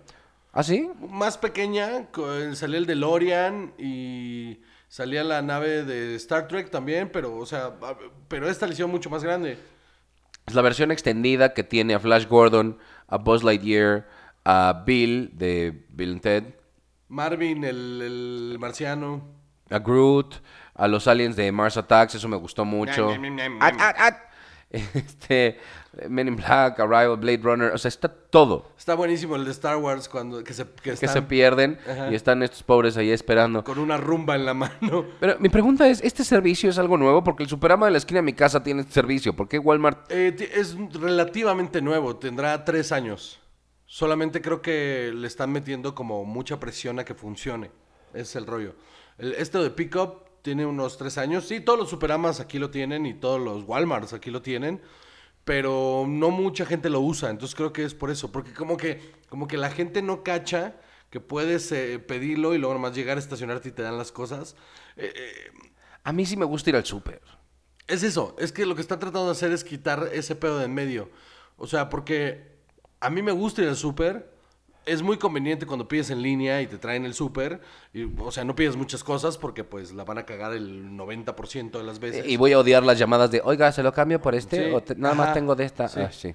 ¿Ah, 0.53 0.63
sí? 0.63 0.89
más 1.09 1.37
pequeña, 1.37 2.07
co- 2.11 2.53
salía 2.55 2.79
el 2.79 2.85
DeLorean 2.87 3.73
y 3.77 4.59
salía 4.87 5.23
la 5.23 5.41
nave 5.43 5.83
de 5.83 6.15
Star 6.15 6.47
Trek 6.47 6.71
también, 6.71 7.09
pero, 7.13 7.35
o 7.37 7.45
sea, 7.45 7.75
pero 8.27 8.49
esta 8.49 8.65
le 8.65 8.73
hicieron 8.73 8.91
mucho 8.91 9.09
más 9.11 9.23
grande. 9.23 9.59
Es 10.47 10.55
la 10.55 10.61
versión 10.63 10.91
extendida 10.91 11.53
que 11.53 11.63
tiene 11.63 11.93
a 11.93 11.99
Flash 11.99 12.25
Gordon, 12.27 12.79
a 13.07 13.17
Buzz 13.17 13.43
Lightyear, 13.43 14.07
a 14.45 14.83
Bill 14.85 15.29
de 15.33 15.85
Bill 15.89 16.13
and 16.13 16.21
Ted, 16.21 16.43
Marvin, 17.09 17.63
el, 17.63 18.01
el 18.01 18.57
marciano. 18.59 19.27
a 19.69 19.77
Groot, 19.79 20.35
a 20.77 20.87
los 20.87 21.07
aliens 21.07 21.35
de 21.35 21.51
Mars 21.51 21.75
Attacks, 21.77 22.15
eso 22.15 22.27
me 22.27 22.37
gustó 22.37 22.63
mucho. 22.63 23.09
At, 23.59 23.73
at, 23.79 23.95
at. 23.99 24.13
Este, 24.69 25.57
Men 26.09 26.27
in 26.27 26.35
Black, 26.35 26.79
Arrival, 26.79 27.17
Blade 27.17 27.39
Runner, 27.41 27.71
o 27.73 27.77
sea, 27.77 27.89
está 27.89 28.09
todo. 28.09 28.69
Está 28.77 28.95
buenísimo 28.95 29.35
el 29.35 29.45
de 29.45 29.51
Star 29.51 29.77
Wars 29.77 30.09
cuando 30.09 30.43
que 30.43 30.53
se, 30.53 30.65
que 30.83 30.95
se 30.95 31.21
pierden 31.21 31.79
Ajá. 31.89 32.11
y 32.11 32.15
están 32.15 32.43
estos 32.43 32.63
pobres 32.63 32.97
ahí 32.97 33.09
esperando. 33.09 33.63
con 33.63 33.79
una 33.79 33.97
rumba 33.97 34.35
en 34.35 34.45
la 34.45 34.53
mano. 34.53 35.05
Pero 35.19 35.37
mi 35.39 35.49
pregunta 35.49 35.87
es, 35.87 36.03
¿este 36.03 36.23
servicio 36.23 36.69
es 36.69 36.77
algo 36.77 36.97
nuevo? 36.97 37.23
Porque 37.23 37.43
el 37.43 37.49
Superama 37.49 37.85
de 37.85 37.93
la 37.93 37.97
esquina 37.97 38.19
de 38.19 38.23
mi 38.23 38.33
casa 38.33 38.61
tiene 38.61 38.81
este 38.81 38.93
servicio. 38.93 39.33
¿Por 39.35 39.47
qué 39.47 39.57
Walmart? 39.57 40.11
Eh, 40.11 40.35
es 40.53 40.75
relativamente 40.91 41.81
nuevo, 41.81 42.17
tendrá 42.17 42.63
tres 42.65 42.91
años. 42.91 43.39
Solamente 43.85 44.41
creo 44.41 44.61
que 44.61 45.11
le 45.15 45.27
están 45.27 45.51
metiendo 45.51 45.95
como 45.95 46.25
mucha 46.25 46.59
presión 46.59 46.99
a 46.99 47.05
que 47.05 47.15
funcione. 47.15 47.71
Ese 48.11 48.21
es 48.21 48.35
el 48.35 48.45
rollo. 48.45 48.75
El, 49.17 49.33
este 49.33 49.57
de 49.59 49.69
Pickup 49.69 50.26
tiene 50.47 50.65
unos 50.65 50.97
tres 50.97 51.17
años. 51.17 51.45
Sí, 51.45 51.59
todos 51.59 51.77
los 51.77 51.89
Superamas 51.89 52.39
aquí 52.39 52.57
lo 52.57 52.69
tienen 52.69 53.05
y 53.05 53.13
todos 53.13 53.37
los 53.37 53.65
Walmarts 53.65 54.13
aquí 54.13 54.31
lo 54.31 54.41
tienen. 54.41 54.81
Pero 55.43 56.05
no 56.07 56.31
mucha 56.31 56.65
gente 56.65 56.89
lo 56.89 57.01
usa. 57.01 57.29
Entonces 57.29 57.53
creo 57.53 57.73
que 57.73 57.83
es 57.83 57.93
por 57.93 58.11
eso. 58.11 58.31
Porque 58.31 58.53
como 58.53 58.77
que, 58.77 59.01
como 59.27 59.49
que 59.49 59.57
la 59.57 59.69
gente 59.69 60.01
no 60.01 60.23
cacha 60.23 60.77
que 61.09 61.19
puedes 61.19 61.69
eh, 61.73 61.99
pedirlo 61.99 62.55
y 62.55 62.59
luego 62.59 62.75
nomás 62.75 62.95
llegar 62.95 63.17
a 63.17 63.19
estacionarte 63.19 63.67
y 63.67 63.71
te 63.73 63.81
dan 63.81 63.97
las 63.97 64.13
cosas. 64.13 64.55
Eh, 64.95 65.11
eh, 65.13 65.51
A 66.05 66.13
mí 66.13 66.25
sí 66.25 66.37
me 66.37 66.45
gusta 66.45 66.69
ir 66.69 66.77
al 66.77 66.85
súper. 66.85 67.21
es 67.87 68.03
eso, 68.03 68.33
es 68.39 68.53
que 68.53 68.65
lo 68.65 68.73
que 68.75 68.81
está 68.81 68.99
tratando 68.99 69.25
de 69.25 69.31
hacer 69.33 69.51
es 69.51 69.65
quitar 69.65 70.09
ese 70.13 70.35
pedo 70.37 70.59
de 70.59 70.65
en 70.65 70.73
medio. 70.73 71.09
O 71.57 71.67
sea, 71.67 71.89
porque 71.89 72.55
a 73.01 73.09
mí 73.09 73.21
me 73.21 73.33
gusta 73.33 73.63
ir 73.63 73.67
al 73.67 73.75
súper. 73.75 74.36
Es 74.87 75.01
muy 75.01 75.17
conveniente 75.17 75.65
cuando 75.65 75.87
pides 75.87 76.09
en 76.09 76.21
línea 76.21 76.61
y 76.61 76.67
te 76.67 76.77
traen 76.77 77.05
el 77.05 77.13
súper. 77.13 77.59
y, 77.93 78.03
O 78.19 78.31
sea, 78.31 78.43
no 78.45 78.55
pides 78.55 78.75
muchas 78.75 79.03
cosas 79.03 79.37
porque 79.37 79.63
pues 79.63 79.91
la 79.93 80.03
van 80.05 80.17
a 80.17 80.25
cagar 80.25 80.53
el 80.53 80.89
90% 80.95 81.77
de 81.77 81.83
las 81.83 81.99
veces. 81.99 82.25
Y 82.27 82.37
voy 82.37 82.53
a 82.53 82.59
odiar 82.59 82.83
las 82.83 82.97
llamadas 82.97 83.29
de, 83.29 83.41
oiga, 83.43 83.71
¿se 83.71 83.83
lo 83.83 83.91
cambio 83.93 84.21
por 84.21 84.33
este? 84.33 84.67
Sí, 84.69 84.73
¿O 84.73 84.81
te- 84.81 84.95
nada 84.95 85.13
más 85.13 85.33
tengo 85.33 85.55
de 85.55 85.65
esta? 85.65 85.87
sí. 85.87 85.99
Ah, 85.99 86.11
sí. 86.11 86.33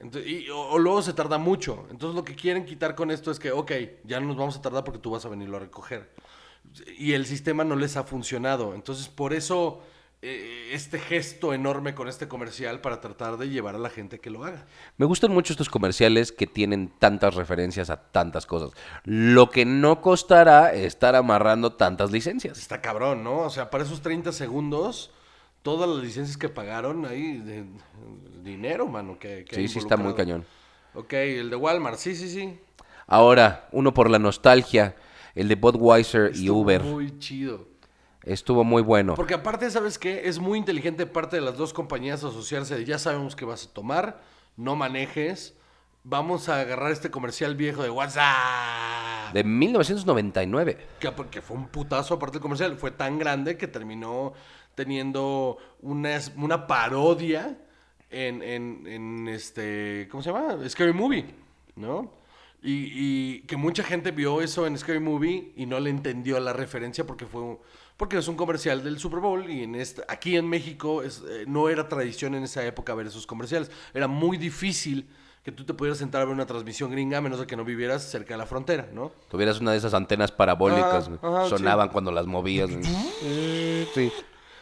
Entonces, 0.00 0.28
y- 0.28 0.50
o, 0.50 0.60
o 0.60 0.78
luego 0.78 1.00
se 1.00 1.12
tarda 1.12 1.38
mucho. 1.38 1.86
Entonces 1.90 2.16
lo 2.16 2.24
que 2.24 2.34
quieren 2.34 2.66
quitar 2.66 2.94
con 2.96 3.10
esto 3.12 3.30
es 3.30 3.38
que, 3.38 3.52
ok, 3.52 3.70
ya 4.04 4.18
no 4.18 4.26
nos 4.26 4.36
vamos 4.36 4.56
a 4.56 4.62
tardar 4.62 4.82
porque 4.82 4.98
tú 4.98 5.12
vas 5.12 5.24
a 5.24 5.28
venirlo 5.28 5.56
a 5.56 5.60
recoger. 5.60 6.10
Y 6.98 7.12
el 7.12 7.26
sistema 7.26 7.64
no 7.64 7.76
les 7.76 7.96
ha 7.96 8.04
funcionado. 8.04 8.74
Entonces 8.74 9.08
por 9.08 9.32
eso 9.32 9.80
este 10.22 11.00
gesto 11.00 11.52
enorme 11.52 11.96
con 11.96 12.08
este 12.08 12.28
comercial 12.28 12.80
para 12.80 13.00
tratar 13.00 13.38
de 13.38 13.48
llevar 13.48 13.74
a 13.74 13.78
la 13.78 13.90
gente 13.90 14.20
que 14.20 14.30
lo 14.30 14.44
haga. 14.44 14.66
Me 14.96 15.04
gustan 15.04 15.32
mucho 15.32 15.52
estos 15.52 15.68
comerciales 15.68 16.30
que 16.30 16.46
tienen 16.46 16.92
tantas 17.00 17.34
referencias 17.34 17.90
a 17.90 17.96
tantas 17.96 18.46
cosas. 18.46 18.70
Lo 19.04 19.50
que 19.50 19.64
no 19.64 20.00
costará 20.00 20.72
estar 20.74 21.16
amarrando 21.16 21.72
tantas 21.72 22.12
licencias. 22.12 22.56
Está 22.56 22.80
cabrón, 22.80 23.24
¿no? 23.24 23.40
O 23.40 23.50
sea, 23.50 23.68
para 23.68 23.82
esos 23.82 24.00
30 24.00 24.30
segundos, 24.30 25.10
todas 25.62 25.90
las 25.90 25.98
licencias 25.98 26.36
que 26.36 26.48
pagaron 26.48 27.04
ahí, 27.04 27.38
de, 27.38 27.64
dinero, 28.44 28.86
mano. 28.86 29.18
Que, 29.18 29.44
que 29.44 29.56
Sí, 29.56 29.66
sí, 29.66 29.80
está 29.80 29.96
muy 29.96 30.14
cañón. 30.14 30.44
Ok, 30.94 31.14
el 31.14 31.50
de 31.50 31.56
Walmart, 31.56 31.98
sí, 31.98 32.14
sí, 32.14 32.28
sí. 32.30 32.60
Ahora, 33.08 33.68
uno 33.72 33.92
por 33.92 34.08
la 34.08 34.20
nostalgia, 34.20 34.94
el 35.34 35.48
de 35.48 35.56
Budweiser 35.56 36.30
y 36.36 36.48
Uber. 36.48 36.82
Muy 36.82 37.18
chido. 37.18 37.72
Estuvo 38.24 38.62
muy 38.64 38.82
bueno. 38.82 39.14
Porque 39.14 39.34
aparte, 39.34 39.70
¿sabes 39.70 39.98
qué? 39.98 40.28
Es 40.28 40.38
muy 40.38 40.58
inteligente 40.58 41.06
parte 41.06 41.36
de 41.36 41.42
las 41.42 41.56
dos 41.56 41.72
compañías 41.72 42.22
asociarse 42.24 42.76
de 42.76 42.84
ya 42.84 42.98
sabemos 42.98 43.34
que 43.34 43.44
vas 43.44 43.66
a 43.66 43.72
tomar, 43.72 44.20
no 44.56 44.76
manejes, 44.76 45.54
vamos 46.04 46.48
a 46.48 46.60
agarrar 46.60 46.92
este 46.92 47.10
comercial 47.10 47.56
viejo 47.56 47.82
de 47.82 47.90
WhatsApp. 47.90 49.32
De 49.34 49.44
1999. 49.44 50.78
Que, 51.00 51.10
porque 51.12 51.40
fue 51.40 51.56
un 51.56 51.68
putazo 51.68 52.14
aparte 52.14 52.34
del 52.34 52.42
comercial, 52.42 52.76
fue 52.76 52.90
tan 52.90 53.18
grande 53.18 53.56
que 53.56 53.66
terminó 53.66 54.32
teniendo 54.74 55.58
una, 55.80 56.18
una 56.36 56.66
parodia 56.66 57.58
en, 58.10 58.42
en, 58.42 58.86
en 58.86 59.28
este, 59.28 60.08
¿cómo 60.10 60.22
se 60.22 60.30
llama? 60.32 60.56
Scary 60.68 60.92
Movie, 60.92 61.26
¿no? 61.76 62.12
Y, 62.62 62.90
y 62.92 63.40
que 63.42 63.56
mucha 63.56 63.82
gente 63.82 64.12
vio 64.12 64.40
eso 64.40 64.66
en 64.68 64.78
Scary 64.78 65.00
Movie 65.00 65.52
y 65.56 65.66
no 65.66 65.80
le 65.80 65.90
entendió 65.90 66.38
la 66.38 66.52
referencia 66.52 67.04
porque 67.04 67.26
fue 67.26 67.40
un- 67.42 67.58
porque 67.96 68.18
es 68.18 68.28
un 68.28 68.36
comercial 68.36 68.82
del 68.82 68.98
Super 68.98 69.20
Bowl 69.20 69.48
y 69.48 69.62
en 69.62 69.74
este, 69.74 70.02
aquí 70.08 70.36
en 70.36 70.48
México 70.48 71.02
es, 71.02 71.22
eh, 71.28 71.44
no 71.46 71.68
era 71.68 71.88
tradición 71.88 72.34
en 72.34 72.44
esa 72.44 72.64
época 72.64 72.94
ver 72.94 73.06
esos 73.06 73.26
comerciales. 73.26 73.70
Era 73.94 74.08
muy 74.08 74.36
difícil 74.36 75.08
que 75.42 75.50
tú 75.50 75.64
te 75.64 75.74
pudieras 75.74 75.98
sentar 75.98 76.22
a 76.22 76.24
ver 76.24 76.34
una 76.34 76.46
transmisión 76.46 76.90
gringa 76.90 77.18
a 77.18 77.20
menos 77.20 77.40
de 77.40 77.46
que 77.46 77.56
no 77.56 77.64
vivieras 77.64 78.08
cerca 78.08 78.34
de 78.34 78.38
la 78.38 78.46
frontera, 78.46 78.88
¿no? 78.92 79.10
Tuvieras 79.28 79.60
una 79.60 79.72
de 79.72 79.78
esas 79.78 79.92
antenas 79.94 80.30
parabólicas. 80.30 81.10
Ajá, 81.20 81.48
Sonaban 81.48 81.88
sí. 81.88 81.92
cuando 81.92 82.12
las 82.12 82.26
movías. 82.26 82.70
sí. 82.70 84.12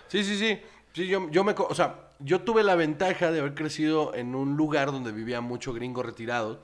Sí, 0.09 0.25
sí, 0.25 0.37
sí. 0.39 0.59
Sí, 0.93 1.07
yo, 1.07 1.31
yo 1.31 1.45
me... 1.45 1.55
O 1.57 1.75
sea, 1.75 2.11
yo 2.19 2.41
tuve 2.41 2.63
la 2.63 2.75
ventaja 2.75 3.31
de 3.31 3.41
haber 3.41 3.55
crecido 3.55 4.15
en 4.15 4.35
un 4.35 4.57
lugar 4.57 4.91
donde 4.91 5.13
vivía 5.13 5.41
mucho 5.41 5.73
gringo 5.73 6.03
retirado. 6.03 6.61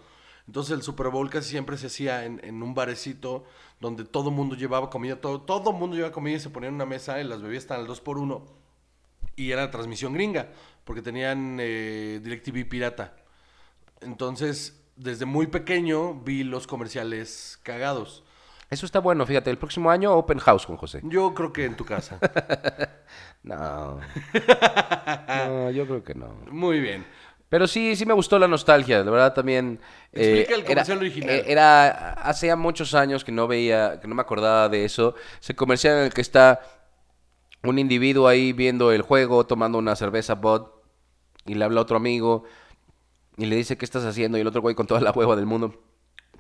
Entonces 0.46 0.74
el 0.74 0.82
Super 0.82 1.08
Bowl 1.08 1.28
casi 1.28 1.50
siempre 1.50 1.76
se 1.76 1.88
hacía 1.88 2.24
en, 2.24 2.40
en 2.44 2.62
un 2.62 2.74
barecito 2.74 3.44
donde 3.80 4.04
todo 4.04 4.30
mundo 4.30 4.54
llevaba 4.54 4.90
comida, 4.90 5.20
todo, 5.20 5.40
todo 5.40 5.72
mundo 5.72 5.96
llevaba 5.96 6.14
comida 6.14 6.36
y 6.36 6.40
se 6.40 6.50
ponía 6.50 6.68
en 6.68 6.76
una 6.76 6.86
mesa 6.86 7.20
y 7.20 7.24
las 7.24 7.42
bebidas 7.42 7.64
estaban 7.64 7.82
al 7.82 7.88
2 7.88 8.00
por 8.00 8.18
1 8.18 8.44
y 9.36 9.50
era 9.50 9.70
transmisión 9.70 10.14
gringa, 10.14 10.48
porque 10.84 11.02
tenían 11.02 11.58
eh, 11.60 12.20
DirecTV 12.22 12.68
pirata. 12.68 13.16
Entonces, 14.00 14.82
desde 14.96 15.26
muy 15.26 15.46
pequeño 15.46 16.14
vi 16.14 16.42
los 16.42 16.66
comerciales 16.66 17.60
cagados. 17.62 18.24
Eso 18.68 18.84
está 18.84 18.98
bueno, 18.98 19.24
fíjate. 19.26 19.50
El 19.50 19.58
próximo 19.58 19.90
año, 19.90 20.12
Open 20.14 20.38
House 20.38 20.66
con 20.66 20.76
José. 20.76 21.00
Yo 21.04 21.34
creo 21.34 21.52
que 21.52 21.64
en 21.64 21.76
tu 21.76 21.84
casa. 21.84 22.18
No. 23.42 24.00
No, 25.46 25.70
yo 25.70 25.86
creo 25.86 26.02
que 26.02 26.16
no. 26.16 26.34
Muy 26.50 26.80
bien. 26.80 27.06
Pero 27.48 27.66
sí, 27.68 27.94
sí 27.94 28.04
me 28.06 28.12
gustó 28.14 28.38
la 28.38 28.48
nostalgia, 28.48 29.04
de 29.04 29.10
verdad 29.10 29.32
también. 29.32 29.78
eh, 30.12 30.40
Explica 30.42 30.54
el 30.60 30.64
comercial 30.64 30.98
original. 30.98 31.30
eh, 31.30 31.44
Era, 31.46 32.12
hacía 32.14 32.56
muchos 32.56 32.92
años 32.94 33.24
que 33.24 33.30
no 33.32 33.46
veía, 33.46 34.00
que 34.00 34.08
no 34.08 34.14
me 34.16 34.22
acordaba 34.22 34.68
de 34.68 34.84
eso. 34.84 35.14
Ese 35.40 35.54
comercial 35.54 35.98
en 35.98 36.04
el 36.06 36.12
que 36.14 36.20
está 36.22 36.60
un 37.62 37.78
individuo 37.78 38.26
ahí 38.26 38.52
viendo 38.52 38.90
el 38.92 39.02
juego, 39.02 39.46
tomando 39.46 39.78
una 39.78 39.94
cerveza 39.96 40.34
bot, 40.34 40.82
y 41.44 41.54
le 41.54 41.64
habla 41.64 41.80
a 41.80 41.82
otro 41.84 41.96
amigo, 41.96 42.44
y 43.36 43.46
le 43.46 43.54
dice, 43.56 43.76
¿qué 43.78 43.84
estás 43.84 44.04
haciendo? 44.04 44.38
Y 44.38 44.40
el 44.40 44.46
otro 44.48 44.60
güey 44.60 44.74
con 44.74 44.86
toda 44.88 45.00
la 45.00 45.12
hueva 45.12 45.36
del 45.36 45.46
mundo, 45.46 45.80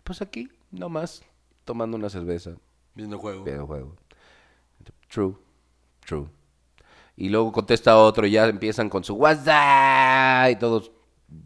pues 0.02 0.22
aquí, 0.22 0.48
nomás, 0.72 1.22
tomando 1.64 1.96
una 1.96 2.10
cerveza, 2.10 2.52
Viendo 2.94 3.18
juego. 3.18 3.44
viendo 3.44 3.66
juego. 3.66 3.94
True, 5.08 5.34
true. 6.04 6.26
Y 7.16 7.28
luego 7.28 7.52
contesta 7.52 7.96
otro 7.96 8.26
y 8.26 8.32
ya 8.32 8.46
empiezan 8.46 8.88
con 8.88 9.02
su 9.04 9.14
WhatsApp 9.14 10.50
y 10.50 10.56
todos 10.56 10.90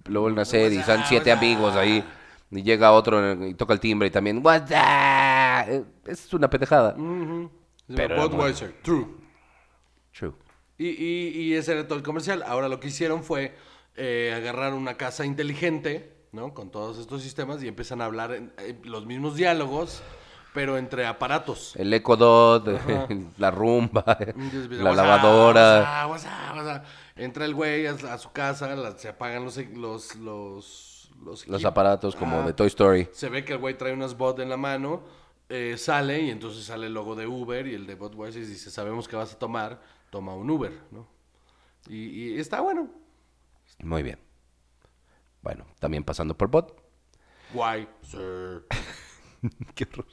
lo 0.06 0.20
vuelven 0.22 0.38
a 0.40 0.42
hacer 0.42 0.72
y 0.72 0.76
son 0.82 0.88
WhatsApp, 0.96 1.06
siete 1.08 1.32
amigos 1.32 1.74
ahí. 1.76 2.04
Y 2.52 2.62
llega 2.62 2.90
otro 2.92 3.46
y 3.46 3.54
toca 3.54 3.72
el 3.72 3.80
timbre 3.80 4.08
y 4.08 4.10
también 4.10 4.40
WhatsApp. 4.44 5.68
Eh, 5.68 5.84
Es 6.06 6.32
una 6.34 6.50
pendejada. 6.50 6.94
Ujú. 6.96 7.50
Se 7.88 7.94
Pero 7.94 8.14
llama 8.16 8.24
era 8.26 8.36
Budweiser. 8.36 8.74
True. 8.82 9.06
True. 10.12 10.32
Y, 10.78 10.88
y, 10.88 11.28
y 11.42 11.54
ese 11.54 11.72
era 11.72 11.86
todo 11.86 11.96
el 11.98 12.02
comercial. 12.04 12.42
Ahora 12.46 12.68
lo 12.68 12.80
que 12.80 12.88
hicieron 12.88 13.22
fue 13.22 13.54
eh, 13.96 14.32
agarrar 14.34 14.72
una 14.74 14.94
casa 14.94 15.24
inteligente, 15.24 16.12
¿no? 16.32 16.54
Con 16.54 16.70
todos 16.70 16.98
estos 16.98 17.22
sistemas 17.22 17.62
y 17.62 17.68
empiezan 17.68 18.00
a 18.00 18.06
hablar 18.06 18.32
en- 18.32 18.52
eh, 18.58 18.76
los 18.84 19.04
mismos 19.06 19.36
diálogos, 19.36 20.02
pero 20.54 20.78
entre 20.78 21.06
aparatos. 21.06 21.74
El 21.76 21.92
Echo 21.92 22.16
Dot, 22.16 22.66
la 23.38 23.50
rumba, 23.50 24.16
Entonces 24.20 24.70
la 24.70 24.84
"What's 24.90 24.98
up, 24.98 25.04
lavadora. 25.04 26.06
what's 26.08 26.24
up, 26.24 26.24
what's 26.24 26.24
up, 26.24 26.56
what's 26.66 26.78
up?" 26.78 26.84
Entra 27.20 27.44
el 27.44 27.54
güey 27.54 27.86
a, 27.86 27.92
a 27.92 28.18
su 28.18 28.32
casa, 28.32 28.74
la- 28.76 28.96
se 28.98 29.08
apagan 29.08 29.44
los 29.44 29.56
los 29.56 30.16
los 30.16 31.10
los, 31.22 31.46
Los 31.46 31.62
equip- 31.62 31.66
aparatos 31.68 32.16
como 32.16 32.42
de 32.44 32.52
Toy 32.54 32.68
Story. 32.68 33.08
Se 33.12 33.28
ve 33.28 33.44
que 33.44 33.52
el 33.52 33.58
güey 33.58 33.76
trae 33.76 33.92
unas 33.92 34.16
bot 34.16 34.38
en 34.38 34.48
la 34.48 34.56
mano, 34.56 35.02
eh, 35.50 35.76
sale 35.76 36.20
y 36.22 36.30
entonces 36.30 36.64
sale 36.64 36.86
el 36.86 36.94
logo 36.94 37.14
de 37.14 37.26
Uber 37.26 37.66
y 37.66 37.74
el 37.74 37.86
de 37.86 37.94
Budweiser 37.94 38.46
dice, 38.46 38.70
sabemos 38.70 39.06
que 39.06 39.16
vas 39.16 39.34
a 39.34 39.38
tomar, 39.38 39.82
toma 40.10 40.34
un 40.34 40.48
Uber, 40.50 40.72
¿no? 40.90 41.06
Y, 41.88 41.96
y 42.34 42.38
está 42.38 42.60
bueno. 42.62 42.88
Muy 43.82 44.02
bien. 44.02 44.18
Bueno, 45.42 45.66
también 45.78 46.04
pasando 46.04 46.36
por 46.36 46.48
bot. 46.48 46.80
Guay. 47.52 47.86
sir. 48.02 48.66
Qué 49.74 49.84
horror. 49.84 50.06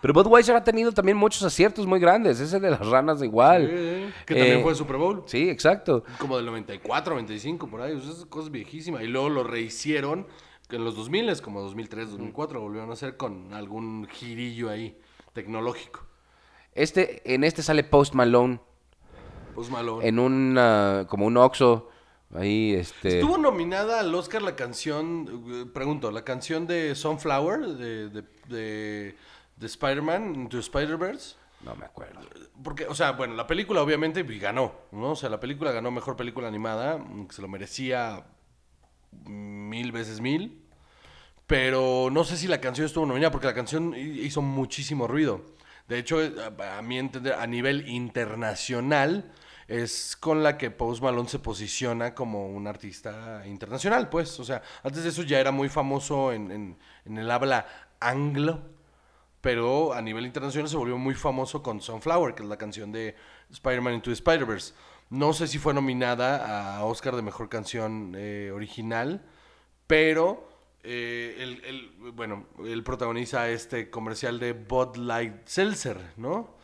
Pero 0.00 0.14
Budweiser 0.14 0.54
ha 0.56 0.62
tenido 0.64 0.92
también 0.92 1.16
muchos 1.16 1.42
aciertos 1.42 1.86
muy 1.86 1.98
grandes. 2.00 2.40
Ese 2.40 2.60
de 2.60 2.70
las 2.70 2.86
ranas 2.86 3.22
igual. 3.22 3.66
Sí, 3.68 4.12
que 4.26 4.34
también 4.34 4.58
Eh, 4.58 4.62
fue 4.62 4.74
Super 4.74 4.96
Bowl. 4.96 5.22
Sí, 5.26 5.48
exacto. 5.48 6.04
Como 6.18 6.36
del 6.36 6.46
94, 6.46 7.14
95, 7.14 7.68
por 7.68 7.80
ahí. 7.82 7.96
Esas 7.96 8.24
cosas 8.26 8.50
viejísimas. 8.50 9.02
Y 9.02 9.06
luego 9.06 9.28
lo 9.28 9.44
rehicieron 9.44 10.26
en 10.70 10.84
los 10.84 10.96
2000, 10.96 11.40
como 11.42 11.60
2003, 11.62 12.10
2004. 12.10 12.60
Volvieron 12.60 12.90
a 12.90 12.94
hacer 12.94 13.16
con 13.16 13.52
algún 13.54 14.06
girillo 14.10 14.70
ahí 14.70 14.98
tecnológico. 15.32 16.04
Este, 16.74 17.22
en 17.34 17.42
este 17.44 17.62
sale 17.62 17.84
Post 17.84 18.14
Malone 18.14 18.60
Pues 19.54 19.70
Malone. 19.70 20.06
en 20.06 20.18
un 20.18 20.56
ah, 20.58 21.06
como 21.08 21.26
un 21.26 21.36
Oxxo. 21.36 21.88
Ahí, 22.34 22.74
este. 22.74 23.20
Estuvo 23.20 23.38
nominada 23.38 24.00
al 24.00 24.12
Oscar 24.14 24.42
la 24.42 24.56
canción, 24.56 25.44
eh, 25.48 25.64
pregunto, 25.72 26.10
la 26.10 26.22
canción 26.24 26.66
de 26.66 26.94
Sunflower 26.96 27.60
de, 27.68 28.08
de, 28.10 28.24
de, 28.48 29.14
de 29.56 29.66
Spider-Man, 29.66 30.34
Into 30.34 30.58
Spider-Verse. 30.58 31.36
No 31.64 31.74
me 31.74 31.86
acuerdo. 31.86 32.20
Porque, 32.62 32.86
o 32.86 32.94
sea, 32.94 33.12
bueno, 33.12 33.34
la 33.34 33.46
película 33.46 33.82
obviamente 33.82 34.20
y 34.20 34.38
ganó, 34.38 34.72
¿no? 34.92 35.12
O 35.12 35.16
sea, 35.16 35.28
la 35.30 35.40
película 35.40 35.72
ganó 35.72 35.90
mejor 35.90 36.16
película 36.16 36.48
animada, 36.48 36.98
que 37.28 37.34
se 37.34 37.42
lo 37.42 37.48
merecía 37.48 38.26
mil 39.24 39.92
veces 39.92 40.20
mil. 40.20 40.62
Pero 41.46 42.08
no 42.10 42.24
sé 42.24 42.36
si 42.36 42.48
la 42.48 42.60
canción 42.60 42.86
estuvo 42.86 43.06
nominada, 43.06 43.30
porque 43.30 43.46
la 43.46 43.54
canción 43.54 43.94
hi- 43.94 44.20
hizo 44.22 44.42
muchísimo 44.42 45.06
ruido. 45.06 45.42
De 45.88 45.98
hecho, 45.98 46.20
eh, 46.22 46.34
a, 46.58 46.78
a 46.78 46.82
mi 46.82 46.98
entender, 46.98 47.34
a 47.34 47.46
nivel 47.46 47.88
internacional, 47.88 49.32
es 49.68 50.16
con 50.16 50.42
la 50.42 50.58
que 50.58 50.70
Post 50.70 51.02
Malone 51.02 51.28
se 51.28 51.38
posiciona 51.38 52.14
como 52.14 52.48
un 52.48 52.66
artista 52.66 53.42
internacional, 53.46 54.08
pues. 54.08 54.38
O 54.40 54.44
sea, 54.44 54.60
antes 54.82 55.04
de 55.04 55.10
eso 55.10 55.22
ya 55.22 55.38
era 55.40 55.52
muy 55.52 55.68
famoso 55.68 56.32
en, 56.32 56.50
en- 56.50 56.78
en 57.04 57.18
el 57.18 57.30
habla 57.30 57.66
anglo, 58.00 58.60
pero 59.46 59.92
a 59.92 60.02
nivel 60.02 60.26
internacional 60.26 60.68
se 60.68 60.76
volvió 60.76 60.98
muy 60.98 61.14
famoso 61.14 61.62
con 61.62 61.80
Sunflower, 61.80 62.34
que 62.34 62.42
es 62.42 62.48
la 62.48 62.56
canción 62.56 62.90
de 62.90 63.14
Spider-Man 63.52 63.94
Into 63.94 64.10
Spider-Verse. 64.10 64.74
No 65.08 65.32
sé 65.32 65.46
si 65.46 65.58
fue 65.58 65.72
nominada 65.72 66.78
a 66.78 66.84
Oscar 66.84 67.14
de 67.14 67.22
Mejor 67.22 67.48
Canción 67.48 68.14
eh, 68.16 68.50
Original, 68.52 69.24
pero 69.86 70.48
eh, 70.82 71.60
bueno, 72.12 72.48
él 72.64 72.82
protagoniza 72.82 73.48
este 73.48 73.88
comercial 73.88 74.40
de 74.40 74.52
Bud 74.52 74.96
Light 74.96 75.46
Seltzer, 75.46 76.00
¿no? 76.16 76.56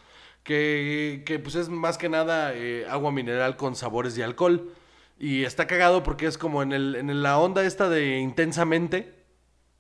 Que, 0.43 1.41
pues 1.41 1.55
es 1.55 1.69
más 1.69 1.99
que 1.99 2.09
nada 2.09 2.53
eh, 2.53 2.85
agua 2.91 3.13
mineral 3.13 3.57
con 3.57 3.77
sabores 3.77 4.17
de 4.17 4.25
alcohol. 4.25 4.73
Y 5.21 5.45
está 5.45 5.69
cagado 5.69 6.03
porque 6.03 6.27
es 6.27 6.37
como 6.37 6.65
en 6.65 7.23
la 7.23 7.39
onda 7.39 7.65
esta 7.65 7.89
de 7.89 8.19
Intensamente. 8.19 9.23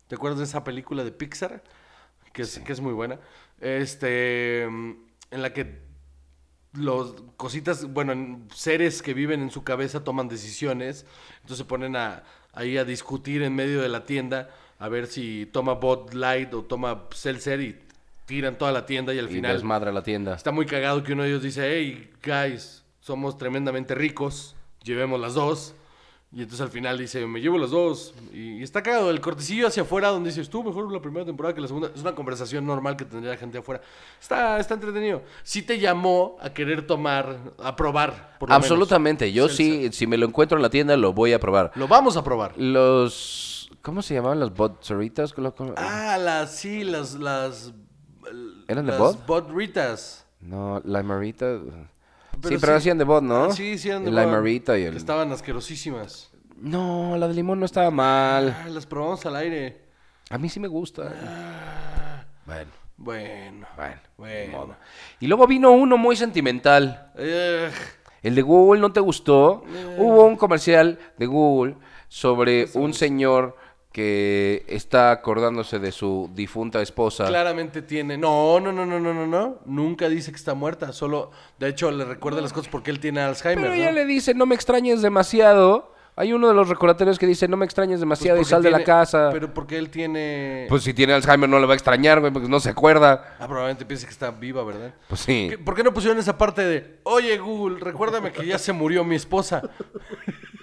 ¿Te 0.06 0.14
acuerdas 0.14 0.38
de 0.38 0.44
esa 0.44 0.62
película 0.62 1.02
de 1.02 1.10
Pixar? 1.10 1.64
Que 2.32 2.42
es, 2.42 2.58
que 2.60 2.72
es 2.72 2.80
muy 2.80 2.92
buena. 2.92 3.18
Este, 3.60 4.62
en 4.62 4.96
la 5.30 5.52
que 5.52 5.80
los 6.74 7.14
cositas, 7.36 7.84
bueno, 7.92 8.12
en- 8.12 8.48
seres 8.54 9.02
que 9.02 9.12
viven 9.14 9.42
en 9.42 9.50
su 9.50 9.62
cabeza 9.64 10.04
toman 10.04 10.28
decisiones, 10.28 11.04
entonces 11.36 11.58
se 11.58 11.64
ponen 11.64 11.96
a, 11.96 12.22
ahí 12.54 12.78
a 12.78 12.84
discutir 12.84 13.42
en 13.42 13.54
medio 13.54 13.82
de 13.82 13.88
la 13.88 14.04
tienda 14.06 14.48
a 14.78 14.88
ver 14.88 15.06
si 15.06 15.46
toma 15.52 15.74
Bud 15.74 16.12
Light 16.14 16.52
o 16.54 16.62
toma 16.64 17.04
Seltzer 17.14 17.60
y 17.60 17.78
tiran 18.26 18.56
toda 18.58 18.72
la 18.72 18.84
tienda 18.86 19.12
y 19.14 19.18
al 19.18 19.30
Y 19.30 19.34
final 19.34 19.52
desmadra 19.54 19.92
la 19.92 20.02
tienda. 20.02 20.34
está 20.34 20.50
muy 20.50 20.64
cagado 20.66 21.02
que 21.02 21.12
uno 21.12 21.22
de 21.24 21.28
ellos 21.28 21.42
dice, 21.42 21.62
hey, 21.70 22.10
guys, 22.24 22.82
somos 23.00 23.36
tremendamente 23.36 23.94
ricos, 23.94 24.56
llevemos 24.82 25.20
las 25.20 25.34
dos. 25.34 25.74
Y 26.34 26.40
entonces 26.40 26.62
al 26.62 26.70
final 26.70 26.96
dice, 26.96 27.26
me 27.26 27.42
llevo 27.42 27.58
las 27.58 27.70
dos. 27.70 28.14
Y, 28.32 28.58
y 28.58 28.62
está 28.62 28.82
cagado 28.82 29.10
el 29.10 29.20
cortecillo 29.20 29.66
hacia 29.66 29.82
afuera 29.82 30.08
donde 30.08 30.30
dices, 30.30 30.48
tú 30.48 30.64
mejor 30.64 30.90
la 30.90 31.00
primera 31.00 31.26
temporada 31.26 31.54
que 31.54 31.60
la 31.60 31.66
segunda. 31.66 31.90
Es 31.94 32.00
una 32.00 32.14
conversación 32.14 32.64
normal 32.64 32.96
que 32.96 33.04
tendría 33.04 33.32
la 33.32 33.36
gente 33.36 33.58
afuera. 33.58 33.82
Está, 34.18 34.58
está 34.58 34.72
entretenido. 34.72 35.22
Sí 35.42 35.60
te 35.60 35.78
llamó 35.78 36.38
a 36.40 36.50
querer 36.50 36.86
tomar, 36.86 37.36
a 37.62 37.76
probar. 37.76 38.38
por 38.38 38.48
lo 38.48 38.54
menos. 38.54 38.64
Absolutamente. 38.64 39.30
Yo 39.30 39.50
sí, 39.50 39.90
si 39.92 40.06
me 40.06 40.16
lo 40.16 40.26
encuentro 40.26 40.56
en 40.56 40.62
la 40.62 40.70
tienda, 40.70 40.96
lo 40.96 41.12
voy 41.12 41.34
a 41.34 41.38
probar. 41.38 41.70
Lo 41.74 41.86
vamos 41.86 42.16
a 42.16 42.24
probar. 42.24 42.56
Los. 42.56 43.70
¿Cómo 43.82 44.00
se 44.00 44.14
llamaban 44.14 44.40
las 44.40 44.54
botzeritas? 44.54 45.34
Ah, 45.76 46.16
las, 46.18 46.56
sí, 46.56 46.84
las, 46.84 47.14
las... 47.14 47.72
¿Eran 48.68 48.86
de 48.86 48.92
las 48.92 49.00
Bud? 49.00 49.16
Bodritas. 49.26 50.24
No, 50.40 50.80
la 50.84 51.02
marita. 51.02 51.58
Pero 52.40 52.48
sí, 52.54 52.60
pero 52.60 52.72
sí. 52.72 52.76
hacían 52.78 52.98
de 52.98 53.04
bot, 53.04 53.22
¿no? 53.22 53.44
Ah, 53.44 53.52
Sí, 53.52 53.78
sí, 53.78 53.88
eran 53.88 54.04
de 54.04 54.10
La 54.10 54.26
marita 54.26 54.76
y 54.78 54.82
que 54.82 54.88
el. 54.88 54.96
Estaban 54.96 55.30
asquerosísimas. 55.32 56.30
No, 56.56 57.16
la 57.16 57.28
de 57.28 57.34
limón 57.34 57.58
no 57.60 57.66
estaba 57.66 57.90
mal. 57.90 58.56
Ah, 58.64 58.68
las 58.68 58.86
probamos 58.86 59.24
al 59.26 59.36
aire. 59.36 59.82
A 60.30 60.38
mí 60.38 60.48
sí 60.48 60.60
me 60.60 60.68
gusta. 60.68 61.02
Bueno, 62.46 62.70
Bueno. 62.96 63.66
bueno. 63.76 63.98
Bueno. 64.16 64.52
modo. 64.52 64.76
Y 65.20 65.26
luego 65.26 65.46
vino 65.46 65.70
uno 65.72 65.96
muy 65.96 66.16
sentimental. 66.16 67.12
Eh, 67.16 67.70
El 68.22 68.34
de 68.34 68.42
Google 68.42 68.80
no 68.80 68.92
te 68.92 69.00
gustó. 69.00 69.64
Hubo 69.98 70.24
un 70.26 70.36
comercial 70.36 70.98
de 71.18 71.26
Google 71.26 71.76
sobre 72.08 72.68
un 72.74 72.94
señor 72.94 73.56
que 73.92 74.64
está 74.68 75.10
acordándose 75.10 75.78
de 75.78 75.92
su 75.92 76.30
difunta 76.34 76.80
esposa. 76.80 77.26
claramente 77.26 77.82
tiene. 77.82 78.16
No, 78.16 78.58
no, 78.58 78.72
no, 78.72 78.86
no, 78.86 78.98
no, 78.98 79.12
no, 79.12 79.26
no. 79.26 79.58
Nunca 79.66 80.08
dice 80.08 80.30
que 80.30 80.36
está 80.36 80.54
muerta. 80.54 80.92
Solo, 80.92 81.30
de 81.58 81.68
hecho, 81.68 81.90
le 81.90 82.04
recuerda 82.04 82.40
las 82.40 82.52
cosas 82.52 82.70
porque 82.70 82.90
él 82.90 83.00
tiene 83.00 83.20
Alzheimer. 83.20 83.64
Pero 83.64 83.74
¿no? 83.74 83.80
ella 83.80 83.92
le 83.92 84.06
dice, 84.06 84.34
no 84.34 84.46
me 84.46 84.54
extrañes 84.54 85.02
demasiado. 85.02 85.92
Hay 86.14 86.34
uno 86.34 86.48
de 86.48 86.52
los 86.54 86.68
recordatorios 86.68 87.18
que 87.18 87.26
dice, 87.26 87.48
no 87.48 87.56
me 87.56 87.64
extrañes 87.64 87.94
Pues 87.94 88.00
demasiado 88.00 88.38
y 88.40 88.44
sal 88.44 88.62
de 88.62 88.70
la 88.70 88.84
casa. 88.84 89.30
Pero 89.32 89.54
porque 89.54 89.78
él 89.78 89.88
tiene. 89.88 90.66
Pues 90.68 90.82
si 90.82 90.92
tiene 90.92 91.14
Alzheimer 91.14 91.48
no 91.48 91.58
le 91.58 91.66
va 91.66 91.72
a 91.72 91.76
extrañar, 91.76 92.20
güey, 92.20 92.32
porque 92.32 92.48
no 92.48 92.60
se 92.60 92.68
acuerda. 92.68 93.34
Ah, 93.38 93.46
probablemente 93.46 93.86
piensa 93.86 94.06
que 94.06 94.12
está 94.12 94.30
viva, 94.30 94.62
¿verdad? 94.62 94.94
Pues 95.08 95.22
sí. 95.22 95.46
¿Qué- 95.50 95.58
¿Por 95.58 95.74
qué 95.74 95.82
no 95.82 95.94
pusieron 95.94 96.18
esa 96.18 96.36
parte 96.36 96.62
de, 96.64 96.98
oye 97.04 97.38
Google, 97.38 97.78
recuérdame 97.80 98.30
que 98.30 98.44
ya 98.46 98.58
se 98.58 98.72
murió 98.74 99.04
mi 99.04 99.16
esposa? 99.16 99.62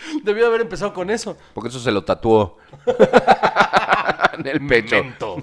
Debió 0.22 0.46
haber 0.46 0.62
empezado 0.62 0.92
con 0.92 1.10
eso. 1.10 1.36
Porque 1.54 1.68
eso 1.68 1.78
se 1.80 1.90
lo 1.92 2.04
tatuó. 2.04 2.58
en 4.38 4.46
el 4.46 4.66
pecho. 4.66 4.96
Memento. 4.96 5.42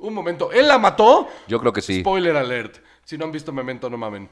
Un 0.00 0.14
momento. 0.14 0.52
¿Él 0.52 0.68
la 0.68 0.78
mató? 0.78 1.28
Yo 1.48 1.58
creo 1.60 1.72
que 1.72 1.82
sí. 1.82 2.00
Spoiler 2.00 2.36
alert. 2.36 2.78
Si 3.04 3.16
no 3.18 3.24
han 3.24 3.32
visto 3.32 3.52
Memento, 3.52 3.88
no 3.90 3.96
mamen. 3.96 4.28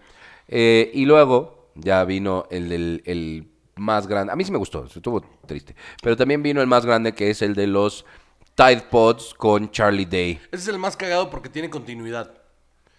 Eh, 0.49 0.91
y 0.95 1.05
luego 1.05 1.71
ya 1.75 2.05
vino 2.05 2.47
el, 2.51 2.69
del- 2.69 3.03
el 3.07 3.49
más 3.77 4.07
grande. 4.07 4.33
A 4.33 4.37
mí 4.37 4.45
sí 4.45 4.53
me 4.53 4.59
gustó, 4.59 4.85
estuvo 4.87 5.21
triste. 5.47 5.75
Pero 6.03 6.17
también 6.17 6.43
vino 6.43 6.61
el 6.61 6.67
más 6.67 6.85
grande 6.87 7.15
que 7.15 7.31
es 7.31 7.43
el 7.43 7.55
de 7.55 7.67
los 7.67 8.05
Tide 8.55 8.83
Pods 8.91 9.35
con 9.35 9.71
Charlie 9.71 10.05
Day. 10.07 10.41
Ese 10.53 10.63
es 10.63 10.69
el 10.69 10.79
más 10.79 10.97
cagado 10.97 11.31
porque 11.31 11.49
tiene 11.49 11.71
continuidad. 11.71 12.33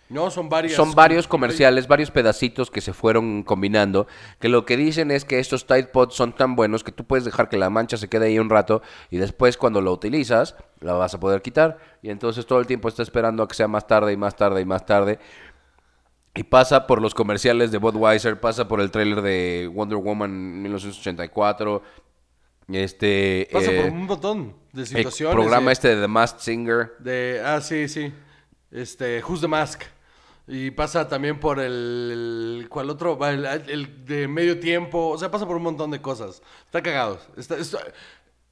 No, 0.07 0.29
son 0.29 0.49
varias. 0.49 0.73
Son 0.75 0.93
varios 0.93 1.27
comerciales, 1.27 1.87
varios 1.87 2.11
pedacitos 2.11 2.69
que 2.69 2.79
se 2.81 2.93
fueron 2.93 3.41
combinando, 3.41 4.05
que 4.39 4.49
lo 4.49 4.63
que 4.63 4.77
dicen 4.77 5.09
es 5.09 5.25
que 5.25 5.39
estos 5.39 5.65
Tide 5.65 5.87
Pods 5.87 6.13
son 6.13 6.33
tan 6.35 6.55
buenos 6.55 6.83
que 6.83 6.91
tú 6.91 7.05
puedes 7.05 7.25
dejar 7.25 7.49
que 7.49 7.57
la 7.57 7.71
mancha 7.71 7.97
se 7.97 8.07
quede 8.07 8.27
ahí 8.27 8.37
un 8.37 8.49
rato 8.51 8.83
y 9.09 9.17
después 9.17 9.57
cuando 9.57 9.81
lo 9.81 9.91
utilizas 9.91 10.55
la 10.79 10.93
vas 10.93 11.15
a 11.15 11.19
poder 11.19 11.41
quitar 11.41 11.79
y 12.03 12.11
entonces 12.11 12.45
todo 12.45 12.59
el 12.59 12.67
tiempo 12.67 12.87
está 12.87 13.01
esperando 13.01 13.41
a 13.41 13.47
que 13.47 13.55
sea 13.55 13.67
más 13.67 13.87
tarde 13.87 14.13
y 14.13 14.17
más 14.17 14.35
tarde 14.35 14.61
y 14.61 14.65
más 14.65 14.85
tarde. 14.85 15.17
Y 16.35 16.43
pasa 16.43 16.85
por 16.85 17.01
los 17.01 17.15
comerciales 17.15 17.71
de 17.71 17.77
Budweiser, 17.79 18.39
pasa 18.39 18.67
por 18.67 18.81
el 18.81 18.91
tráiler 18.91 19.21
de 19.23 19.71
Wonder 19.73 19.97
Woman 19.97 20.61
1984, 20.61 21.81
este 22.69 23.47
Pasa 23.51 23.71
eh, 23.71 23.81
por 23.81 23.91
un 23.91 24.05
montón 24.05 24.53
de 24.73 24.81
el 24.81 24.87
situaciones. 24.87 25.33
programa 25.35 25.67
de- 25.67 25.73
este 25.73 25.95
de 25.95 26.01
The 26.01 26.07
Masked 26.07 26.39
Singer. 26.41 26.91
De, 26.99 27.41
ah, 27.43 27.61
sí, 27.61 27.87
sí. 27.87 28.13
Este, 28.71 29.23
Who's 29.23 29.41
the 29.41 29.47
Mask. 29.47 29.83
Y 30.47 30.69
pasa 30.71 31.07
también 31.07 31.39
por 31.39 31.59
el, 31.59 32.61
el- 32.61 32.69
¿cuál 32.69 32.89
otro? 32.91 33.17
El, 33.27 33.45
el 33.45 34.05
de 34.05 34.27
medio 34.27 34.59
tiempo. 34.59 35.09
O 35.09 35.17
sea, 35.17 35.31
pasa 35.31 35.47
por 35.47 35.55
un 35.57 35.63
montón 35.63 35.89
de 35.91 36.01
cosas. 36.01 36.41
Está 36.65 36.83
cagado. 36.83 37.19
Está, 37.35 37.57
está- 37.57 37.79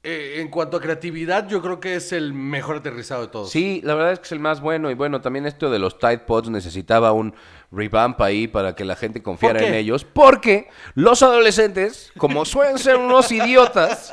eh, 0.06 0.40
en 0.42 0.48
cuanto 0.48 0.76
a 0.76 0.80
creatividad, 0.82 1.48
yo 1.48 1.62
creo 1.62 1.80
que 1.80 1.94
es 1.94 2.12
el 2.12 2.34
mejor 2.34 2.76
aterrizado 2.76 3.22
de 3.22 3.28
todos. 3.28 3.50
Sí, 3.50 3.80
la 3.84 3.94
verdad 3.94 4.12
es 4.12 4.18
que 4.18 4.26
es 4.26 4.32
el 4.32 4.38
más 4.40 4.60
bueno. 4.60 4.90
Y 4.90 4.94
bueno, 4.94 5.20
también 5.22 5.46
esto 5.46 5.70
de 5.70 5.78
los 5.78 5.98
Tide 5.98 6.18
Pods 6.18 6.50
necesitaba 6.50 7.12
un 7.12 7.34
revamp 7.72 8.20
ahí 8.20 8.46
para 8.46 8.74
que 8.74 8.84
la 8.84 8.96
gente 8.96 9.22
confiara 9.22 9.60
¿Por 9.60 9.68
en 9.68 9.74
ellos. 9.74 10.04
Porque 10.04 10.68
los 10.94 11.22
adolescentes, 11.22 12.12
como 12.18 12.44
suelen 12.44 12.78
ser 12.78 12.96
unos 12.96 13.32
idiotas, 13.32 14.12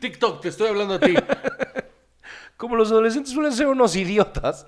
TikTok, 0.00 0.40
te 0.40 0.48
estoy 0.48 0.68
hablando 0.68 0.94
a 0.94 1.00
ti. 1.00 1.14
como 2.56 2.76
los 2.76 2.90
adolescentes 2.90 3.32
suelen 3.32 3.52
ser 3.52 3.66
unos 3.66 3.96
idiotas, 3.96 4.66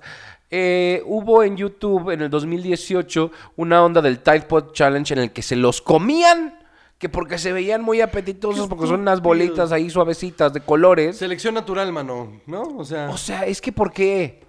eh, 0.49 1.01
hubo 1.05 1.43
en 1.43 1.57
YouTube 1.57 2.09
en 2.11 2.21
el 2.21 2.29
2018 2.29 3.31
una 3.55 3.83
onda 3.83 4.01
del 4.01 4.19
Tide 4.19 4.41
Pod 4.41 4.71
Challenge 4.73 5.13
en 5.13 5.19
el 5.19 5.31
que 5.31 5.41
se 5.41 5.55
los 5.55 5.81
comían. 5.81 6.59
Que 6.99 7.09
porque 7.09 7.37
se 7.37 7.51
veían 7.51 7.81
muy 7.81 7.99
apetitosos, 7.99 8.69
porque 8.69 8.87
son 8.87 9.01
unas 9.01 9.19
bolitas 9.21 9.73
ahí 9.73 9.89
suavecitas 9.89 10.53
de 10.53 10.61
colores. 10.61 11.17
Selección 11.17 11.53
natural, 11.53 11.91
mano. 11.91 12.39
¿No? 12.45 12.61
O 12.77 12.85
sea. 12.85 13.09
O 13.09 13.17
sea, 13.17 13.45
es 13.45 13.59
que 13.59 13.73
¿por 13.73 13.91
qué? 13.91 14.41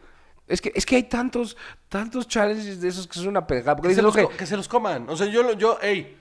Es 0.46 0.60
que, 0.60 0.70
es 0.74 0.86
que 0.86 0.94
hay 0.96 1.02
tantos, 1.04 1.56
tantos 1.88 2.28
challenges 2.28 2.80
de 2.80 2.86
esos 2.88 3.08
que 3.08 3.14
son 3.18 3.28
una 3.28 3.44
pegada. 3.44 3.80
Que, 3.82 3.92
se 3.94 4.02
los, 4.02 4.14
"Ok, 4.14 4.22
co- 4.24 4.28
que 4.36 4.46
se 4.46 4.56
los 4.56 4.68
coman. 4.68 5.08
O 5.08 5.16
sea, 5.16 5.26
yo, 5.26 5.42
lo- 5.42 5.54
yo, 5.54 5.78
ey, 5.82 6.16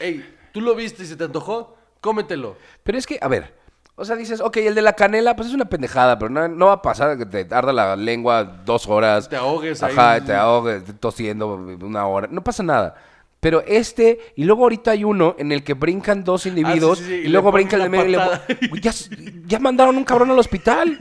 ey, 0.00 0.26
tú 0.52 0.60
lo 0.60 0.74
viste 0.74 1.04
y 1.04 1.06
se 1.06 1.14
te 1.14 1.22
antojó, 1.24 1.76
cómetelo. 2.00 2.56
Pero 2.82 2.98
es 2.98 3.06
que, 3.06 3.18
a 3.20 3.28
ver, 3.28 3.54
O 3.98 4.04
sea, 4.04 4.14
dices, 4.14 4.42
ok, 4.42 4.58
el 4.58 4.74
de 4.74 4.82
la 4.82 4.92
canela, 4.92 5.34
pues 5.34 5.48
es 5.48 5.54
una 5.54 5.64
pendejada, 5.64 6.18
pero 6.18 6.28
no, 6.28 6.46
no 6.48 6.66
va 6.66 6.74
a 6.74 6.82
pasar 6.82 7.16
que 7.16 7.24
te 7.24 7.54
arda 7.54 7.72
la 7.72 7.96
lengua 7.96 8.44
dos 8.44 8.86
horas. 8.86 9.26
Te 9.26 9.36
ahogues 9.36 9.82
Ajá, 9.82 10.12
ahí. 10.12 10.20
te 10.20 10.34
ahogues 10.34 10.82
tosiendo 11.00 11.54
una 11.54 12.06
hora. 12.06 12.28
No 12.30 12.44
pasa 12.44 12.62
nada. 12.62 12.94
Pero 13.40 13.62
este, 13.66 14.18
y 14.36 14.44
luego 14.44 14.64
ahorita 14.64 14.90
hay 14.90 15.04
uno 15.04 15.34
en 15.38 15.50
el 15.50 15.64
que 15.64 15.72
brincan 15.72 16.24
dos 16.24 16.44
individuos 16.44 16.98
Ah, 16.98 17.02
sí, 17.02 17.08
sí, 17.08 17.20
sí, 17.22 17.26
y, 17.26 17.28
luego 17.28 17.50
ponen 17.50 17.68
brinca 17.68 17.82
el 17.82 17.90
medio 17.90 18.20
y 18.60 18.66
le 18.68 18.80
ya, 18.80 18.92
ya 19.46 19.58
mandaron 19.60 19.96
un 19.96 20.04
cabrón 20.04 20.30
al 20.30 20.38
hospital. 20.38 20.98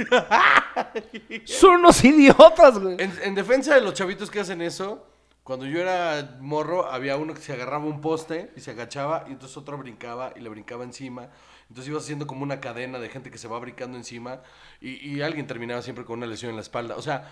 Son 1.44 1.76
unos 1.76 2.04
idiotas, 2.04 2.80
güey. 2.80 2.96
En, 3.00 3.12
en 3.24 3.36
defensa 3.36 3.76
de 3.76 3.82
los 3.82 3.94
chavitos 3.94 4.32
que 4.32 4.40
hacen 4.40 4.62
eso, 4.62 5.06
cuando 5.44 5.66
yo 5.66 5.80
era 5.80 6.38
morro, 6.40 6.90
había 6.90 7.18
uno 7.18 7.34
que 7.34 7.42
se 7.42 7.54
agarraba 7.54 7.86
un 7.86 8.00
poste 8.00 8.52
y 8.56 8.62
se 8.62 8.72
agachaba, 8.72 9.26
y 9.28 9.32
entonces 9.32 9.58
otro 9.58 9.78
brincaba 9.78 10.32
y 10.36 10.40
le 10.40 10.50
brincaba 10.50 10.84
encima. 10.84 11.30
Entonces 11.70 11.90
ibas 11.90 12.04
haciendo 12.04 12.28
como 12.28 12.44
una 12.44 12.60
cadena 12.60 13.00
de 13.00 13.10
gente 13.10 13.32
que 13.32 13.38
se 13.38 13.48
va 13.48 13.58
brincando 13.60 13.98
encima 13.98 14.42
y, 14.80 15.10
y 15.10 15.22
alguien 15.22 15.48
terminaba 15.48 15.82
siempre 15.82 16.06
con 16.06 16.20
una 16.20 16.28
lesión 16.28 16.52
en 16.52 16.56
la 16.58 16.62
espalda. 16.62 16.96
O 16.96 17.02
sea, 17.02 17.30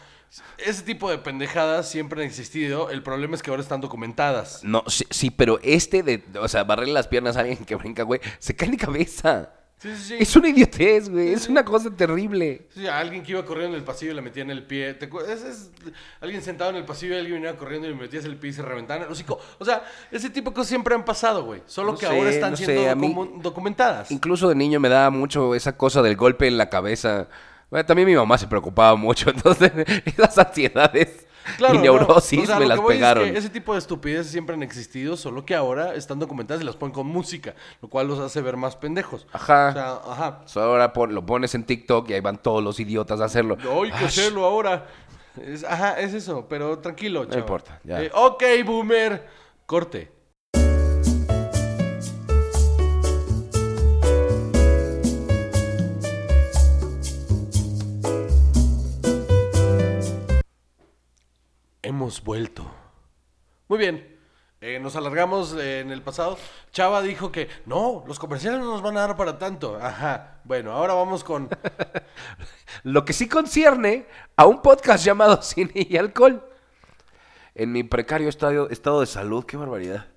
ese 0.58 0.82
tipo 0.82 1.10
de 1.10 1.20
pendejadas 1.20 1.90
siempre 1.90 2.22
han 2.22 2.28
existido. 2.28 2.90
El 2.90 3.04
problema 3.04 3.36
es 3.36 3.44
que 3.44 3.52
ahora 3.52 3.62
están 3.62 3.82
documentadas. 3.82 4.64
No, 4.64 4.84
sí, 4.88 5.06
sí, 5.10 5.30
pero 5.30 5.60
este 5.62 6.02
de, 6.02 6.24
o 6.40 6.48
sea, 6.48 6.64
barrerle 6.64 6.94
las 6.94 7.08
piernas 7.08 7.38
a 7.38 7.42
alguien 7.42 7.64
que 7.64 7.76
brinca, 7.76 8.04
güey, 8.04 8.22
se 8.40 8.56
cae 8.56 8.70
de 8.70 8.78
cabeza. 8.78 9.52
Sí, 9.84 9.90
sí, 9.98 10.04
sí. 10.04 10.16
Es 10.18 10.34
una 10.38 10.48
idiotez, 10.48 11.10
güey. 11.10 11.34
Es 11.34 11.50
una 11.50 11.66
cosa 11.66 11.92
terrible. 11.92 12.68
Sí, 12.74 12.88
a 12.88 12.98
alguien 13.00 13.22
que 13.22 13.34
iba 13.34 13.46
corriendo 13.46 13.76
en 13.76 13.82
el 13.82 13.86
pasillo 13.86 14.14
y 14.14 14.16
le 14.16 14.22
metían 14.22 14.50
el 14.50 14.64
pie. 14.64 14.94
¿Te 14.94 15.10
es, 15.30 15.44
es 15.44 15.72
alguien 16.22 16.42
sentado 16.42 16.70
en 16.70 16.78
el 16.78 16.86
pasillo 16.86 17.16
y 17.16 17.20
alguien 17.20 17.42
venía 17.42 17.58
corriendo 17.58 17.86
y 17.88 17.92
le 17.92 17.98
metías 17.98 18.24
el 18.24 18.38
pie 18.38 18.52
y 18.52 18.54
se 18.54 18.62
reventaban 18.62 19.04
el 19.04 19.12
hocico. 19.12 19.38
O 19.60 19.66
sea, 19.66 19.84
ese 20.10 20.30
tipo 20.30 20.52
de 20.52 20.56
cosas 20.56 20.70
siempre 20.70 20.96
han 20.96 21.04
pasado, 21.04 21.44
güey. 21.44 21.62
Solo 21.66 21.92
No 21.92 21.98
que 21.98 22.06
sé, 22.08 22.18
ahora 22.18 22.30
están 22.30 22.52
no 22.52 22.58
siendo 22.58 22.96
mí- 22.96 23.14
documentadas. 23.42 24.10
Incluso 24.10 24.48
de 24.48 24.56
niño 24.56 24.80
me 24.80 24.88
daba 24.88 25.10
mucho 25.10 25.54
esa 25.54 25.76
cosa 25.76 26.02
del 26.02 26.16
golpe 26.16 26.48
en 26.48 26.58
la 26.58 26.70
cabeza. 26.70 27.28
Bueno, 27.70 27.86
también 27.86 28.08
mi 28.08 28.16
mamá 28.16 28.38
se 28.38 28.48
preocupaba 28.48 28.96
mucho, 28.96 29.30
entonces 29.36 29.72
esas 30.06 30.38
ansiedades 30.38 31.28
y 31.60 31.62
no. 31.74 31.82
neurosis 31.82 32.44
O 32.44 32.46
sea, 32.46 32.60
me 32.60 32.66
las 32.66 32.80
es 32.80 32.86
pegaron. 32.86 33.32
que 33.32 33.38
ese 33.38 33.50
tipo 33.50 33.74
de 33.74 33.80
estupideces 33.80 34.32
siempre 34.32 34.56
han 34.56 34.64
existido, 34.64 35.18
solo 35.18 35.46
que 35.46 35.56
ahora 35.56 35.96
están 35.96 36.20
documentadas 36.20 36.62
y 36.62 36.66
las 36.66 36.76
ponen 36.76 36.94
con 36.94 37.08
música, 37.08 37.56
lo 37.82 37.90
cual 37.90 38.08
los 38.08 38.20
hace 38.20 38.42
ver 38.42 38.58
más 38.58 38.76
pendejos. 38.76 39.28
Ajá. 39.34 39.70
O 39.70 39.74
sea, 39.74 39.92
ajá. 40.14 40.42
So, 40.46 40.62
ahora 40.62 40.94
pon- 40.94 41.14
lo 41.14 41.26
pones 41.26 41.54
en 41.56 41.64
TikTok 41.64 42.10
y 42.10 42.14
ahí 42.14 42.20
van 42.22 42.38
todos 42.38 42.64
los 42.64 42.80
idiotas 42.80 43.20
a 43.22 43.26
hacerlo. 43.26 43.58
¡Ay, 43.60 43.92
que 43.92 44.04
Ah, 44.04 44.08
hacerlo 44.08 44.46
ahora! 44.46 44.88
Es- 45.42 45.64
ajá, 45.64 46.00
es 46.00 46.14
eso, 46.14 46.46
pero 46.48 46.78
tranquilo, 46.80 47.26
chavo. 47.26 47.40
importa, 47.40 47.80
ya. 47.84 48.04
Eh, 48.04 48.12
ok, 48.14 48.44
boomer. 48.66 49.28
Corte. 49.66 50.12
Hemos 61.84 62.24
vuelto. 62.24 62.66
Muy 63.68 63.78
bien. 63.78 64.18
Eh, 64.62 64.80
nos 64.80 64.96
alargamos 64.96 65.54
eh, 65.56 65.82
en 65.82 65.92
el 65.92 66.02
pasado. 66.02 66.38
Chava 66.72 67.02
dijo 67.02 67.30
que 67.34 67.50
no, 67.66 68.06
los 68.08 68.18
comerciales 68.18 68.62
no 68.62 68.68
nos 68.68 68.82
van 68.82 68.96
a 68.96 69.02
dar 69.02 69.18
para 69.18 69.38
tanto. 69.38 69.78
Ajá. 69.82 70.40
Bueno, 70.46 70.72
ahora 70.72 70.94
vamos 70.94 71.26
con. 71.26 71.50
Lo 72.84 73.04
que 73.04 73.12
sí 73.12 73.28
concierne 73.28 74.06
a 74.38 74.46
un 74.46 74.62
podcast 74.62 75.04
llamado 75.04 75.42
Cine 75.42 75.72
y 75.74 75.98
Alcohol. 75.98 76.50
En 77.56 77.74
mi 77.74 77.84
precario 77.84 78.30
estado, 78.30 78.70
estado 78.70 79.02
de 79.02 79.06
salud, 79.06 79.46
qué 79.46 79.58
barbaridad. 79.58 80.08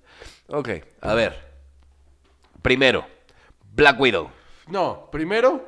Ok, 0.47 0.69
a 1.01 1.13
ver. 1.13 1.45
Primero, 2.61 3.05
Black 3.73 3.99
Widow. 3.99 4.31
No, 4.67 5.09
primero, 5.11 5.67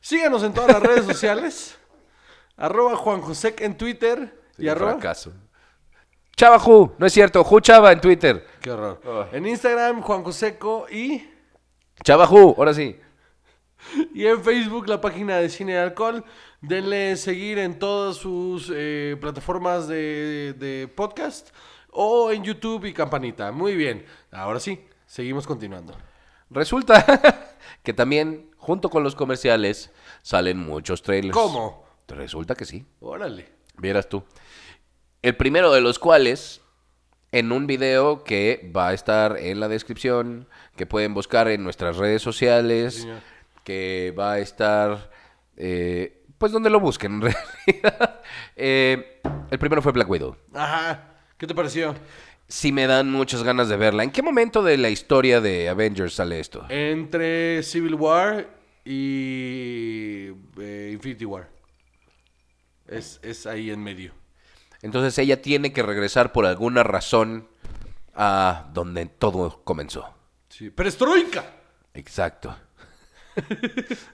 síganos 0.00 0.42
en 0.42 0.54
todas 0.54 0.72
las 0.72 0.82
redes 0.82 1.04
sociales. 1.12 1.78
arroba 2.56 2.96
Juan 2.96 3.20
Josec 3.20 3.60
en 3.60 3.76
Twitter. 3.76 4.37
Y 4.58 4.64
Un 4.64 4.68
arroba. 4.70 4.92
fracaso. 4.92 5.32
Chava 6.36 6.58
Ju, 6.58 6.92
no 6.98 7.06
es 7.06 7.12
cierto, 7.12 7.42
Ju 7.42 7.60
Chava 7.60 7.90
en 7.92 8.00
Twitter. 8.00 8.46
Qué 8.60 8.70
horror. 8.70 9.00
Ah. 9.04 9.28
En 9.32 9.46
Instagram, 9.46 10.02
Juan 10.02 10.22
Joseco 10.22 10.86
y. 10.90 11.28
Chava 12.04 12.26
Ju, 12.26 12.54
ahora 12.56 12.72
sí. 12.74 12.98
Y 14.14 14.26
en 14.26 14.42
Facebook, 14.42 14.88
la 14.88 15.00
página 15.00 15.36
de 15.38 15.48
Cine 15.48 15.72
y 15.72 15.76
Alcohol. 15.76 16.24
Denle 16.60 17.16
seguir 17.16 17.58
en 17.58 17.78
todas 17.78 18.16
sus 18.16 18.70
eh, 18.74 19.16
plataformas 19.20 19.86
de, 19.88 20.54
de 20.58 20.88
podcast. 20.88 21.50
O 21.90 22.30
en 22.30 22.44
YouTube 22.44 22.84
y 22.84 22.92
campanita. 22.92 23.50
Muy 23.50 23.74
bien. 23.74 24.04
Ahora 24.30 24.60
sí, 24.60 24.84
seguimos 25.06 25.46
continuando. 25.46 25.94
Resulta 26.50 27.04
que 27.82 27.92
también, 27.92 28.50
junto 28.56 28.90
con 28.90 29.02
los 29.02 29.14
comerciales, 29.14 29.90
salen 30.22 30.58
muchos 30.58 31.02
trailers. 31.02 31.34
¿Cómo? 31.36 31.84
Resulta 32.08 32.54
que 32.54 32.64
sí. 32.64 32.84
Órale. 33.00 33.48
Vieras 33.76 34.08
tú. 34.08 34.24
El 35.22 35.36
primero 35.36 35.72
de 35.72 35.80
los 35.80 35.98
cuales, 35.98 36.60
en 37.32 37.52
un 37.52 37.66
video 37.66 38.24
que 38.24 38.70
va 38.74 38.88
a 38.88 38.94
estar 38.94 39.36
en 39.38 39.60
la 39.60 39.68
descripción, 39.68 40.48
que 40.76 40.86
pueden 40.86 41.14
buscar 41.14 41.48
en 41.48 41.64
nuestras 41.64 41.96
redes 41.96 42.22
sociales, 42.22 42.94
señor. 42.94 43.20
que 43.64 44.14
va 44.18 44.34
a 44.34 44.38
estar, 44.38 45.10
eh, 45.56 46.22
pues 46.38 46.52
donde 46.52 46.70
lo 46.70 46.80
busquen 46.80 47.14
en 47.16 47.20
realidad. 47.22 48.20
Eh, 48.56 49.20
el 49.50 49.58
primero 49.58 49.82
fue 49.82 49.92
Black 49.92 50.08
Widow. 50.08 50.36
Ajá. 50.54 51.04
¿Qué 51.36 51.46
te 51.46 51.54
pareció? 51.54 51.94
Sí 52.46 52.72
me 52.72 52.86
dan 52.86 53.10
muchas 53.10 53.42
ganas 53.42 53.68
de 53.68 53.76
verla. 53.76 54.04
¿En 54.04 54.10
qué 54.10 54.22
momento 54.22 54.62
de 54.62 54.78
la 54.78 54.88
historia 54.88 55.40
de 55.40 55.68
Avengers 55.68 56.14
sale 56.14 56.40
esto? 56.40 56.64
Entre 56.70 57.62
Civil 57.62 57.94
War 57.94 58.48
y 58.84 60.28
eh, 60.58 60.90
Infinity 60.92 61.26
War. 61.26 61.48
Es, 62.86 63.20
es 63.22 63.46
ahí 63.46 63.70
en 63.70 63.82
medio. 63.82 64.12
Entonces 64.82 65.18
ella 65.18 65.42
tiene 65.42 65.72
que 65.72 65.82
regresar 65.82 66.32
por 66.32 66.46
alguna 66.46 66.82
razón 66.82 67.48
a 68.14 68.70
donde 68.72 69.06
todo 69.06 69.62
comenzó. 69.64 70.14
Sí. 70.48 70.70
¡Perestroika! 70.70 71.44
Exacto. 71.94 72.56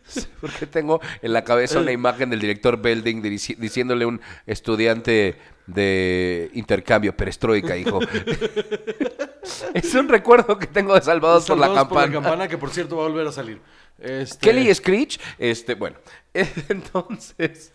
Sí, 0.06 0.26
Porque 0.40 0.66
tengo 0.66 1.00
en 1.22 1.32
la 1.32 1.44
cabeza 1.44 1.80
una 1.80 1.92
imagen 1.92 2.30
del 2.30 2.40
director 2.40 2.80
Belding 2.80 3.22
dici- 3.22 3.56
diciéndole 3.56 4.04
a 4.04 4.08
un 4.08 4.20
estudiante 4.46 5.38
de 5.66 6.50
intercambio, 6.52 7.16
perestroika, 7.16 7.76
hijo. 7.76 8.00
es 9.74 9.94
un 9.94 10.08
recuerdo 10.08 10.58
que 10.58 10.66
tengo 10.66 10.94
de 10.94 11.00
Salvados, 11.00 11.46
por, 11.46 11.58
la 11.58 11.72
Campana. 11.72 12.12
campana, 12.12 12.48
que 12.48 12.58
por 12.58 12.70
cierto 12.70 12.96
va 12.98 13.04
a 13.04 13.08
volver 13.08 13.26
a 13.26 13.32
salir. 13.32 13.60
Este, 13.98 14.38
Kelly 14.38 14.74
Screech, 14.74 15.20
este, 15.38 15.74
bueno, 15.74 15.96
entonces 16.34 17.72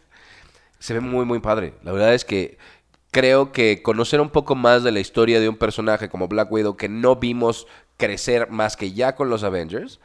se 0.77 0.93
ve 0.93 0.99
muy, 0.99 1.25
muy 1.25 1.39
padre. 1.39 1.73
La 1.83 1.91
verdad 1.91 2.13
es 2.13 2.25
que 2.25 2.57
creo 3.11 3.51
que 3.51 3.81
conocer 3.81 4.21
un 4.21 4.29
poco 4.29 4.55
más 4.55 4.83
de 4.83 4.91
la 4.91 4.99
historia 4.99 5.39
de 5.39 5.49
un 5.49 5.57
personaje 5.57 6.09
como 6.09 6.27
Black 6.27 6.51
Widow 6.51 6.77
que 6.77 6.89
no 6.89 7.15
vimos 7.15 7.67
crecer 7.97 8.49
más 8.49 8.77
que 8.77 8.93
ya 8.93 9.15
con 9.15 9.29
los 9.29 9.43
Avengers 9.43 9.99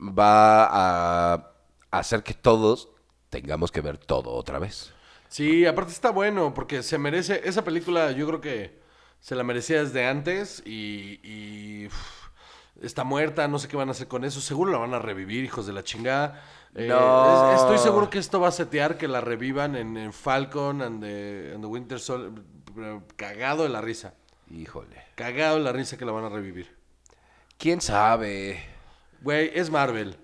va 0.00 0.64
a 0.64 1.52
hacer 1.90 2.22
que 2.22 2.34
todos 2.34 2.88
tengamos 3.30 3.70
que 3.70 3.80
ver 3.80 3.98
todo 3.98 4.30
otra 4.32 4.58
vez. 4.58 4.92
Sí, 5.28 5.64
aparte 5.64 5.92
está 5.92 6.10
bueno, 6.10 6.52
porque 6.52 6.82
se 6.82 6.98
merece. 6.98 7.40
Esa 7.44 7.64
película 7.64 8.12
yo 8.12 8.26
creo 8.26 8.40
que 8.40 8.78
se 9.20 9.34
la 9.34 9.44
merecía 9.44 9.82
desde 9.82 10.06
antes 10.06 10.62
y. 10.66 11.20
y, 11.22 11.88
está 12.82 13.04
muerta, 13.04 13.46
no 13.48 13.58
sé 13.58 13.68
qué 13.68 13.76
van 13.76 13.88
a 13.88 13.92
hacer 13.92 14.08
con 14.08 14.24
eso. 14.24 14.40
Seguro 14.40 14.72
la 14.72 14.78
van 14.78 14.92
a 14.92 14.98
revivir, 14.98 15.44
hijos 15.44 15.66
de 15.66 15.72
la 15.72 15.84
chingada. 15.84 16.42
Eh, 16.74 16.88
No. 16.88 17.52
es- 17.54 17.60
estoy 17.60 17.78
seguro 17.78 18.08
que 18.08 18.18
esto 18.18 18.40
va 18.40 18.48
a 18.48 18.52
setear 18.52 18.96
que 18.96 19.06
la 19.08 19.20
revivan 19.20 19.76
en, 19.76 19.96
en 19.96 20.12
Falcon 20.12 20.80
and 20.82 21.02
the, 21.02 21.52
and 21.54 21.62
the 21.62 21.66
Winter 21.68 22.00
Soldier. 22.00 22.32
Cagado 23.16 23.64
de 23.64 23.68
la 23.68 23.80
risa. 23.80 24.14
Híjole. 24.50 24.96
Cagado 25.14 25.56
de 25.56 25.62
la 25.62 25.72
risa 25.72 25.96
que 25.98 26.04
la 26.04 26.12
van 26.12 26.24
a 26.24 26.28
revivir. 26.30 26.74
¿Quién 27.58 27.80
sabe? 27.80 28.62
Güey, 29.20 29.50
es 29.54 29.70
Marvel. 29.70 30.16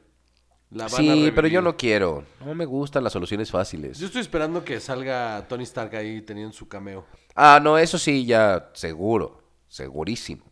La 0.70 0.84
van 0.84 0.90
Sí, 1.02 1.30
pero 1.34 1.48
yo 1.48 1.62
no 1.62 1.76
quiero. 1.76 2.24
No 2.44 2.54
me 2.54 2.64
gustan 2.66 3.04
las 3.04 3.12
soluciones 3.12 3.50
fáciles. 3.50 3.98
Yo 3.98 4.06
estoy 4.06 4.20
esperando 4.20 4.64
que 4.64 4.80
salga 4.80 5.46
Tony 5.48 5.62
Stark 5.64 5.94
ahí 5.96 6.20
teniendo 6.22 6.52
su 6.52 6.68
cameo. 6.68 7.06
Ah, 7.34 7.60
no, 7.62 7.78
eso 7.78 7.98
sí, 7.98 8.26
ya 8.26 8.70
seguro, 8.74 9.42
segurísimo. 9.68 10.44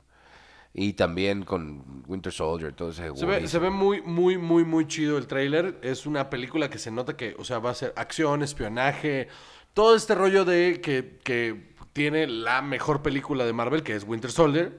Y 0.78 0.92
también 0.92 1.42
con 1.42 2.04
Winter 2.06 2.30
Soldier, 2.30 2.74
todo 2.74 2.92
seguro. 2.92 3.18
Se 3.18 3.24
ve, 3.24 3.48
se 3.48 3.58
ve 3.58 3.70
muy, 3.70 4.02
muy, 4.02 4.36
muy, 4.36 4.62
muy 4.62 4.86
chido 4.86 5.16
el 5.16 5.26
tráiler. 5.26 5.78
Es 5.80 6.04
una 6.04 6.28
película 6.28 6.68
que 6.68 6.76
se 6.76 6.90
nota 6.90 7.16
que, 7.16 7.34
o 7.38 7.44
sea, 7.44 7.60
va 7.60 7.70
a 7.70 7.74
ser 7.74 7.94
acción, 7.96 8.42
espionaje, 8.42 9.28
todo 9.72 9.96
este 9.96 10.14
rollo 10.14 10.44
de 10.44 10.82
que, 10.82 11.18
que 11.24 11.74
tiene 11.94 12.26
la 12.26 12.60
mejor 12.60 13.00
película 13.00 13.46
de 13.46 13.54
Marvel, 13.54 13.82
que 13.82 13.96
es 13.96 14.04
Winter 14.04 14.30
Soldier. 14.30 14.78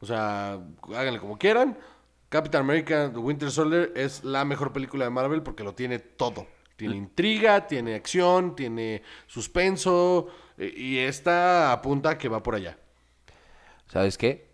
O 0.00 0.04
sea, 0.04 0.60
háganle 0.88 1.18
como 1.18 1.38
quieran. 1.38 1.78
Captain 2.28 2.62
America, 2.62 3.10
The 3.10 3.18
Winter 3.18 3.50
Soldier 3.50 3.94
es 3.96 4.22
la 4.22 4.44
mejor 4.44 4.74
película 4.74 5.06
de 5.06 5.10
Marvel 5.10 5.42
porque 5.42 5.64
lo 5.64 5.74
tiene 5.74 6.00
todo. 6.00 6.48
Tiene 6.76 6.96
intriga, 6.96 7.66
tiene 7.66 7.94
acción, 7.94 8.54
tiene 8.54 9.02
suspenso 9.26 10.28
eh, 10.58 10.70
y 10.76 10.98
esta 10.98 11.72
apunta 11.72 12.18
que 12.18 12.28
va 12.28 12.42
por 12.42 12.56
allá. 12.56 12.78
¿Sabes 13.86 14.18
qué? 14.18 14.49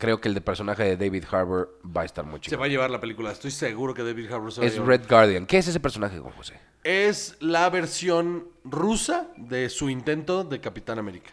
Creo 0.00 0.20
que 0.20 0.26
el 0.28 0.34
de 0.34 0.40
personaje 0.40 0.82
de 0.82 0.96
David 0.96 1.24
Harbour 1.30 1.78
va 1.96 2.02
a 2.02 2.04
estar 2.04 2.24
muy 2.24 2.40
Se 2.40 2.46
chido. 2.46 2.58
va 2.58 2.64
a 2.66 2.68
llevar 2.68 2.90
la 2.90 3.00
película. 3.00 3.30
Estoy 3.30 3.52
seguro 3.52 3.94
que 3.94 4.02
David 4.02 4.32
Harbour 4.32 4.50
se 4.52 4.60
va 4.60 4.64
a 4.64 4.68
Es 4.68 4.74
llevar. 4.74 4.88
Red 4.88 5.08
Guardian. 5.08 5.46
¿Qué 5.46 5.58
es 5.58 5.68
ese 5.68 5.78
personaje, 5.78 6.18
Juan 6.18 6.34
José? 6.34 6.58
Es 6.82 7.36
la 7.40 7.70
versión 7.70 8.48
rusa 8.64 9.28
de 9.36 9.68
su 9.68 9.88
intento 9.90 10.42
de 10.42 10.60
Capitán 10.60 10.98
América. 10.98 11.30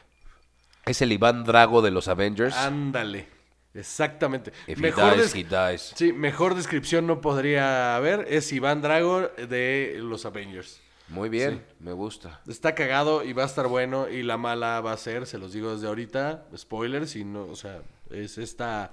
Es 0.85 1.01
el 1.01 1.11
Iván 1.11 1.43
Drago 1.43 1.81
de 1.81 1.89
los 1.91 2.07
Avengers. 2.07 2.55
Ándale. 2.55 3.27
Exactamente. 3.73 4.51
If 4.67 4.77
he 4.79 4.81
Mejor, 4.81 5.15
dies, 5.15 5.33
des- 5.33 5.35
he 5.35 5.43
dies. 5.71 5.93
sí, 5.95 6.11
mejor 6.13 6.55
descripción 6.55 7.05
no 7.07 7.21
podría 7.21 7.95
haber. 7.95 8.25
Es 8.29 8.51
Iván 8.51 8.81
Drago 8.81 9.21
de 9.37 9.97
los 9.99 10.25
Avengers. 10.25 10.81
Muy 11.09 11.29
bien, 11.29 11.63
me 11.79 11.93
gusta. 11.93 12.41
Está 12.47 12.75
cagado 12.75 13.23
y 13.23 13.31
va 13.33 13.43
a 13.43 13.45
estar 13.45 13.67
bueno. 13.67 14.09
Y 14.09 14.23
la 14.23 14.37
mala 14.37 14.81
va 14.81 14.91
a 14.93 14.97
ser, 14.97 15.25
se 15.27 15.37
los 15.37 15.53
digo 15.53 15.73
desde 15.73 15.87
ahorita, 15.87 16.45
spoilers. 16.57 17.15
Y 17.15 17.23
no, 17.23 17.45
o 17.45 17.55
sea, 17.55 17.81
es 18.11 18.37
esta. 18.37 18.91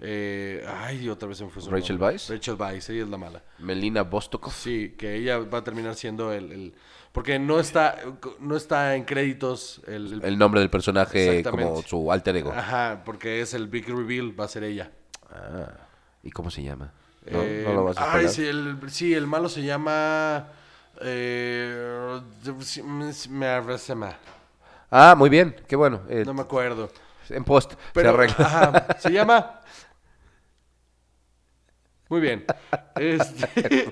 eh, 0.00 0.64
ay, 0.68 1.08
otra 1.08 1.28
vez 1.28 1.38
se 1.38 1.44
me 1.44 1.50
fue 1.50 1.62
su 1.62 1.70
Rachel 1.70 1.96
nombre. 1.96 2.08
Weisz. 2.14 2.28
Rachel 2.30 2.56
Weisz, 2.58 2.90
ella 2.90 3.02
es 3.04 3.08
la 3.08 3.16
mala. 3.18 3.42
Melina 3.58 4.02
Bostokov. 4.02 4.52
Sí, 4.52 4.94
que 4.98 5.14
ella 5.16 5.38
va 5.38 5.58
a 5.58 5.64
terminar 5.64 5.94
siendo 5.94 6.32
el. 6.32 6.52
el- 6.52 6.74
porque 7.12 7.38
no 7.38 7.58
está, 7.60 7.96
no 8.40 8.56
está 8.56 8.94
en 8.94 9.04
créditos 9.04 9.80
el. 9.86 10.12
el- 10.14 10.24
El 10.24 10.38
nombre 10.38 10.60
del 10.60 10.68
personaje 10.70 11.42
como 11.42 11.80
su 11.82 12.12
alter 12.12 12.36
ego. 12.36 12.52
Ajá, 12.52 13.02
porque 13.04 13.40
es 13.40 13.54
el 13.54 13.68
big 13.68 13.88
reveal, 13.88 14.38
va 14.38 14.44
a 14.44 14.48
ser 14.48 14.64
ella. 14.64 14.90
Ah, 15.30 15.72
¿Y 16.22 16.30
cómo 16.30 16.50
se 16.50 16.62
llama? 16.62 16.92
¿No, 17.30 17.40
Eh, 17.42 17.62
no 17.66 17.72
lo 17.74 17.84
vas 17.84 17.96
a 17.96 18.12
ay, 18.12 18.28
sí 18.28 18.46
el, 18.46 18.76
sí, 18.88 19.14
el 19.14 19.26
malo 19.26 19.48
se 19.48 19.62
llama. 19.62 20.48
Eh, 21.00 22.20
Ah, 24.90 25.14
muy 25.16 25.28
bien, 25.28 25.56
qué 25.68 25.76
bueno. 25.76 26.02
eh, 26.08 26.22
no 26.24 26.34
me 26.34 26.42
acuerdo. 26.42 26.90
En 27.30 27.44
post 27.44 27.74
Pero, 27.92 28.10
se 28.10 28.14
arregla. 28.14 28.36
ajá, 28.46 28.98
se 29.00 29.10
llama. 29.10 29.60
Muy 32.08 32.20
bien. 32.20 32.44
Este, 32.96 33.90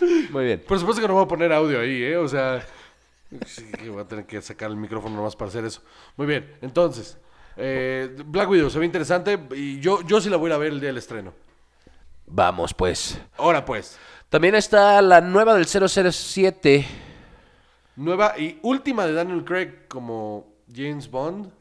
Muy 0.30 0.44
bien. 0.44 0.64
por 0.66 0.78
supuesto 0.78 1.00
que 1.00 1.08
no 1.08 1.14
voy 1.14 1.24
a 1.24 1.28
poner 1.28 1.52
audio 1.52 1.80
ahí, 1.80 2.02
¿eh? 2.02 2.16
O 2.16 2.26
sea, 2.28 2.64
sí, 3.46 3.70
que 3.72 3.88
voy 3.90 4.00
a 4.02 4.04
tener 4.08 4.26
que 4.26 4.42
sacar 4.42 4.70
el 4.70 4.76
micrófono 4.76 5.14
nomás 5.16 5.36
para 5.36 5.48
hacer 5.50 5.64
eso. 5.64 5.82
Muy 6.16 6.26
bien, 6.26 6.56
entonces, 6.60 7.16
eh, 7.56 8.12
Black 8.26 8.48
Widow 8.48 8.70
se 8.70 8.78
ve 8.80 8.86
interesante 8.86 9.38
y 9.54 9.78
yo, 9.80 10.02
yo 10.02 10.20
sí 10.20 10.28
la 10.30 10.36
voy 10.36 10.46
a 10.46 10.48
ir 10.50 10.54
a 10.54 10.58
ver 10.58 10.72
el 10.72 10.80
día 10.80 10.88
del 10.88 10.98
estreno. 10.98 11.32
Vamos, 12.26 12.74
pues. 12.74 13.18
Ahora 13.36 13.64
pues, 13.64 13.96
También 14.28 14.54
está 14.56 15.00
la 15.00 15.20
nueva 15.20 15.54
del 15.54 15.66
007. 15.66 16.86
nueva 17.96 18.34
y 18.38 18.58
última 18.62 19.06
de 19.06 19.12
Daniel 19.14 19.44
Craig 19.44 19.86
como 19.88 20.46
James 20.74 21.08
Bond. 21.10 21.52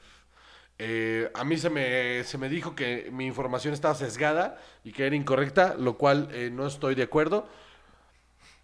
Eh, 0.80 1.32
a 1.34 1.44
mí 1.44 1.58
se 1.58 1.70
me, 1.70 2.24
se 2.24 2.38
me 2.38 2.50
dijo 2.50 2.76
que 2.76 3.10
mi 3.12 3.26
información 3.26 3.74
estaba 3.74 3.96
sesgada 3.96 4.60
y 4.84 4.92
que 4.92 5.08
era 5.08 5.16
incorrecta, 5.16 5.76
lo 5.78 5.98
cual 5.98 6.30
eh, 6.32 6.50
no 6.52 6.68
estoy 6.68 6.94
de 6.96 7.04
acuerdo. 7.04 7.48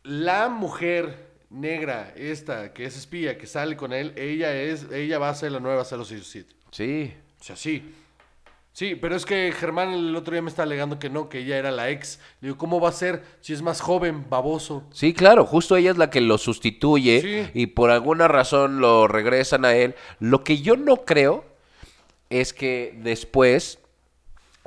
La 0.03 0.49
mujer 0.49 1.32
negra, 1.49 2.14
esta 2.16 2.74
que 2.74 2.86
es 2.86 2.97
espía, 2.97 3.38
que 3.38 3.47
sale 3.47 3.76
con 3.78 3.93
él, 3.93 4.14
ella 4.18 4.53
es, 4.53 4.88
ella 4.91 5.18
va 5.18 5.30
a 5.30 5.36
ser 5.36 5.51
la 5.53 5.59
nueva 5.59 5.84
007. 5.86 6.45
Sí. 6.72 7.14
O 7.39 7.43
sea, 7.43 7.55
sí. 7.55 7.93
Sí, 8.74 8.95
pero 8.95 9.16
es 9.16 9.24
que 9.26 9.51
Germán 9.51 9.93
el 9.93 10.16
otro 10.16 10.34
día 10.34 10.41
me 10.41 10.49
está 10.49 10.64
alegando 10.64 10.97
que 10.97 11.07
no, 11.09 11.30
que 11.30 11.39
ella 11.39 11.57
era 11.57 11.70
la 11.72 11.91
ex. 11.91 12.20
Digo, 12.41 12.57
¿cómo 12.57 12.82
va 12.82 12.89
a 12.89 12.93
ser 12.93 13.24
si 13.39 13.53
es 13.53 13.61
más 13.61 13.82
joven, 13.82 14.26
baboso? 14.30 14.84
Sí, 14.91 15.14
claro, 15.14 15.45
justo 15.45 15.76
ella 15.78 15.91
es 15.91 15.97
la 15.97 16.09
que 16.09 16.22
lo 16.22 16.39
sustituye 16.39 17.22
Sí. 17.22 17.51
y 17.53 17.68
por 17.68 17.91
alguna 17.91 18.28
razón 18.28 18.82
lo 18.82 19.07
regresan 19.07 19.64
a 19.64 19.76
él. 19.76 19.93
Lo 20.20 20.43
que 20.43 20.57
yo 20.64 20.76
no 20.76 21.05
creo 21.05 21.45
es 22.42 22.54
que 22.54 22.98
después 22.98 23.80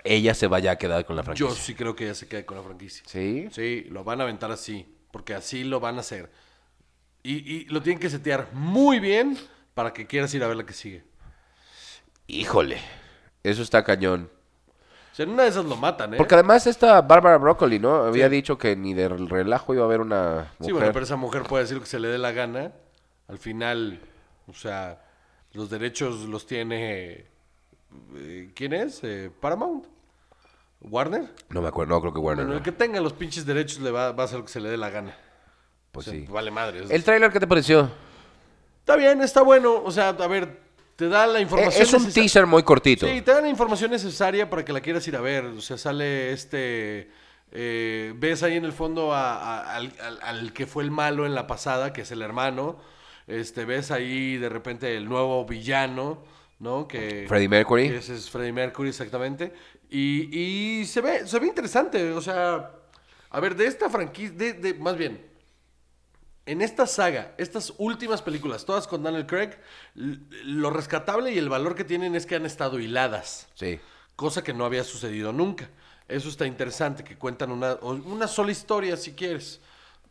ella 0.04 0.34
se 0.34 0.46
vaya 0.46 0.72
a 0.72 0.76
quedar 0.76 1.04
con 1.04 1.16
la 1.16 1.22
franquicia. 1.22 1.48
Yo 1.48 1.54
sí 1.54 1.74
creo 1.74 1.96
que 1.96 2.04
ella 2.04 2.14
se 2.14 2.28
quede 2.28 2.46
con 2.46 2.56
la 2.56 2.62
franquicia. 2.62 3.02
Sí. 3.06 3.48
Sí, 3.50 3.86
lo 3.90 4.04
van 4.04 4.20
a 4.20 4.24
aventar 4.24 4.52
así, 4.52 4.86
porque 5.10 5.34
así 5.34 5.64
lo 5.64 5.80
van 5.80 5.96
a 5.96 6.00
hacer. 6.00 6.30
Y, 7.22 7.34
y 7.54 7.64
lo 7.64 7.82
tienen 7.82 7.98
que 7.98 8.08
setear 8.08 8.50
muy 8.52 9.00
bien 9.00 9.36
para 9.74 9.92
que 9.92 10.06
quieras 10.06 10.32
ir 10.34 10.44
a 10.44 10.46
ver 10.46 10.56
la 10.56 10.64
que 10.64 10.72
sigue. 10.72 11.02
Híjole, 12.28 12.78
eso 13.42 13.62
está 13.62 13.82
cañón. 13.82 14.30
O 15.12 15.16
sea, 15.16 15.24
en 15.24 15.30
una 15.30 15.42
de 15.42 15.48
esas 15.48 15.64
lo 15.64 15.76
matan, 15.76 16.14
¿eh? 16.14 16.16
Porque 16.18 16.34
además 16.34 16.66
esta 16.66 17.00
Bárbara 17.00 17.38
Broccoli, 17.38 17.78
¿no? 17.78 18.04
Había 18.04 18.28
dicho 18.28 18.58
que 18.58 18.76
ni 18.76 18.94
de 18.94 19.08
relajo 19.08 19.74
iba 19.74 19.82
a 19.82 19.86
haber 19.86 20.02
una 20.02 20.52
mujer. 20.58 20.66
Sí, 20.66 20.72
bueno, 20.72 20.92
pero 20.92 21.04
esa 21.04 21.16
mujer 21.16 21.42
puede 21.42 21.64
decir 21.64 21.78
lo 21.78 21.82
que 21.82 21.88
se 21.88 21.98
le 21.98 22.08
dé 22.08 22.18
la 22.18 22.32
gana. 22.32 22.72
Al 23.26 23.38
final, 23.38 23.98
o 24.46 24.52
sea, 24.52 25.02
los 25.52 25.68
derechos 25.68 26.26
los 26.26 26.46
tiene... 26.46 27.34
eh, 28.16 28.50
¿Quién 28.54 28.72
es? 28.72 29.00
Eh, 29.02 29.30
¿Paramount? 29.40 29.84
¿Warner? 30.80 31.32
No 31.48 31.62
me 31.62 31.68
acuerdo, 31.68 31.94
no 31.94 32.00
creo 32.00 32.12
que 32.12 32.18
Warner. 32.18 32.44
Bueno, 32.46 32.52
no. 32.52 32.58
el 32.58 32.62
que 32.64 32.72
tenga 32.72 33.00
los 33.00 33.12
pinches 33.12 33.44
derechos 33.46 33.80
le 33.80 33.90
va, 33.90 34.12
va 34.12 34.22
a 34.24 34.26
hacer 34.26 34.38
lo 34.38 34.44
que 34.44 34.52
se 34.52 34.60
le 34.60 34.68
dé 34.68 34.76
la 34.76 34.90
gana. 34.90 35.16
Pues 35.90 36.08
O 36.08 36.10
sea, 36.10 36.20
sí. 36.20 36.26
Vale 36.30 36.50
madre. 36.50 36.84
¿El 36.88 37.02
tráiler 37.04 37.32
qué 37.32 37.40
te 37.40 37.46
pareció? 37.46 37.90
Está 38.80 38.96
bien, 38.96 39.20
está 39.22 39.42
bueno. 39.42 39.82
O 39.82 39.90
sea, 39.90 40.10
a 40.10 40.26
ver, 40.28 40.60
te 40.94 41.08
da 41.08 41.26
la 41.26 41.38
Eh, 41.38 41.42
información. 41.42 41.82
Es 41.82 41.92
un 41.94 42.12
teaser 42.12 42.46
muy 42.46 42.62
cortito. 42.62 43.06
Sí, 43.06 43.22
te 43.22 43.32
dan 43.32 43.42
la 43.44 43.48
información 43.48 43.90
necesaria 43.90 44.48
para 44.48 44.64
que 44.64 44.72
la 44.72 44.80
quieras 44.80 45.06
ir 45.08 45.16
a 45.16 45.20
ver. 45.20 45.44
O 45.46 45.60
sea, 45.60 45.76
sale 45.78 46.32
este. 46.32 47.10
eh, 47.52 48.12
ves 48.16 48.42
ahí 48.42 48.56
en 48.56 48.64
el 48.64 48.72
fondo 48.72 49.14
a- 49.14 49.36
a- 49.36 49.76
al, 49.76 49.92
al- 50.02 50.18
al 50.22 50.52
que 50.52 50.66
fue 50.66 50.82
el 50.84 50.90
malo 50.90 51.24
en 51.26 51.34
la 51.34 51.46
pasada, 51.46 51.92
que 51.92 52.02
es 52.02 52.10
el 52.10 52.20
hermano. 52.22 52.76
Este, 53.28 53.64
ves 53.64 53.90
ahí 53.90 54.36
de 54.36 54.48
repente 54.48 54.96
el 54.96 55.08
nuevo 55.08 55.44
villano, 55.46 56.22
¿no? 56.58 56.86
Que, 56.88 57.26
Freddie 57.28 57.48
Mercury. 57.48 57.88
que 57.90 57.96
ese 57.98 58.14
es 58.14 58.30
Freddie 58.30 58.52
Mercury, 58.52 58.88
exactamente. 58.90 59.52
Y, 59.90 60.80
y 60.80 60.84
se 60.86 61.00
ve, 61.00 61.26
se 61.26 61.38
ve 61.38 61.46
interesante. 61.46 62.12
O 62.12 62.20
sea, 62.20 62.72
a 63.30 63.40
ver, 63.40 63.54
de 63.56 63.66
esta 63.66 63.88
franquicia, 63.90 64.36
de, 64.36 64.52
de- 64.54 64.74
más 64.74 64.96
bien, 64.96 65.20
en 66.46 66.62
esta 66.62 66.86
saga, 66.86 67.34
estas 67.38 67.72
últimas 67.78 68.22
películas, 68.22 68.64
todas 68.64 68.86
con 68.86 69.02
Daniel 69.02 69.26
Craig, 69.26 69.50
lo 69.94 70.70
rescatable 70.70 71.32
y 71.32 71.38
el 71.38 71.48
valor 71.48 71.74
que 71.74 71.82
tienen 71.84 72.14
es 72.14 72.24
que 72.24 72.36
han 72.36 72.46
estado 72.46 72.78
hiladas, 72.78 73.48
Sí. 73.54 73.80
cosa 74.14 74.44
que 74.44 74.54
no 74.54 74.64
había 74.64 74.84
sucedido 74.84 75.32
nunca. 75.32 75.68
Eso 76.08 76.28
está 76.28 76.46
interesante, 76.46 77.02
que 77.02 77.16
cuentan 77.16 77.50
una, 77.50 77.74
una 77.82 78.28
sola 78.28 78.52
historia 78.52 78.96
si 78.96 79.12
quieres. 79.12 79.60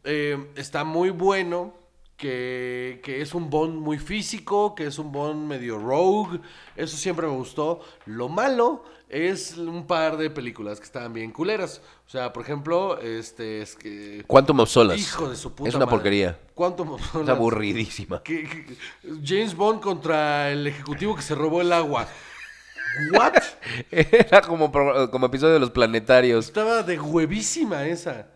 Eh, 0.03 0.51
está 0.57 0.83
muy 0.83 1.09
bueno, 1.09 1.73
que, 2.17 3.01
que 3.03 3.21
es 3.21 3.33
un 3.33 3.49
Bond 3.49 3.75
muy 3.75 3.97
físico, 3.99 4.73
que 4.75 4.87
es 4.87 4.97
un 4.99 5.11
Bond 5.11 5.47
medio 5.47 5.77
rogue, 5.79 6.39
eso 6.75 6.95
siempre 6.97 7.27
me 7.27 7.33
gustó. 7.33 7.81
Lo 8.05 8.29
malo 8.29 8.83
es 9.09 9.57
un 9.57 9.85
par 9.85 10.17
de 10.17 10.29
películas 10.29 10.79
que 10.79 10.85
estaban 10.85 11.13
bien 11.13 11.31
culeras. 11.31 11.81
O 12.07 12.09
sea, 12.09 12.31
por 12.33 12.43
ejemplo, 12.43 12.99
este 13.01 13.61
es 13.61 13.75
que... 13.75 14.23
Quantum 14.27 14.59
of 14.61 14.69
Solace. 14.69 14.99
Hijo 14.99 15.29
de 15.29 15.35
su 15.35 15.53
puta 15.53 15.69
Es 15.69 15.75
una 15.75 15.85
madre. 15.85 15.95
porquería. 15.97 16.39
¿Cuánto? 16.53 16.97
Es 17.21 17.29
aburridísima. 17.29 18.21
Que- 18.23 18.43
que- 18.43 18.75
James 19.23 19.55
Bond 19.55 19.81
contra 19.81 20.51
el 20.51 20.65
ejecutivo 20.67 21.15
que 21.15 21.21
se 21.21 21.35
robó 21.35 21.61
el 21.61 21.71
agua. 21.73 22.07
¿What? 23.13 23.33
Era 23.91 24.41
como, 24.41 24.71
como 25.11 25.25
episodio 25.25 25.53
de 25.55 25.59
los 25.59 25.71
planetarios. 25.71 26.45
Estaba 26.45 26.81
de 26.81 26.99
huevísima 26.99 27.85
esa. 27.85 28.27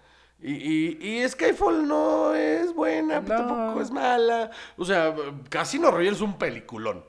Y, 0.42 0.54
y, 0.54 1.20
y 1.22 1.28
Skyfall 1.28 1.88
no 1.88 2.34
es 2.34 2.74
buena, 2.74 3.22
pero 3.22 3.40
No. 3.40 3.48
tampoco 3.48 3.82
es 3.82 3.92
mala. 3.92 4.52
O 4.78 4.86
sea, 4.86 5.14
Casino 5.50 5.92
Royale 5.92 6.16
es 6.16 6.22
un 6.22 6.38
peliculón. 6.38 7.04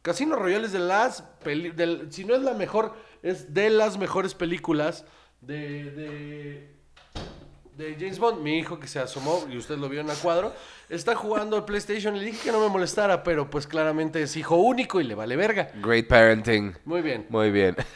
Casino 0.00 0.36
Royale 0.36 0.66
es 0.66 0.72
de 0.72 0.78
las... 0.78 1.22
peli- 1.44 1.70
del- 1.70 2.10
si 2.12 2.24
no 2.24 2.34
es 2.34 2.42
la 2.42 2.54
mejor, 2.54 2.94
es 3.22 3.52
de 3.54 3.70
las 3.70 3.98
mejores 3.98 4.34
películas 4.34 5.04
de... 5.40 5.90
de 5.90 6.81
de 7.82 7.96
James 7.98 8.18
Bond, 8.18 8.40
mi 8.42 8.58
hijo 8.58 8.78
que 8.78 8.86
se 8.86 9.00
asomó 9.00 9.44
y 9.50 9.56
usted 9.56 9.76
lo 9.76 9.88
vio 9.88 10.00
en 10.00 10.08
el 10.08 10.16
cuadro, 10.16 10.52
está 10.88 11.14
jugando 11.14 11.56
al 11.56 11.64
PlayStation. 11.64 12.16
Le 12.16 12.24
dije 12.24 12.44
que 12.44 12.52
no 12.52 12.60
me 12.60 12.68
molestara, 12.68 13.22
pero 13.22 13.50
pues 13.50 13.66
claramente 13.66 14.22
es 14.22 14.36
hijo 14.36 14.56
único 14.56 15.00
y 15.00 15.04
le 15.04 15.14
vale 15.14 15.36
verga. 15.36 15.70
Great 15.82 16.06
parenting. 16.06 16.74
Muy 16.84 17.02
bien. 17.02 17.26
Muy 17.28 17.50
bien. 17.50 17.76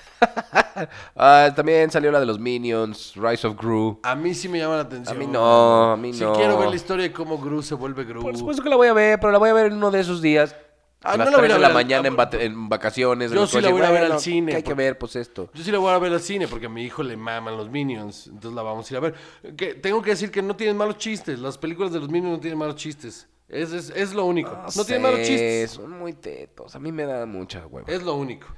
Ah, 1.14 1.50
también 1.56 1.90
salió 1.90 2.12
la 2.12 2.20
de 2.20 2.26
los 2.26 2.38
Minions, 2.38 3.14
Rise 3.16 3.46
of 3.46 3.56
Gru. 3.56 3.98
A 4.02 4.14
mí 4.14 4.34
sí 4.34 4.46
me 4.46 4.58
llama 4.58 4.76
la 4.76 4.82
atención. 4.82 5.16
A 5.16 5.18
mí 5.18 5.26
no, 5.26 5.92
a 5.92 5.96
mí 5.96 6.12
no. 6.12 6.34
quiero 6.34 6.58
ver 6.58 6.68
la 6.68 6.76
historia 6.76 7.04
de 7.04 7.12
cómo 7.12 7.38
Gru 7.38 7.62
se 7.62 7.74
vuelve 7.74 8.04
Gru. 8.04 8.20
Por 8.20 8.36
supuesto 8.36 8.62
que 8.62 8.68
la 8.68 8.76
voy 8.76 8.88
a 8.88 8.92
ver, 8.92 9.18
pero 9.18 9.32
la 9.32 9.38
voy 9.38 9.48
a 9.48 9.54
ver 9.54 9.66
en 9.66 9.74
uno 9.74 9.90
de 9.90 10.00
esos 10.00 10.20
días. 10.20 10.54
Ah, 11.02 11.12
a 11.12 11.16
no 11.18 11.24
las 11.26 11.34
3 11.36 11.52
de 11.52 11.58
la 11.58 11.68
mañana 11.68 12.08
en, 12.08 12.16
va- 12.16 12.28
en 12.32 12.68
vacaciones. 12.68 13.30
en 13.30 13.36
Yo 13.36 13.42
el 13.44 13.48
sí 13.48 13.60
la 13.60 13.70
voy 13.70 13.82
a 13.82 13.90
ver 13.90 14.04
al 14.12 14.18
cine, 14.18 14.50
¿qué 14.52 14.56
hay 14.56 14.62
que 14.62 14.74
ver, 14.74 14.98
pues 14.98 15.14
esto. 15.14 15.50
Yo 15.54 15.62
sí 15.62 15.70
la 15.70 15.78
voy 15.78 15.90
a 15.92 15.98
ver 15.98 16.12
al 16.12 16.20
cine 16.20 16.48
porque 16.48 16.66
a 16.66 16.68
mi 16.68 16.82
hijo 16.82 17.02
le 17.02 17.16
maman 17.16 17.56
los 17.56 17.68
Minions. 17.70 18.26
Entonces 18.26 18.52
la 18.54 18.62
vamos 18.62 18.90
a 18.90 18.94
ir 18.94 18.98
a 18.98 19.00
ver. 19.00 19.14
Que, 19.56 19.74
tengo 19.74 20.02
que 20.02 20.10
decir 20.10 20.30
que 20.30 20.42
no 20.42 20.56
tienen 20.56 20.76
malos 20.76 20.96
chistes. 20.98 21.38
Las 21.38 21.58
películas 21.58 21.92
de 21.92 22.00
los 22.00 22.08
Minions 22.08 22.32
no 22.36 22.40
tienen 22.40 22.58
malos 22.58 22.76
chistes. 22.76 23.28
Es, 23.48 23.72
es, 23.72 23.90
es 23.94 24.14
lo 24.14 24.24
único. 24.24 24.50
No, 24.50 24.84
tienen 24.84 25.02
malos 25.02 25.20
chistes. 25.20 25.70
Son 25.72 25.90
muy 25.90 26.12
tetos. 26.14 26.74
A 26.74 26.78
mí 26.80 26.90
me 26.90 27.04
da 27.04 27.24
mucha 27.26 27.66
hueva. 27.66 27.86
Es 27.92 28.02
lo 28.02 28.14
único. 28.14 28.48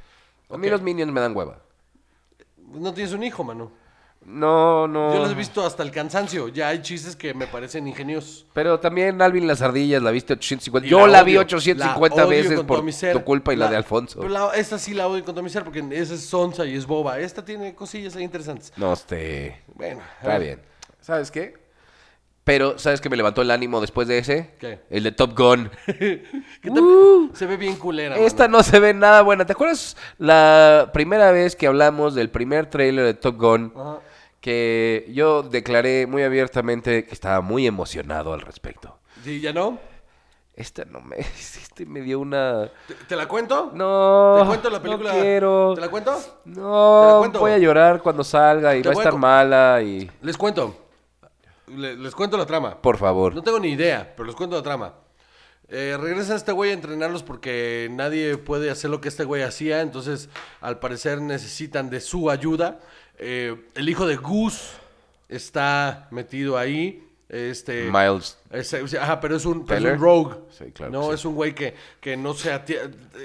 A 0.48 0.56
mí 0.56 0.70
los 0.70 0.80
Minions 0.80 1.12
me 1.12 1.20
dan 1.20 1.36
hueva. 1.36 1.60
No 2.72 2.94
tienes 2.94 3.12
un 3.12 3.22
hijo, 3.24 3.44
mano. 3.44 3.72
No, 4.30 4.86
no. 4.86 5.14
Yo 5.14 5.20
los 5.20 5.30
he 5.32 5.34
visto 5.34 5.64
hasta 5.64 5.82
el 5.82 5.90
cansancio. 5.90 6.48
Ya 6.48 6.68
hay 6.68 6.82
chistes 6.82 7.16
que 7.16 7.32
me 7.32 7.46
parecen 7.46 7.88
ingeniosos. 7.88 8.44
Pero 8.52 8.78
también 8.78 9.22
Alvin 9.22 9.46
las 9.46 9.62
ardillas 9.62 10.02
la 10.02 10.10
viste 10.10 10.34
850. 10.34 10.86
Y 10.86 10.90
Yo 10.90 11.06
la, 11.06 11.22
vi 11.22 11.32
odio, 11.32 11.40
850 11.46 12.16
la 12.16 12.26
odio 12.26 12.36
veces 12.36 12.56
con 12.58 12.66
por 12.66 12.76
todo 12.76 12.84
mi 12.84 12.92
ser. 12.92 13.14
tu 13.14 13.24
culpa 13.24 13.54
y 13.54 13.56
la, 13.56 13.68
de 13.68 13.76
Alfonso. 13.76 14.18
pero 14.20 14.28
la- 14.30 14.54
esta 14.54 14.78
sí 14.78 14.92
la 14.92 15.06
odio 15.08 15.24
con 15.24 15.34
todo 15.34 15.42
mi 15.42 15.48
ser 15.50 15.64
porque 15.64 15.82
esa 15.92 16.12
es 16.14 16.26
sonsa 16.26 16.66
y 16.66 16.76
es 16.76 16.86
boba. 16.86 17.18
Esta 17.18 17.42
tiene 17.44 17.74
cosillas 17.74 18.16
ahí 18.16 18.22
interesantes. 18.24 18.70
No, 18.76 18.92
este. 18.92 19.62
Bueno, 19.74 20.02
a 20.02 20.16
Está 20.18 20.28
ver. 20.38 20.40
bien. 20.42 20.60
¿Sabes 21.00 21.30
qué? 21.30 21.54
Pero, 22.44 22.78
¿sabes 22.78 23.00
qué 23.00 23.10
me 23.10 23.16
levantó 23.16 23.42
el 23.42 23.50
ánimo 23.50 23.80
después 23.80 24.08
de 24.08 24.18
ese? 24.18 24.54
¿Qué? 24.58 24.80
El 24.90 25.04
de 25.04 25.12
Top 25.12 25.36
Gun. 25.38 25.70
Que 25.86 26.70
también 26.70 27.30
se 27.34 27.46
ve 27.46 27.56
bien 27.56 27.76
culera. 27.76 28.16
Esta 28.18 28.44
mano. 28.44 28.58
no 28.58 28.62
se 28.64 28.78
ve 28.80 28.92
nada 28.94 29.22
buena. 29.22 29.44
¿Te 29.46 29.52
acuerdas 29.52 29.96
la 30.18 30.90
primera 30.92 31.30
vez 31.30 31.54
que 31.56 31.66
hablamos 31.66 32.14
del 32.14 32.30
primer 32.30 32.66
trailer 32.66 33.04
de 33.04 33.14
Top 33.14 33.36
Gun? 33.38 33.72
Ajá. 33.76 33.98
Que 34.40 35.06
yo 35.12 35.42
declaré 35.42 36.06
muy 36.06 36.22
abiertamente 36.22 37.04
que 37.04 37.12
estaba 37.14 37.40
muy 37.40 37.66
emocionado 37.66 38.32
al 38.32 38.40
respecto. 38.40 38.98
Sí, 39.24 39.40
¿ya 39.40 39.52
no? 39.52 39.78
Esta 40.54 40.84
no 40.84 41.00
me... 41.00 41.16
Este 41.78 41.86
me 41.86 42.00
dio 42.00 42.18
una... 42.20 42.68
¿Te, 42.88 42.94
te 42.94 43.16
la 43.16 43.26
cuento? 43.28 43.70
No. 43.74 44.38
¿Te 44.40 44.46
cuento 44.46 44.70
la 44.70 44.82
película? 44.82 45.12
No 45.14 45.20
quiero. 45.20 45.72
¿Te 45.74 45.80
la 45.80 45.88
cuento? 45.88 46.12
No, 46.44 47.00
¿Te 47.06 47.12
la 47.12 47.18
cuento? 47.18 47.38
voy 47.40 47.52
a 47.52 47.58
llorar 47.58 48.02
cuando 48.02 48.24
salga 48.24 48.74
y 48.76 48.82
va 48.82 48.90
a 48.90 48.94
estar 48.94 49.16
mala 49.16 49.80
y... 49.82 50.10
Les 50.22 50.36
cuento. 50.36 50.74
Le- 51.68 51.96
les 51.96 52.14
cuento 52.14 52.36
la 52.36 52.46
trama. 52.46 52.80
Por 52.80 52.96
favor. 52.96 53.34
No 53.34 53.42
tengo 53.42 53.60
ni 53.60 53.68
idea, 53.70 54.12
pero 54.16 54.26
les 54.26 54.34
cuento 54.34 54.56
la 54.56 54.62
trama. 54.62 54.94
Eh, 55.68 55.96
regresa 56.00 56.34
este 56.34 56.50
güey 56.52 56.70
a 56.70 56.74
entrenarlos 56.74 57.22
porque 57.22 57.88
nadie 57.92 58.38
puede 58.38 58.70
hacer 58.70 58.88
lo 58.90 59.00
que 59.02 59.08
este 59.08 59.24
güey 59.24 59.42
hacía, 59.42 59.82
entonces 59.82 60.30
al 60.62 60.78
parecer 60.78 61.20
necesitan 61.20 61.90
de 61.90 62.00
su 62.00 62.30
ayuda. 62.30 62.80
Eh, 63.18 63.56
el 63.74 63.88
hijo 63.88 64.06
de 64.06 64.16
Goose 64.16 64.74
está 65.28 66.08
metido 66.10 66.56
ahí. 66.58 67.04
Este, 67.28 67.90
Miles. 67.92 68.38
es- 68.50 68.72
es- 68.72 68.94
ajá, 68.94 69.20
pero 69.20 69.36
es 69.36 69.44
un, 69.44 69.66
es 69.68 69.82
un 69.84 69.98
rogue. 69.98 70.36
Sí, 70.48 70.72
claro 70.72 70.90
No, 70.92 71.08
sí. 71.08 71.14
es 71.14 71.24
un 71.26 71.34
güey 71.34 71.54
que, 71.54 71.74
que 72.00 72.16
no 72.16 72.32
se 72.32 72.58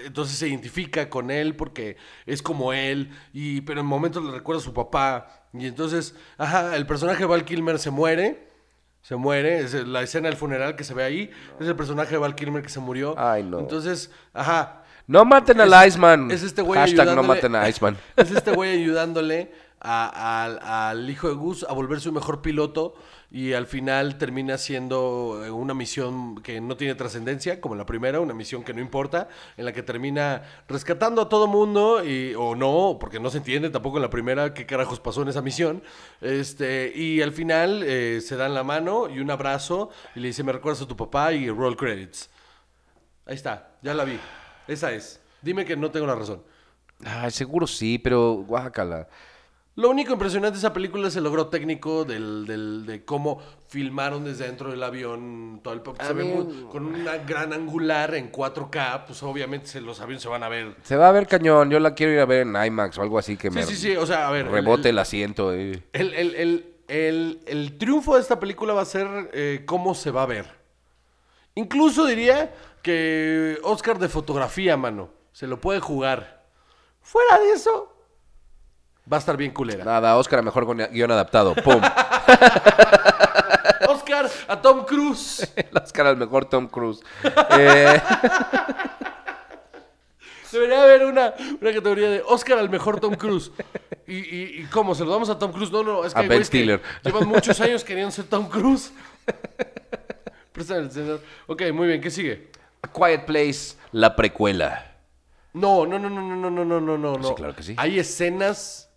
entonces 0.05 0.37
se 0.37 0.49
identifica 0.49 1.09
con 1.09 1.31
él 1.31 1.55
porque 1.55 1.95
es 2.25 2.41
como 2.41 2.73
él, 2.73 3.11
y, 3.31 3.61
pero 3.61 3.79
en 3.79 3.85
momentos 3.85 4.21
le 4.25 4.31
recuerda 4.31 4.61
a 4.61 4.65
su 4.65 4.73
papá. 4.73 5.45
Y 5.53 5.67
entonces, 5.67 6.15
ajá, 6.37 6.75
el 6.75 6.85
personaje 6.85 7.19
de 7.19 7.25
Val 7.27 7.45
Kilmer 7.45 7.79
se 7.79 7.91
muere. 7.91 8.51
Se 9.03 9.15
muere, 9.15 9.59
es 9.59 9.73
la 9.73 10.01
escena 10.01 10.27
del 10.27 10.37
funeral 10.37 10.75
que 10.75 10.83
se 10.83 10.93
ve 10.93 11.03
ahí. 11.03 11.31
Es 11.59 11.67
el 11.67 11.75
personaje 11.75 12.11
de 12.11 12.17
Val 12.17 12.35
Kilmer 12.35 12.61
que 12.61 12.69
se 12.69 12.79
murió. 12.81 13.15
Ay, 13.17 13.43
no. 13.43 13.59
Entonces, 13.59 14.11
ajá. 14.33 14.83
No 15.07 15.23
maten 15.25 15.59
al 15.61 15.87
Iceman. 15.87 16.29
Es 16.31 16.43
este 16.43 16.61
güey 16.61 16.79
Hashtag 16.79 17.13
no 17.15 17.23
maten 17.23 17.55
a 17.55 17.67
Iceman. 17.69 17.97
Es 18.17 18.31
este 18.31 18.51
güey 18.51 18.81
ayudándole 18.81 19.51
al- 19.83 21.09
hijo 21.09 21.27
de 21.27 21.35
Gus 21.35 21.65
a 21.67 21.73
volverse 21.73 22.09
un 22.09 22.15
mejor 22.15 22.41
piloto 22.41 22.95
y 23.29 23.53
al 23.53 23.65
final 23.65 24.17
termina 24.17 24.57
siendo 24.59 25.41
eh, 25.43 25.49
una 25.49 25.73
misión 25.73 26.35
que 26.41 26.61
no 26.61 26.77
tiene 26.77 26.93
trascendencia, 26.95 27.59
como 27.59 27.73
la 27.75 27.85
primera, 27.85 28.19
una 28.19 28.33
misión 28.35 28.63
que 28.63 28.73
no 28.73 28.79
importa, 28.81 29.27
en 29.57 29.65
la 29.65 29.73
que 29.73 29.81
termina 29.81 30.43
rescatando 30.67 31.21
a 31.23 31.29
todo 31.29 31.47
mundo 31.47 32.03
y, 32.05 32.35
o 32.35 32.55
no, 32.55 32.97
porque 32.99 33.19
no 33.19 33.31
se 33.31 33.39
entiende 33.39 33.71
tampoco 33.71 33.97
en 33.97 34.03
la 34.03 34.09
primera 34.11 34.53
qué 34.53 34.65
carajos 34.67 34.99
pasó 34.99 35.23
en 35.23 35.29
esa 35.29 35.41
misión. 35.41 35.81
Este, 36.21 36.91
y 36.95 37.21
al 37.21 37.31
final 37.31 37.81
eh, 37.83 38.21
se 38.21 38.35
dan 38.35 38.53
la 38.53 38.63
mano 38.63 39.09
y 39.09 39.19
un 39.19 39.31
abrazo 39.31 39.89
y 40.15 40.19
le 40.19 40.27
dice, 40.27 40.43
me 40.43 40.51
recuerdas 40.51 40.83
a 40.83 40.87
tu 40.87 40.95
papá 40.95 41.33
y 41.33 41.49
roll 41.49 41.75
credits. 41.75 42.29
Ahí 43.25 43.35
está, 43.35 43.71
ya 43.81 43.93
la 43.95 44.03
vi. 44.03 44.19
Esa 44.67 44.91
es. 44.91 45.19
Dime 45.41 45.65
que 45.65 45.75
no 45.75 45.89
tengo 45.91 46.05
la 46.05 46.15
razón. 46.15 46.43
Ay, 47.03 47.31
seguro 47.31 47.65
sí, 47.67 47.97
pero 47.97 48.33
guácala. 48.47 49.07
Lo 49.75 49.89
único 49.89 50.13
impresionante 50.13 50.53
de 50.53 50.59
esa 50.59 50.71
película 50.71 51.07
es 51.07 51.15
el 51.15 51.23
logro 51.23 51.47
técnico 51.47 52.05
del, 52.05 52.45
del- 52.45 52.85
de 52.85 53.03
cómo 53.05 53.41
filmaron 53.69 54.23
desde 54.23 54.45
dentro 54.45 54.69
del 54.69 54.83
avión 54.83 55.61
todo 55.63 55.73
el 55.73 55.81
A 55.97 56.05
se 56.05 56.13
ve 56.13 56.23
muy- 56.25 56.65
con 56.71 56.85
una 56.85 57.17
gran 57.17 57.53
angular 57.53 58.13
en 58.13 58.31
4K, 58.31 59.05
pues 59.07 59.23
obviamente 59.23 59.65
se- 59.67 59.81
los 59.81 59.99
aviones 59.99 60.21
se 60.21 60.29
van 60.29 60.43
a 60.43 60.49
ver. 60.49 60.75
Se 60.83 60.95
va 60.95 61.09
a 61.09 61.11
ver 61.11 61.25
cañón. 61.25 61.71
Yo 61.71 61.79
la 61.79 61.95
quiero 61.95 62.13
ir 62.13 62.19
a 62.19 62.25
ver 62.25 62.41
en 62.47 62.55
IMAX 62.55 62.99
o 62.99 63.01
algo 63.01 63.17
así 63.17 63.35
que 63.35 63.49
Sí, 63.49 63.55
me 63.55 63.63
sí, 63.63 63.75
sí, 63.75 63.95
o 63.97 64.05
sea, 64.05 64.27
a 64.27 64.31
ver. 64.31 64.47
rebote 64.47 64.89
el, 64.89 64.95
el, 64.95 64.99
asiento. 64.99 65.51
eh. 65.53 65.81
el, 65.93 66.13
el- 66.13 66.35
el- 66.35 66.65
el- 66.87 67.39
el 67.47 67.77
triunfo 67.79 68.13
de 68.13 68.21
esta 68.21 68.39
película 68.39 68.73
va 68.73 68.81
a 68.83 68.85
ser 68.85 69.07
eh, 69.33 69.63
cómo 69.65 69.95
se 69.95 70.11
va 70.11 70.21
a 70.21 70.27
ver. 70.27 70.45
Incluso 71.55 72.05
diría 72.05 72.53
que 72.83 73.57
Oscar 73.63 73.97
de 73.97 74.09
fotografía, 74.09 74.77
mano, 74.77 75.09
se 75.31 75.47
lo 75.47 75.59
puede 75.61 75.79
jugar. 75.79 76.43
Fuera 77.01 77.39
de 77.39 77.51
eso, 77.53 77.92
va 79.11 79.17
a 79.17 79.19
estar 79.19 79.37
bien 79.37 79.51
culera. 79.51 79.83
Nada, 79.85 80.17
Oscar 80.17 80.39
a 80.39 80.41
mejor 80.41 80.65
con 80.65 80.77
guion 80.77 81.11
adaptado. 81.11 81.53
¡Pum! 81.55 81.81
Oscar 83.89 84.29
a 84.47 84.61
Tom 84.61 84.85
Cruise. 84.85 85.51
el 85.55 85.77
Oscar 85.83 86.07
al 86.07 86.17
mejor 86.17 86.45
Tom 86.45 86.67
Cruise. 86.67 87.01
Eh, 87.59 88.01
Debería 90.51 90.83
haber 90.83 91.05
una, 91.05 91.33
una 91.61 91.73
categoría 91.73 92.09
de 92.11 92.21
Oscar 92.27 92.59
al 92.59 92.69
mejor 92.69 92.99
Tom 92.99 93.15
Cruise. 93.15 93.51
¿Y, 94.05 94.17
y, 94.17 94.61
y 94.61 94.63
cómo? 94.65 94.93
¿Se 94.93 95.03
lo 95.03 95.09
damos 95.11 95.27
a 95.29 95.39
Tom 95.39 95.51
Cruise? 95.51 95.71
No, 95.71 95.83
no, 95.83 96.05
es 96.05 96.13
que 96.13 96.19
A 96.19 96.23
hay 96.23 96.27
Ben 96.29 96.39
que 96.39 96.45
Stiller. 96.45 96.81
llevan 97.03 97.27
muchos 97.27 97.59
años 97.59 97.83
queriendo 97.83 98.11
ser 98.11 98.25
Tom 98.25 98.47
Cruise. 98.47 98.93
Préstame 100.51 100.81
el. 100.81 101.19
Ok, 101.47 101.63
muy 101.73 101.87
bien, 101.87 102.01
¿qué 102.01 102.11
sigue? 102.11 102.51
A 102.83 102.87
Quiet 102.87 103.25
Place, 103.25 103.75
la 103.91 104.15
precuela. 104.15 104.91
No, 105.53 105.87
no, 105.87 105.97
no, 105.97 106.07
no, 106.09 106.21
no, 106.21 106.35
no, 106.35 106.49
no, 106.51 106.65
no, 106.65 106.79
no, 106.79 106.97
no, 106.99 107.17
no. 107.17 107.27
Sí, 107.29 107.33
claro 107.33 107.55
que 107.55 107.63
sí. 107.63 107.73
Hay 107.77 107.97
escenas, 107.97 108.91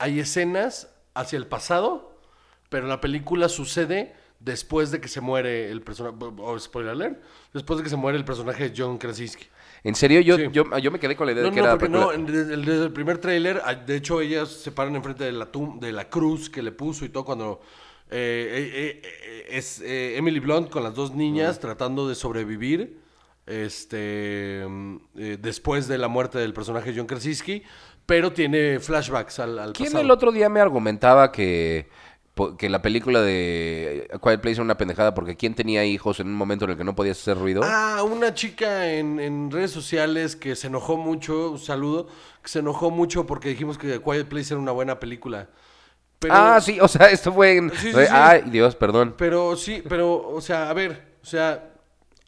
hay 0.00 0.18
escenas 0.20 0.88
hacia 1.14 1.36
el 1.36 1.46
pasado, 1.46 2.18
pero 2.68 2.86
la 2.88 3.00
película 3.00 3.48
sucede 3.48 4.14
después 4.40 4.90
de 4.90 5.00
que 5.00 5.08
se 5.08 5.20
muere 5.20 5.70
el 5.70 5.82
personaje, 5.82 6.16
o 6.38 6.58
spoiler 6.58 6.92
alert, 6.92 7.22
después 7.52 7.76
de 7.78 7.84
que 7.84 7.90
se 7.90 7.96
muere 7.96 8.16
el 8.18 8.24
personaje 8.24 8.70
de 8.70 8.74
John 8.76 8.96
Krasinski. 8.98 9.46
En 9.84 9.94
serio, 9.94 10.20
yo, 10.20 10.36
Sí. 10.36 10.48
yo, 10.52 10.64
yo 10.78 10.90
me 10.90 10.98
quedé 10.98 11.14
con 11.16 11.26
la 11.26 11.32
idea 11.32 11.42
No, 11.44 11.50
de 11.50 11.54
que 11.54 11.60
no, 11.60 11.66
era 11.66 11.78
porque 11.78 11.92
no, 11.92 12.10
desde, 12.32 12.54
el- 12.54 12.64
desde 12.64 12.84
el 12.84 12.92
primer 12.92 13.18
tráiler, 13.18 13.60
ah, 13.64 13.74
de 13.74 13.96
hecho 13.96 14.20
ellas 14.20 14.48
se 14.48 14.72
paran 14.72 14.96
enfrente 14.96 15.24
de 15.24 15.32
la 15.32 15.48
de 15.78 15.92
la 15.92 16.08
cruz 16.08 16.48
que 16.50 16.62
le 16.62 16.72
puso 16.72 17.04
y 17.04 17.08
todo 17.10 17.24
cuando 17.24 17.60
eh, 18.10 19.00
eh, 19.02 19.02
eh, 19.04 19.46
es 19.50 19.80
Emily 19.84 20.40
Blunt 20.40 20.68
con 20.70 20.82
las 20.82 20.94
dos 20.94 21.14
niñas 21.14 21.60
tratando 21.60 22.08
de 22.08 22.14
sobrevivir 22.14 22.98
este 23.46 24.64
mm, 24.68 24.96
después 25.40 25.88
de 25.88 25.98
la 25.98 26.08
muerte 26.08 26.38
del 26.38 26.52
personaje 26.52 26.92
John 26.96 27.06
Krasinski, 27.06 27.62
pero 28.06 28.32
tiene 28.32 28.80
flashbacks 28.80 29.38
al, 29.40 29.58
al 29.58 29.72
¿Quién 29.72 29.88
pasado. 29.88 30.04
el 30.04 30.10
otro 30.10 30.32
día 30.32 30.48
me 30.48 30.60
argumentaba 30.60 31.30
que, 31.32 31.88
que 32.58 32.68
la 32.68 32.82
película 32.82 33.20
de 33.22 34.08
A 34.12 34.18
Quiet 34.18 34.40
Place 34.40 34.54
era 34.54 34.62
una 34.64 34.76
pendejada 34.76 35.14
porque 35.14 35.36
quién 35.36 35.54
tenía 35.54 35.84
hijos 35.84 36.20
en 36.20 36.26
un 36.28 36.34
momento 36.34 36.64
en 36.64 36.72
el 36.72 36.76
que 36.76 36.84
no 36.84 36.94
podías 36.96 37.18
hacer 37.20 37.38
ruido? 37.38 37.62
Ah, 37.64 38.02
una 38.04 38.34
chica 38.34 38.90
en, 38.92 39.20
en 39.20 39.50
redes 39.50 39.70
sociales 39.70 40.36
que 40.36 40.56
se 40.56 40.66
enojó 40.68 40.96
mucho, 40.96 41.50
un 41.52 41.58
saludo, 41.58 42.08
que 42.42 42.48
se 42.48 42.60
enojó 42.60 42.90
mucho 42.90 43.26
porque 43.26 43.50
dijimos 43.50 43.78
que 43.78 44.00
Quiet 44.00 44.28
Place 44.28 44.54
era 44.54 44.60
una 44.60 44.72
buena 44.72 44.98
película. 44.98 45.48
Pero, 46.18 46.34
Ah, 46.36 46.60
sí, 46.60 46.78
o 46.80 46.88
sea, 46.88 47.10
esto 47.10 47.32
fue 47.32 47.56
en... 47.56 47.70
Sí, 47.70 47.92
sí, 47.92 48.06
sí. 48.06 48.06
Ay, 48.10 48.42
Dios, 48.46 48.76
perdón. 48.76 49.14
Pero 49.16 49.56
sí, 49.56 49.82
pero, 49.88 50.28
o 50.28 50.40
sea, 50.40 50.68
a 50.70 50.72
ver, 50.74 51.16
o 51.22 51.26
sea, 51.26 51.70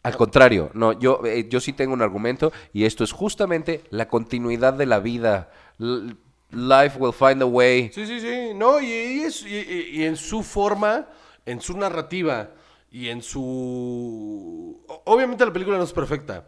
Al 0.03 0.17
contrario, 0.17 0.69
no, 0.73 0.93
yo, 0.93 1.21
eh, 1.25 1.47
yo 1.49 1.59
sí 1.61 1.71
tengo 1.73 1.93
un 1.93 2.01
argumento 2.01 2.51
y 2.73 2.85
esto 2.85 3.03
es 3.05 3.11
justamente 3.13 3.83
la 3.89 4.07
continuidad 4.09 4.73
de 4.73 4.85
la 4.85 4.99
vida. 4.99 5.49
Life 5.79 6.97
will 6.99 7.13
find 7.13 7.41
a 7.41 7.45
way. 7.45 7.89
sí, 7.93 8.05
sí, 8.05 8.19
sí, 8.19 8.53
no, 8.53 8.79
y, 8.79 8.91
es- 9.23 9.43
y- 9.45 10.03
en 10.03 10.15
su 10.15 10.43
forma, 10.43 11.07
en 11.45 11.59
su 11.61 11.75
narrativa 11.77 12.51
y 12.91 13.09
en 13.09 13.21
su... 13.23 14.79
Obviamente 15.05 15.45
la 15.45 15.51
película 15.53 15.77
no 15.77 15.83
es 15.83 15.93
perfecta, 15.93 16.47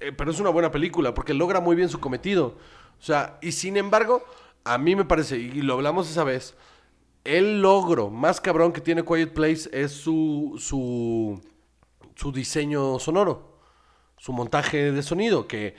eh, 0.00 0.12
pero 0.12 0.30
es 0.30 0.38
una 0.40 0.50
buena 0.50 0.70
película 0.70 1.12
porque 1.12 1.34
logra 1.34 1.60
muy 1.60 1.74
bien 1.74 1.88
su 1.88 1.98
cometido. 2.00 2.56
O 3.00 3.02
sea, 3.02 3.38
y 3.42 3.52
sin 3.52 3.76
embargo, 3.76 4.24
a 4.64 4.78
mí 4.78 4.94
me 4.94 5.04
parece, 5.04 5.36
y 5.38 5.50
lo 5.62 5.74
hablamos 5.74 6.08
esa 6.10 6.22
vez, 6.24 6.54
el 7.24 7.60
logro 7.60 8.10
más 8.10 8.40
cabrón 8.40 8.72
que 8.72 8.80
tiene 8.80 9.04
Quiet 9.04 9.32
Place 9.34 9.68
es 9.72 9.90
su, 9.92 10.54
su, 10.60 11.42
su 12.14 12.32
diseño 12.32 12.98
sonoro, 13.00 13.58
su 14.18 14.32
montaje 14.32 14.92
de 14.92 15.02
sonido, 15.02 15.48
que, 15.48 15.74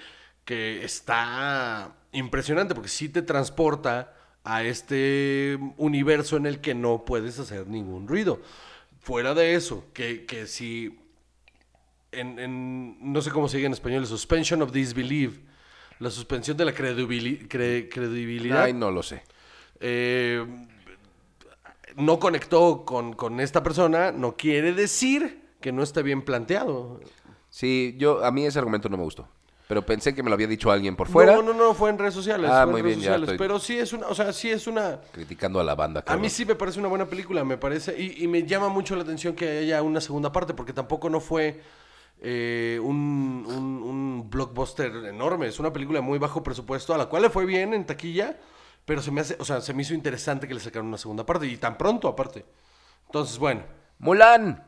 que 0.47 0.85
está 0.85 1.93
impresionante 2.13 2.73
porque 2.73 2.87
sí 2.89 3.09
te 3.09 3.21
transporta 3.21 4.13
a 4.45 4.63
este 4.63 5.59
universo 5.75 6.37
en 6.37 6.45
el 6.45 6.61
que 6.61 6.73
no 6.73 7.03
puedes 7.03 7.37
hacer 7.37 7.67
ningún 7.67 8.07
ruido. 8.07 8.41
Fuera 9.01 9.33
de 9.33 9.55
eso, 9.55 9.83
que, 9.93 10.25
que 10.25 10.47
si 10.47 10.97
en, 12.13 12.39
en- 12.39 13.11
no 13.11 13.21
sé 13.21 13.29
cómo 13.29 13.49
se 13.49 13.57
dice 13.57 13.67
en 13.67 13.73
español, 13.73 14.07
suspension 14.07 14.61
of 14.61 14.71
disbelief, 14.71 15.37
la 15.99 16.09
suspensión 16.09 16.55
de 16.55 16.63
la 16.63 16.73
credibili- 16.73 17.45
cre- 17.49 17.89
credibilidad, 17.91 18.63
Ay, 18.63 18.71
no 18.73 18.89
lo 18.89 19.03
sé. 19.03 19.23
eh, 19.81 20.45
no 21.97 22.19
conectó 22.19 22.85
con, 22.85 23.11
con 23.13 23.41
esta 23.41 23.61
persona, 23.63 24.13
no 24.13 24.37
quiere 24.37 24.71
decir 24.71 25.41
que 25.59 25.73
no 25.73 25.83
está 25.83 26.01
bien 26.01 26.21
planteado. 26.21 27.01
Sí, 27.49 27.95
yo, 27.97 28.23
a 28.23 28.31
mí 28.31 28.45
ese 28.45 28.59
argumento 28.59 28.87
no 28.87 28.95
me 28.95 29.03
gustó. 29.03 29.27
Pero 29.67 29.85
pensé 29.85 30.15
que 30.15 30.23
me 30.23 30.29
lo 30.29 30.35
había 30.35 30.47
dicho 30.47 30.71
alguien 30.71 30.95
por 30.95 31.09
fuera. 31.09 31.35
No, 31.35 31.41
no, 31.41 31.53
no, 31.53 31.73
fue 31.73 31.89
en 31.89 31.97
redes 31.97 32.13
sociales. 32.13 32.49
Ah, 32.49 32.61
fue 32.61 32.63
en 32.63 32.71
muy 32.71 32.81
redes 32.83 32.97
bien, 32.99 33.09
ya 33.11 33.15
estoy- 33.17 33.37
Pero 33.37 33.59
sí 33.59 33.77
es 33.77 33.91
una, 33.91 34.07
o 34.07 34.15
sea, 34.15 34.31
sí 34.31 34.49
es 34.49 34.65
una... 34.65 35.01
Criticando 35.11 35.59
a 35.59 35.63
la 35.65 35.75
banda. 35.75 35.99
A 35.99 36.03
cabrón. 36.05 36.21
mí 36.21 36.29
sí 36.29 36.45
me 36.45 36.55
parece 36.55 36.79
una 36.79 36.87
buena 36.87 37.05
película, 37.05 37.43
me 37.43 37.57
parece, 37.57 37.93
y, 38.01 38.23
y 38.23 38.27
me 38.27 38.43
llama 38.43 38.69
mucho 38.69 38.95
la 38.95 39.03
atención 39.03 39.35
que 39.35 39.59
haya 39.59 39.81
una 39.83 39.99
segunda 39.99 40.31
parte, 40.31 40.53
porque 40.53 40.71
tampoco 40.71 41.09
no 41.09 41.19
fue 41.19 41.61
eh, 42.21 42.79
un, 42.81 43.45
un- 43.45 43.83
un 43.83 44.29
blockbuster 44.29 44.89
enorme, 45.05 45.47
es 45.47 45.59
una 45.59 45.73
película 45.73 45.99
muy 46.01 46.17
bajo 46.17 46.41
presupuesto, 46.43 46.93
a 46.93 46.97
la 46.97 47.07
cual 47.07 47.23
le 47.23 47.29
fue 47.29 47.45
bien 47.45 47.73
en 47.73 47.85
taquilla, 47.85 48.37
pero 48.85 49.01
se 49.01 49.11
me 49.11 49.19
hace, 49.19 49.35
o 49.39 49.43
sea, 49.45 49.59
se 49.59 49.73
me 49.73 49.81
hizo 49.81 49.93
interesante 49.93 50.47
que 50.47 50.53
le 50.53 50.61
sacaran 50.61 50.87
una 50.87 50.97
segunda 50.97 51.25
parte, 51.25 51.45
y 51.45 51.57
tan 51.57 51.77
pronto 51.77 52.07
aparte. 52.07 52.45
Entonces, 53.07 53.37
bueno, 53.37 53.63
Mulan. 53.99 54.63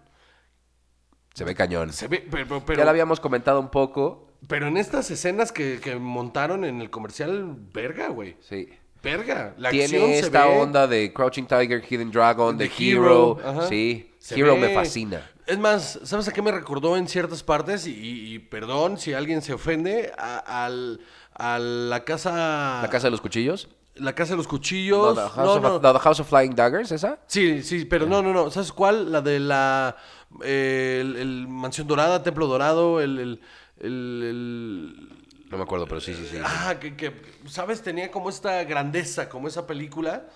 Se 1.34 1.45
ve 1.45 1.56
cañón. 1.56 1.93
se 1.93 2.08
ve, 2.10 2.28
pero, 2.30 2.62
ya 2.68 2.84
lo 2.84 2.89
habíamos 2.89 3.20
comentado 3.22 3.60
un 3.62 3.70
poco. 3.70 4.28
Pero 4.48 4.68
en 4.68 4.78
estas 4.78 5.10
escenas 5.12 5.52
que, 5.52 5.80
que 5.82 5.96
montaron 5.96 6.64
en 6.66 6.82
el 6.82 6.90
comercial, 6.90 7.56
verga, 7.74 8.08
güey. 8.10 8.36
Sí. 8.42 8.70
Verga, 9.02 9.54
la 9.58 9.70
acción 9.70 9.88
Tiene 9.90 10.14
se 10.14 10.20
esta 10.20 10.46
ve- 10.46 10.58
onda 10.60 10.86
de 10.88 11.14
Crouching 11.14 11.46
Tiger, 11.48 11.82
Hidden 11.90 12.12
Dragon, 12.12 12.58
The 12.58 12.66
Hero. 12.78 13.38
Hero. 13.40 13.68
Sí. 13.70 14.12
Se 14.20 14.38
Hero 14.38 14.56
ve. 14.56 14.62
me 14.68 14.74
fascina. 14.74 15.30
Es 15.48 15.58
más, 15.58 16.00
¿sabes 16.04 16.28
a 16.28 16.32
qué 16.34 16.42
me 16.42 16.52
recordó 16.52 16.98
en 16.98 17.08
ciertas 17.08 17.42
partes? 17.42 17.88
Y, 17.88 17.92
y- 17.92 18.34
y 18.36 18.40
perdón 18.40 18.98
si 18.98 19.14
alguien 19.14 19.42
se 19.42 19.54
ofende, 19.54 20.12
a, 20.18 20.66
al- 20.66 21.00
a 21.34 21.58
la 21.60 22.04
casa... 22.04 22.80
¿La 22.82 22.90
casa 22.90 23.08
de 23.08 23.12
los 23.12 23.22
cuchillos? 23.22 23.70
La 23.96 24.14
casa 24.14 24.32
de 24.34 24.38
los 24.38 24.46
No, 24.46 24.50
cuchillos. 24.52 25.16
the, 25.16 25.22
No, 25.22 25.30
House 25.30 25.58
of, 25.58 25.64
no. 25.64 25.80
no, 25.80 25.94
the 25.94 26.00
House 26.00 26.20
of 26.20 26.28
Flying 26.30 26.54
Daggers, 26.56 26.92
¿esa? 26.92 27.20
Sí, 27.28 27.64
sí, 27.64 27.86
pero 27.86 28.06
no, 28.06 28.22
no, 28.22 28.34
no. 28.34 28.52
¿Sabes 28.52 28.72
cuál? 28.74 29.12
La 29.12 29.22
de 29.22 29.40
la... 29.40 29.96
eh, 30.44 31.00
el, 31.02 31.16
el 31.16 31.48
Mansión 31.48 31.88
Dorada, 31.88 32.22
Templo 32.22 32.48
Dorado, 32.48 33.00
el... 33.02 33.18
el, 33.18 33.42
el- 33.80 34.23
el- 34.23 35.09
No 35.49 35.57
me 35.57 35.63
acuerdo, 35.63 35.88
pero 35.88 35.99
sí, 35.99 36.13
sí, 36.13 36.27
sí. 36.30 36.38
Ah, 36.43 36.77
que, 36.80 36.95
que, 36.95 37.11
¿sabes? 37.47 37.82
Tenía 37.82 38.11
como 38.11 38.30
esta 38.30 38.63
grandeza, 38.65 39.27
como 39.30 39.47
esa 39.47 39.65
película 39.65 40.27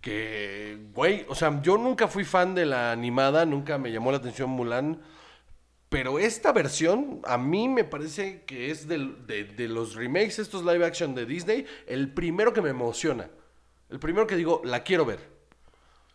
que, 0.00 0.78
güey, 0.94 1.24
o 1.28 1.34
sea, 1.34 1.60
yo 1.62 1.76
nunca 1.78 2.06
fui 2.06 2.24
fan 2.24 2.54
de 2.54 2.66
la 2.66 2.92
animada, 2.92 3.44
nunca 3.46 3.78
me 3.78 3.90
llamó 3.90 4.10
la 4.12 4.18
atención 4.18 4.50
Mulan, 4.50 5.00
pero 5.88 6.18
esta 6.18 6.52
versión 6.52 7.20
a 7.24 7.38
mí 7.38 7.66
me 7.68 7.82
parece 7.84 8.42
que 8.44 8.70
es 8.70 8.86
del- 8.86 9.26
de, 9.26 9.44
de 9.44 9.68
los 9.68 9.94
remakes, 9.94 10.38
estos 10.38 10.62
live 10.64 10.84
action 10.84 11.14
de 11.14 11.24
Disney, 11.24 11.64
el 11.86 12.12
primero 12.12 12.52
que 12.52 12.60
me 12.60 12.68
emociona, 12.68 13.28
el 13.88 13.98
primero 13.98 14.26
que 14.26 14.36
digo, 14.36 14.60
la 14.64 14.82
quiero 14.84 15.06
ver. 15.06 15.18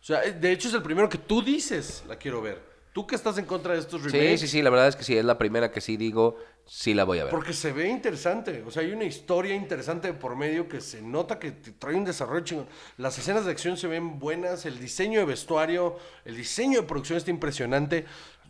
O 0.00 0.04
sea, 0.06 0.20
de 0.20 0.52
hecho 0.52 0.68
es 0.68 0.74
el 0.74 0.82
primero 0.82 1.08
que 1.08 1.18
tú 1.18 1.42
dices, 1.42 2.04
la 2.06 2.16
quiero 2.16 2.40
ver. 2.40 2.73
Tú 2.94 3.08
que 3.08 3.16
estás 3.16 3.36
en 3.38 3.44
contra 3.44 3.74
de 3.74 3.80
estos 3.80 4.00
Sí, 4.02 4.08
remakes. 4.08 4.40
sí, 4.42 4.46
sí, 4.46 4.62
la 4.62 4.70
verdad 4.70 4.86
es 4.86 4.94
que 4.94 5.02
sí, 5.02 5.18
es 5.18 5.24
la 5.24 5.36
primera 5.36 5.72
que 5.72 5.80
sí 5.80 5.96
digo, 5.96 6.36
sí 6.64 6.94
la 6.94 7.02
voy 7.02 7.18
a 7.18 7.24
ver. 7.24 7.32
Porque 7.32 7.52
se 7.52 7.72
ve 7.72 7.88
interesante, 7.88 8.62
o 8.64 8.70
sea, 8.70 8.82
hay 8.84 8.92
una 8.92 9.02
historia 9.02 9.52
interesante 9.52 10.06
de 10.06 10.14
por 10.14 10.36
medio 10.36 10.68
que 10.68 10.80
se 10.80 11.02
nota 11.02 11.40
que 11.40 11.50
te 11.50 11.72
trae 11.72 11.96
un 11.96 12.04
desarrollo 12.04 12.44
chingón. 12.44 12.68
Las 12.96 13.18
escenas 13.18 13.46
de 13.46 13.50
acción 13.50 13.76
se 13.76 13.88
ven 13.88 14.20
buenas, 14.20 14.64
el 14.64 14.78
diseño 14.78 15.18
de 15.18 15.26
vestuario, 15.26 15.98
el 16.24 16.36
diseño 16.36 16.82
de 16.82 16.86
producción 16.86 17.16
está 17.18 17.32
impresionante. 17.32 18.04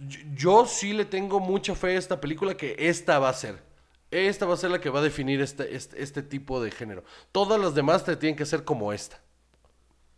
Yo, 0.06 0.20
yo 0.34 0.66
sí 0.66 0.92
le 0.92 1.06
tengo 1.06 1.40
mucha 1.40 1.74
fe 1.74 1.96
a 1.96 1.98
esta 1.98 2.20
película 2.20 2.54
que 2.54 2.76
esta 2.78 3.18
va 3.18 3.30
a 3.30 3.32
ser. 3.32 3.62
Esta 4.10 4.44
va 4.44 4.52
a 4.52 4.58
ser 4.58 4.70
la 4.72 4.78
que 4.80 4.90
va 4.90 5.00
a 5.00 5.02
definir 5.02 5.40
este, 5.40 5.74
este, 5.74 6.02
este 6.02 6.22
tipo 6.22 6.62
de 6.62 6.70
género. 6.70 7.02
Todas 7.32 7.58
las 7.58 7.74
demás 7.74 8.04
te 8.04 8.14
tienen 8.14 8.36
que 8.36 8.44
ser 8.44 8.62
como 8.62 8.92
esta. 8.92 9.22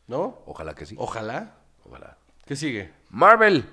¿No? 0.09 0.43
Ojalá 0.47 0.74
que 0.74 0.85
sí. 0.85 0.97
Ojalá. 0.99 1.55
Ojalá. 1.85 2.18
¿Qué 2.45 2.57
sigue? 2.57 2.91
Marvel. 3.09 3.64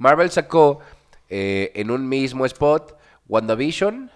Marvel 0.00 0.30
sacó 0.30 0.80
eh, 1.28 1.70
en 1.74 1.90
un 1.90 2.08
mismo 2.08 2.46
spot 2.46 2.96
WandaVision, 3.28 4.10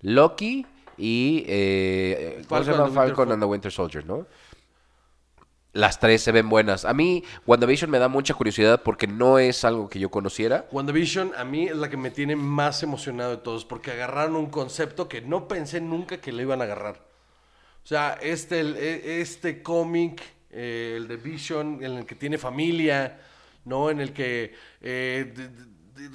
Loki 0.00 0.64
y 0.96 1.44
eh, 1.48 2.44
¿cómo 2.48 2.62
se 2.62 2.70
Falcon 2.70 2.72
llama? 2.72 2.84
and 2.84 2.92
the 2.94 2.98
Winter 3.00 3.16
Falcon 3.16 3.32
and 3.32 3.42
the 3.42 3.46
Winter 3.46 3.72
Soldier, 3.72 4.06
¿no? 4.06 4.26
Las 5.72 5.98
tres 5.98 6.22
se 6.22 6.30
ven 6.30 6.48
buenas. 6.48 6.84
A 6.84 6.94
mí 6.94 7.24
WandaVision 7.46 7.90
me 7.90 7.98
da 7.98 8.06
mucha 8.06 8.32
curiosidad 8.34 8.82
porque 8.84 9.08
no 9.08 9.40
es 9.40 9.64
algo 9.64 9.88
que 9.88 9.98
yo 9.98 10.08
conociera. 10.08 10.68
WandaVision 10.70 11.32
a 11.36 11.44
mí 11.44 11.64
es 11.66 11.76
la 11.76 11.90
que 11.90 11.96
me 11.96 12.12
tiene 12.12 12.36
más 12.36 12.84
emocionado 12.84 13.32
de 13.32 13.38
todos, 13.38 13.64
porque 13.64 13.90
agarraron 13.90 14.36
un 14.36 14.46
concepto 14.50 15.08
que 15.08 15.20
no 15.20 15.48
pensé 15.48 15.80
nunca 15.80 16.18
que 16.20 16.30
le 16.30 16.42
iban 16.42 16.60
a 16.60 16.64
agarrar. 16.64 17.02
O 17.82 17.86
sea, 17.88 18.16
este, 18.22 18.60
el- 18.60 18.76
e- 18.76 19.20
este 19.20 19.64
cómic, 19.64 20.22
eh, 20.52 20.94
el 20.96 21.08
de 21.08 21.16
Vision, 21.16 21.82
en 21.82 21.94
el 21.98 22.06
que 22.06 22.14
tiene 22.14 22.38
familia, 22.38 23.18
¿no? 23.64 23.90
En 23.90 24.00
el 24.00 24.12
que 24.12 24.54
eh, 24.80 25.34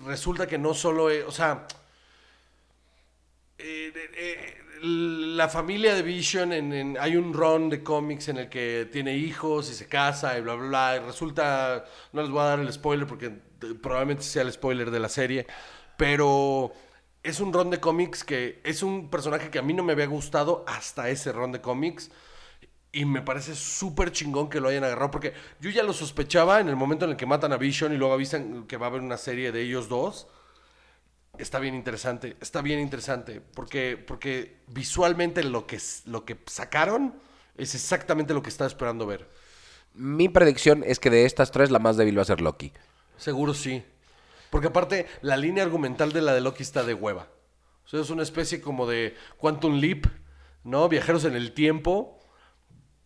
resulta 0.05 0.47
que 0.47 0.57
no 0.57 0.73
solo, 0.73 1.09
es- 1.09 1.25
o 1.25 1.31
sea, 1.31 1.65
eh, 3.57 3.91
eh, 3.95 4.09
eh, 4.15 4.53
la 4.81 5.49
familia 5.49 5.93
de 5.95 6.01
Vision, 6.01 6.53
en, 6.53 6.71
en- 6.73 6.97
hay 6.99 7.15
un 7.17 7.33
run 7.33 7.69
de 7.69 7.83
cómics 7.83 8.29
en 8.29 8.37
el 8.37 8.49
que 8.49 8.87
tiene 8.91 9.15
hijos 9.17 9.69
y 9.69 9.73
se 9.73 9.87
casa 9.87 10.37
y 10.37 10.41
bla, 10.41 10.55
bla, 10.55 10.67
bla. 10.67 10.95
Y 10.97 10.99
resulta, 11.05 11.85
no 12.13 12.21
les 12.21 12.31
voy 12.31 12.41
a 12.41 12.43
dar 12.45 12.59
el 12.59 12.71
spoiler 12.71 13.05
porque 13.07 13.25
eh, 13.27 13.75
probablemente 13.81 14.23
sea 14.23 14.43
el 14.43 14.51
spoiler 14.51 14.91
de 14.91 14.99
la 14.99 15.09
serie, 15.09 15.47
pero 15.97 16.71
es 17.23 17.39
un 17.41 17.51
run 17.53 17.69
de 17.69 17.79
cómics 17.81 18.23
que 18.23 18.61
es 18.63 18.81
un 18.83 19.09
personaje 19.09 19.49
que 19.49 19.59
a 19.59 19.61
mí 19.61 19.73
no 19.73 19.83
me 19.83 19.93
había 19.93 20.05
gustado 20.07 20.63
hasta 20.67 21.09
ese 21.09 21.31
run 21.33 21.51
de 21.51 21.61
cómics. 21.61 22.09
Y 22.91 23.05
me 23.05 23.21
parece 23.21 23.55
súper 23.55 24.11
chingón 24.11 24.49
que 24.49 24.59
lo 24.59 24.69
hayan 24.69 24.83
agarrado, 24.83 25.11
porque 25.11 25.33
yo 25.59 25.69
ya 25.69 25.83
lo 25.83 25.93
sospechaba 25.93 26.59
en 26.59 26.69
el 26.69 26.75
momento 26.75 27.05
en 27.05 27.11
el 27.11 27.17
que 27.17 27.27
matan 27.27 27.53
a 27.53 27.57
Vision 27.57 27.93
y 27.93 27.97
luego 27.97 28.13
avisan 28.13 28.65
que 28.65 28.77
va 28.77 28.87
a 28.87 28.89
haber 28.89 29.01
una 29.01 29.17
serie 29.17 29.51
de 29.51 29.61
ellos 29.61 29.89
dos. 29.89 30.27
Está 31.37 31.59
bien 31.59 31.75
interesante, 31.75 32.35
está 32.41 32.61
bien 32.61 32.79
interesante, 32.79 33.41
porque, 33.41 33.95
porque 33.95 34.57
visualmente 34.67 35.43
lo 35.43 35.67
que, 35.67 35.79
lo 36.05 36.25
que 36.25 36.37
sacaron 36.47 37.13
es 37.55 37.75
exactamente 37.75 38.33
lo 38.33 38.41
que 38.41 38.49
estaba 38.49 38.67
esperando 38.67 39.05
ver. 39.05 39.29
Mi 39.93 40.29
predicción 40.29 40.83
es 40.85 40.99
que 40.99 41.09
de 41.09 41.25
estas 41.25 41.51
tres 41.51 41.71
la 41.71 41.79
más 41.79 41.97
débil 41.97 42.17
va 42.17 42.23
a 42.23 42.25
ser 42.25 42.41
Loki. 42.41 42.73
Seguro 43.17 43.53
sí. 43.53 43.83
Porque 44.49 44.67
aparte, 44.67 45.07
la 45.21 45.37
línea 45.37 45.63
argumental 45.63 46.11
de 46.11 46.21
la 46.21 46.33
de 46.33 46.41
Loki 46.41 46.63
está 46.63 46.83
de 46.83 46.93
hueva. 46.93 47.27
O 47.85 47.89
sea, 47.89 48.01
es 48.01 48.09
una 48.09 48.23
especie 48.23 48.61
como 48.61 48.87
de 48.87 49.15
Quantum 49.37 49.79
Leap, 49.79 50.05
¿no? 50.63 50.87
Viajeros 50.89 51.25
en 51.25 51.35
el 51.35 51.53
tiempo, 51.53 52.18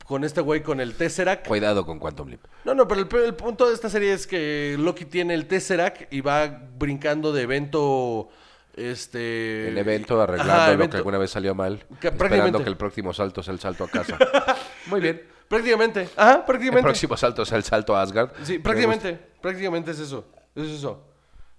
con 0.06 0.24
este 0.24 0.42
güey 0.42 0.62
con 0.64 0.80
el 0.82 0.96
Tesseract. 0.96 1.48
Cuidado 1.48 1.86
con 1.86 2.00
Quantum 2.00 2.30
Leap. 2.30 2.42
No, 2.66 2.74
no, 2.76 2.88
pero 2.88 3.02
el, 3.02 3.26
el 3.26 3.36
punto 3.36 3.68
de 3.68 3.74
esta 3.74 3.90
serie 3.90 4.14
es 4.14 4.28
que 4.28 4.76
Loki 4.80 5.06
tiene 5.06 5.34
el 5.34 5.48
Tesseract 5.48 6.12
y 6.14 6.22
va 6.22 6.48
brincando 6.78 7.32
de 7.34 7.44
evento. 7.44 8.30
Este. 8.76 9.68
El 9.70 9.78
evento 9.78 10.20
arreglando 10.22 10.54
Ajá, 10.54 10.68
lo 10.68 10.74
evento- 10.74 10.92
que 10.92 10.98
alguna 10.98 11.18
vez 11.20 11.30
salió 11.32 11.54
mal. 11.56 11.86
Que 12.02 12.08
esperando 12.08 12.64
que 12.64 12.70
el 12.70 12.78
próximo 12.78 13.14
salto 13.14 13.44
sea 13.44 13.54
el 13.54 13.60
salto 13.60 13.84
a 13.84 13.88
casa. 13.88 14.18
Muy 14.88 15.00
bien. 15.00 15.22
Prácticamente. 15.48 16.10
Ajá, 16.16 16.38
El 16.38 16.44
prácticamente. 16.46 16.84
próximo 16.84 17.16
salto 17.16 17.46
sea 17.46 17.58
el 17.58 17.64
salto 17.64 17.96
a 17.96 18.02
Asgard. 18.02 18.32
Sí, 18.44 18.58
prácticamente. 18.60 19.20
Prácticamente 19.42 19.92
es 19.92 20.00
eso. 20.00 20.26
Es 20.56 20.68
eso. 20.70 21.06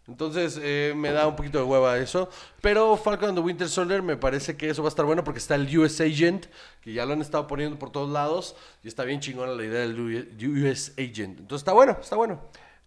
Entonces 0.07 0.61
eh, 0.63 0.93
me 0.95 1.13
da 1.13 1.27
un 1.27 1.37
poquito 1.37 1.59
de 1.59 1.65
hueva 1.65 1.97
eso. 1.99 2.29
Pero 2.61 2.97
Falcon 2.97 3.31
and 3.31 3.39
the 3.39 3.43
Winter 3.43 3.69
Soldier 3.69 4.03
me 4.03 4.17
parece 4.17 4.57
que 4.57 4.69
eso 4.69 4.83
va 4.83 4.89
a 4.89 4.91
estar 4.91 5.05
bueno 5.07 5.25
porque 5.25 5.39
está 5.39 5.55
el 5.55 5.79
US 5.79 6.01
Agent, 6.01 6.47
que 6.81 6.93
ya 6.93 7.07
lo 7.07 7.15
han 7.15 7.23
estado 7.23 7.47
poniendo 7.47 7.79
por 7.79 7.91
todos 7.91 8.11
lados. 8.11 8.57
Y 8.83 8.89
está 8.89 9.05
bien 9.05 9.21
chingona 9.21 9.53
la 9.53 9.65
idea 9.65 9.81
del 9.81 9.99
US 9.99 10.93
Agent. 10.99 11.41
Entonces 11.41 11.63
está 11.63 11.73
bueno, 11.73 11.97
está 12.01 12.17
bueno. 12.17 12.41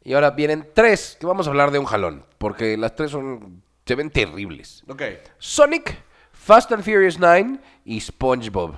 Y 0.03 0.13
ahora 0.13 0.31
vienen 0.31 0.69
tres, 0.73 1.17
que 1.19 1.25
vamos 1.25 1.47
a 1.47 1.49
hablar 1.49 1.71
de 1.71 1.79
un 1.79 1.85
jalón, 1.85 2.25
porque 2.37 2.77
las 2.77 2.95
tres 2.95 3.11
son 3.11 3.61
se 3.87 3.95
ven 3.95 4.09
terribles. 4.09 4.83
Ok, 4.89 5.01
Sonic, 5.37 5.97
Fast 6.33 6.71
and 6.73 6.83
Furious 6.83 7.17
9 7.17 7.57
y 7.85 8.01
SpongeBob. 8.01 8.75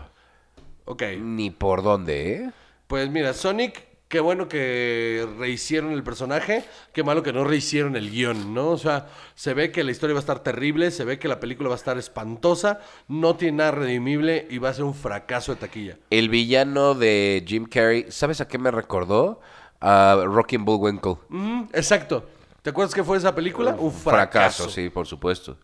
ok. 0.86 1.04
Ni 1.20 1.50
por 1.50 1.82
dónde, 1.82 2.34
¿eh? 2.34 2.52
Pues 2.86 3.10
mira, 3.10 3.34
Sonic, 3.34 3.89
qué 4.10 4.20
bueno 4.20 4.50
que 4.50 5.26
rehicieron 5.38 5.94
el 5.94 6.04
personaje, 6.04 6.66
qué 6.94 7.04
malo 7.04 7.22
que 7.24 7.32
no 7.32 7.44
rehicieron 7.44 7.96
el 7.96 8.10
guion, 8.10 8.54
¿no? 8.56 8.70
O 8.70 8.78
sea, 8.78 9.08
se 9.36 9.54
ve 9.54 9.72
que 9.72 9.84
la 9.84 9.92
historia 9.92 10.16
va 10.16 10.20
a 10.20 10.22
estar 10.22 10.40
terrible, 10.40 10.90
se 10.92 11.06
ve 11.06 11.20
que 11.20 11.28
la 11.28 11.40
película 11.40 11.70
va 11.70 11.76
a 11.76 11.78
estar 11.78 11.98
espantosa, 11.98 12.80
no 13.08 13.36
tiene 13.36 13.60
nada 13.60 13.72
redimible 13.72 14.48
y 14.50 14.58
va 14.58 14.70
a 14.70 14.74
ser 14.74 14.84
un 14.84 14.96
fracaso 14.96 15.54
de 15.54 15.62
taquilla. 15.62 15.98
El 16.10 16.28
villano 16.28 16.96
de 16.96 17.46
Jim 17.48 17.66
Carrey, 17.66 18.08
¿sabes 18.10 18.42
a 18.42 18.48
qué 18.48 18.58
me 18.58 18.72
recordó? 18.72 19.40
A 19.80 20.22
Rocky 20.26 20.58
and 20.58 20.66
Bullwinkle. 20.66 21.18
Mm, 21.30 21.66
exacto. 21.72 22.28
¿Te 22.64 22.72
acuerdas 22.72 22.94
qué 22.94 23.04
fue 23.04 23.16
esa 23.16 23.34
película? 23.34 23.76
Un 23.80 23.94
fracaso. 23.94 24.64
fracaso. 24.64 24.70
sí, 24.70 24.90
por 24.90 25.06
supuesto. 25.06 25.56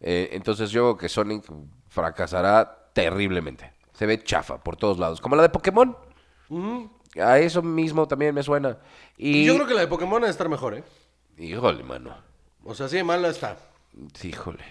Eh, 0.00 0.30
entonces 0.32 0.70
yo 0.70 0.82
creo 0.82 0.96
que 0.96 1.08
Sonic 1.08 1.44
fracasará 1.88 2.88
terriblemente. 2.94 3.72
Se 3.92 4.06
ve 4.06 4.22
chafa 4.22 4.62
por 4.62 4.76
todos 4.76 4.98
lados. 4.98 5.20
Como 5.20 5.36
la 5.36 5.42
de 5.42 5.48
Pokémon. 5.50 5.96
A 7.20 7.38
eso 7.38 7.62
mismo 7.62 8.06
también 8.08 8.34
me 8.34 8.42
suena. 8.42 8.78
Y, 9.18 9.44
yo 9.44 9.54
creo 9.54 9.66
que 9.66 9.74
la 9.74 9.80
de 9.80 9.86
Pokémon 9.86 10.22
va 10.22 10.26
a 10.26 10.30
estar 10.30 10.48
mejor, 10.48 10.74
¿eh? 10.74 10.84
Híjole, 11.38 11.82
mano. 11.82 12.16
O 12.64 12.74
sea, 12.74 12.86
así 12.86 12.96
de 12.96 13.04
mala 13.04 13.28
está. 13.28 13.56
Sí, 14.14 14.28
Híjole. 14.28 14.64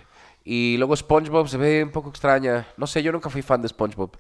Y 0.44 0.78
luego 0.78 0.96
SpongeBob 0.96 1.48
se 1.48 1.58
ve 1.58 1.84
un 1.84 1.92
poco 1.92 2.10
extraña. 2.10 2.68
No 2.78 2.88
sé, 2.88 3.04
yo 3.04 3.12
nunca 3.12 3.30
fui 3.30 3.42
fan 3.44 3.62
de 3.62 3.68
SpongeBob. 3.68 4.18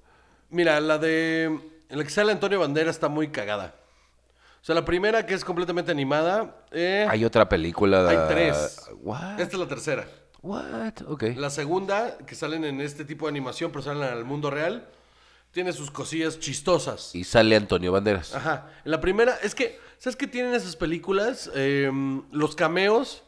Mira, 0.49 0.79
la 0.79 0.97
de. 0.97 1.59
La 1.89 2.03
que 2.03 2.09
sale 2.09 2.31
Antonio 2.31 2.59
Bandera 2.59 2.91
está 2.91 3.09
muy 3.09 3.29
cagada. 3.29 3.75
O 4.61 4.63
sea, 4.63 4.75
la 4.75 4.85
primera 4.85 5.25
que 5.25 5.33
es 5.33 5.43
completamente 5.43 5.91
animada. 5.91 6.57
eh, 6.71 7.07
Hay 7.09 7.25
otra 7.25 7.49
película. 7.49 8.03
de- 8.03 8.09
hay 8.17 8.27
tres. 8.27 8.87
What? 9.01 9.39
Esta 9.39 9.55
es 9.55 9.59
la 9.59 9.67
tercera. 9.67 10.07
What? 10.43 11.01
Ok. 11.07 11.23
La 11.35 11.49
segunda, 11.49 12.17
que 12.19 12.35
salen 12.35 12.65
en 12.65 12.81
este 12.81 13.03
tipo 13.03 13.25
de 13.25 13.31
animación, 13.31 13.71
pero 13.71 13.81
salen 13.81 14.03
al 14.03 14.23
mundo 14.23 14.51
real, 14.51 14.87
tiene 15.51 15.73
sus 15.73 15.91
cosillas 15.91 16.39
chistosas. 16.39 17.13
Y 17.15 17.23
sale 17.23 17.55
Antonio 17.55 17.91
Banderas. 17.91 18.33
Ajá. 18.35 18.69
En 18.85 18.91
la 18.91 19.01
primera, 19.01 19.37
es 19.43 19.53
que, 19.55 19.79
¿sabes 19.97 20.15
qué 20.15 20.27
tienen 20.27 20.53
esas 20.53 20.75
películas? 20.75 21.51
Eh, 21.55 21.91
los 22.31 22.55
cameos 22.55 23.23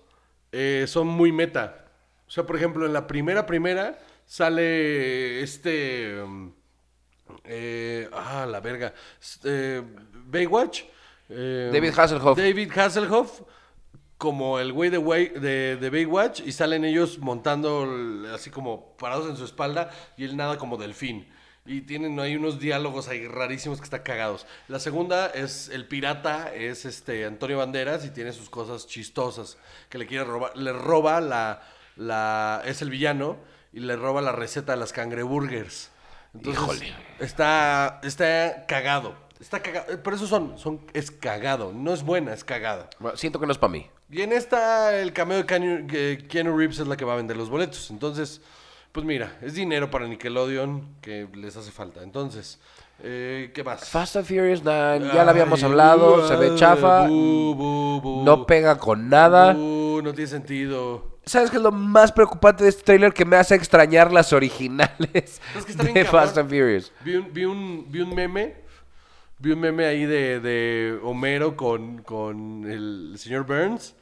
eh, 0.52 0.86
son 0.88 1.08
muy 1.08 1.32
meta. 1.32 1.86
O 2.28 2.32
sea, 2.32 2.46
por 2.46 2.56
ejemplo, 2.56 2.86
en 2.86 2.94
la 2.94 3.06
primera, 3.08 3.46
primera, 3.46 4.00
sale 4.26 5.42
este. 5.42 6.22
um, 6.22 6.54
eh, 7.44 8.10
ah, 8.14 8.46
la 8.50 8.60
verga. 8.60 8.94
Eh, 9.44 9.82
Baywatch. 10.26 10.84
eh, 11.30 11.70
David 11.74 11.94
Hasselhoff. 11.98 12.38
David 12.38 12.72
Hasselhoff. 12.76 13.42
Como 14.18 14.58
el 14.60 14.72
güey 14.72 14.90
de, 14.90 14.98
Way- 15.00 15.34
de, 15.40 15.76
de 15.76 15.90
Baywatch. 15.90 16.40
Y 16.46 16.54
salen 16.54 16.86
ellos 16.86 17.20
montando 17.20 17.86
así 18.34 18.50
como 18.50 18.96
parados 18.98 19.30
en 19.30 19.36
su 19.36 19.44
espalda. 19.44 19.92
Y 20.18 20.24
él 20.24 20.38
nada 20.38 20.58
como 20.58 20.78
delfín. 20.78 21.28
Y 21.66 21.82
tienen 21.82 22.20
ahí 22.20 22.36
unos 22.36 22.60
diálogos 22.60 23.08
ahí 23.08 23.26
rarísimos 23.26 23.80
que 23.80 23.86
están 23.86 24.02
cagados. 24.04 24.46
La 24.68 24.80
segunda 24.80 25.28
es 25.28 25.70
el 25.70 25.88
pirata, 25.88 26.54
es 26.54 26.84
este 26.84 27.26
Antonio 27.26 27.58
Banderas 27.58 28.04
y 28.04 28.10
tiene 28.10 28.34
sus 28.34 28.50
cosas 28.50 28.86
chistosas. 28.86 29.58
Que 29.90 29.98
le 29.98 30.06
quiere 30.06 30.26
robar, 30.26 30.58
le 30.58 30.74
roba 30.74 31.22
la, 31.22 31.62
la, 31.96 32.62
es 32.66 32.82
el 32.82 32.90
villano 32.90 33.38
y 33.72 33.80
le 33.80 33.96
roba 33.96 34.22
la 34.22 34.34
receta 34.34 34.74
de 34.74 34.80
las 34.80 34.92
cangreburgers. 34.92 35.90
Entonces, 36.34 36.62
Híjole. 36.62 36.94
Está, 37.20 38.02
está 38.04 38.66
cagado. 38.68 39.16
Está 39.40 39.62
cagado. 39.62 40.02
Por 40.04 40.14
eso 40.14 40.28
son, 40.28 40.58
son, 40.58 40.82
es 40.94 41.12
cagado. 41.12 41.72
No 41.74 41.94
es 41.94 42.04
buena, 42.04 42.34
es 42.34 42.44
cagada. 42.44 42.90
Bueno, 43.00 43.16
siento 43.18 43.40
que 43.40 43.46
no 43.46 43.52
es 43.54 43.58
para 43.58 43.72
mí. 43.72 43.88
Y 44.10 44.22
en 44.22 44.34
esta, 44.34 45.00
el 45.00 45.14
cameo 45.14 45.44
de 45.44 45.88
que 45.88 46.26
Keanu 46.28 46.58
Reeves 46.58 46.80
es 46.80 46.88
la 46.88 46.98
que 46.98 47.06
va 47.06 47.14
a 47.14 47.18
vender 47.18 47.38
los 47.38 47.50
boletos. 47.50 47.90
Entonces, 47.90 48.42
pues 48.94 49.06
mira, 49.06 49.38
es 49.42 49.56
dinero 49.56 49.90
para 49.90 50.08
Nickelodeon 50.08 50.98
que 51.02 51.28
les 51.34 51.58
hace 51.58 51.72
falta. 51.72 52.04
Entonces, 52.04 52.60
eh, 53.02 53.52
¿qué 53.54 53.64
más? 53.64 53.90
Fast 53.90 54.16
and 54.18 54.26
Furious 54.26 54.62
9, 54.64 55.10
ya 55.14 55.24
lo 55.24 55.32
habíamos 55.32 55.64
Ay, 55.64 55.70
hablado, 55.70 56.28
se 56.28 56.36
ve 56.36 56.54
chafa, 56.56 57.08
bu, 57.08 57.56
bu, 57.56 58.02
bu. 58.02 58.24
no 58.24 58.46
pega 58.46 58.78
con 58.78 59.10
nada. 59.10 59.54
No 59.54 60.14
tiene 60.14 60.28
sentido. 60.28 61.18
¿Sabes 61.26 61.50
qué 61.50 61.58
es 61.58 61.64
lo 61.64 61.72
más 61.72 62.12
preocupante 62.12 62.64
de 62.66 62.70
este 62.70 62.84
trailer? 62.84 63.14
Que 63.14 63.26
me 63.26 63.36
hace 63.36 63.56
extrañar 63.56 64.12
las 64.12 64.32
originales 64.32 65.42
Es 65.56 65.66
que 65.66 65.72
está 65.72 65.84
bien 65.84 65.96
de. 65.96 66.06
Fast 66.06 66.38
and 66.38 66.50
Furious. 66.50 66.92
Vi 67.04 67.16
un, 67.16 67.34
vi 67.34 67.46
un, 67.46 67.86
vi 67.90 68.02
un 68.02 68.14
meme. 68.14 68.58
Vi 69.40 69.52
un 69.54 69.60
meme 69.60 69.86
ahí 69.86 70.06
de, 70.06 70.40
de 70.40 71.00
Homero 71.02 71.56
con, 71.56 72.04
con 72.04 72.70
el 72.70 73.16
señor 73.18 73.46
Burns. 73.48 73.96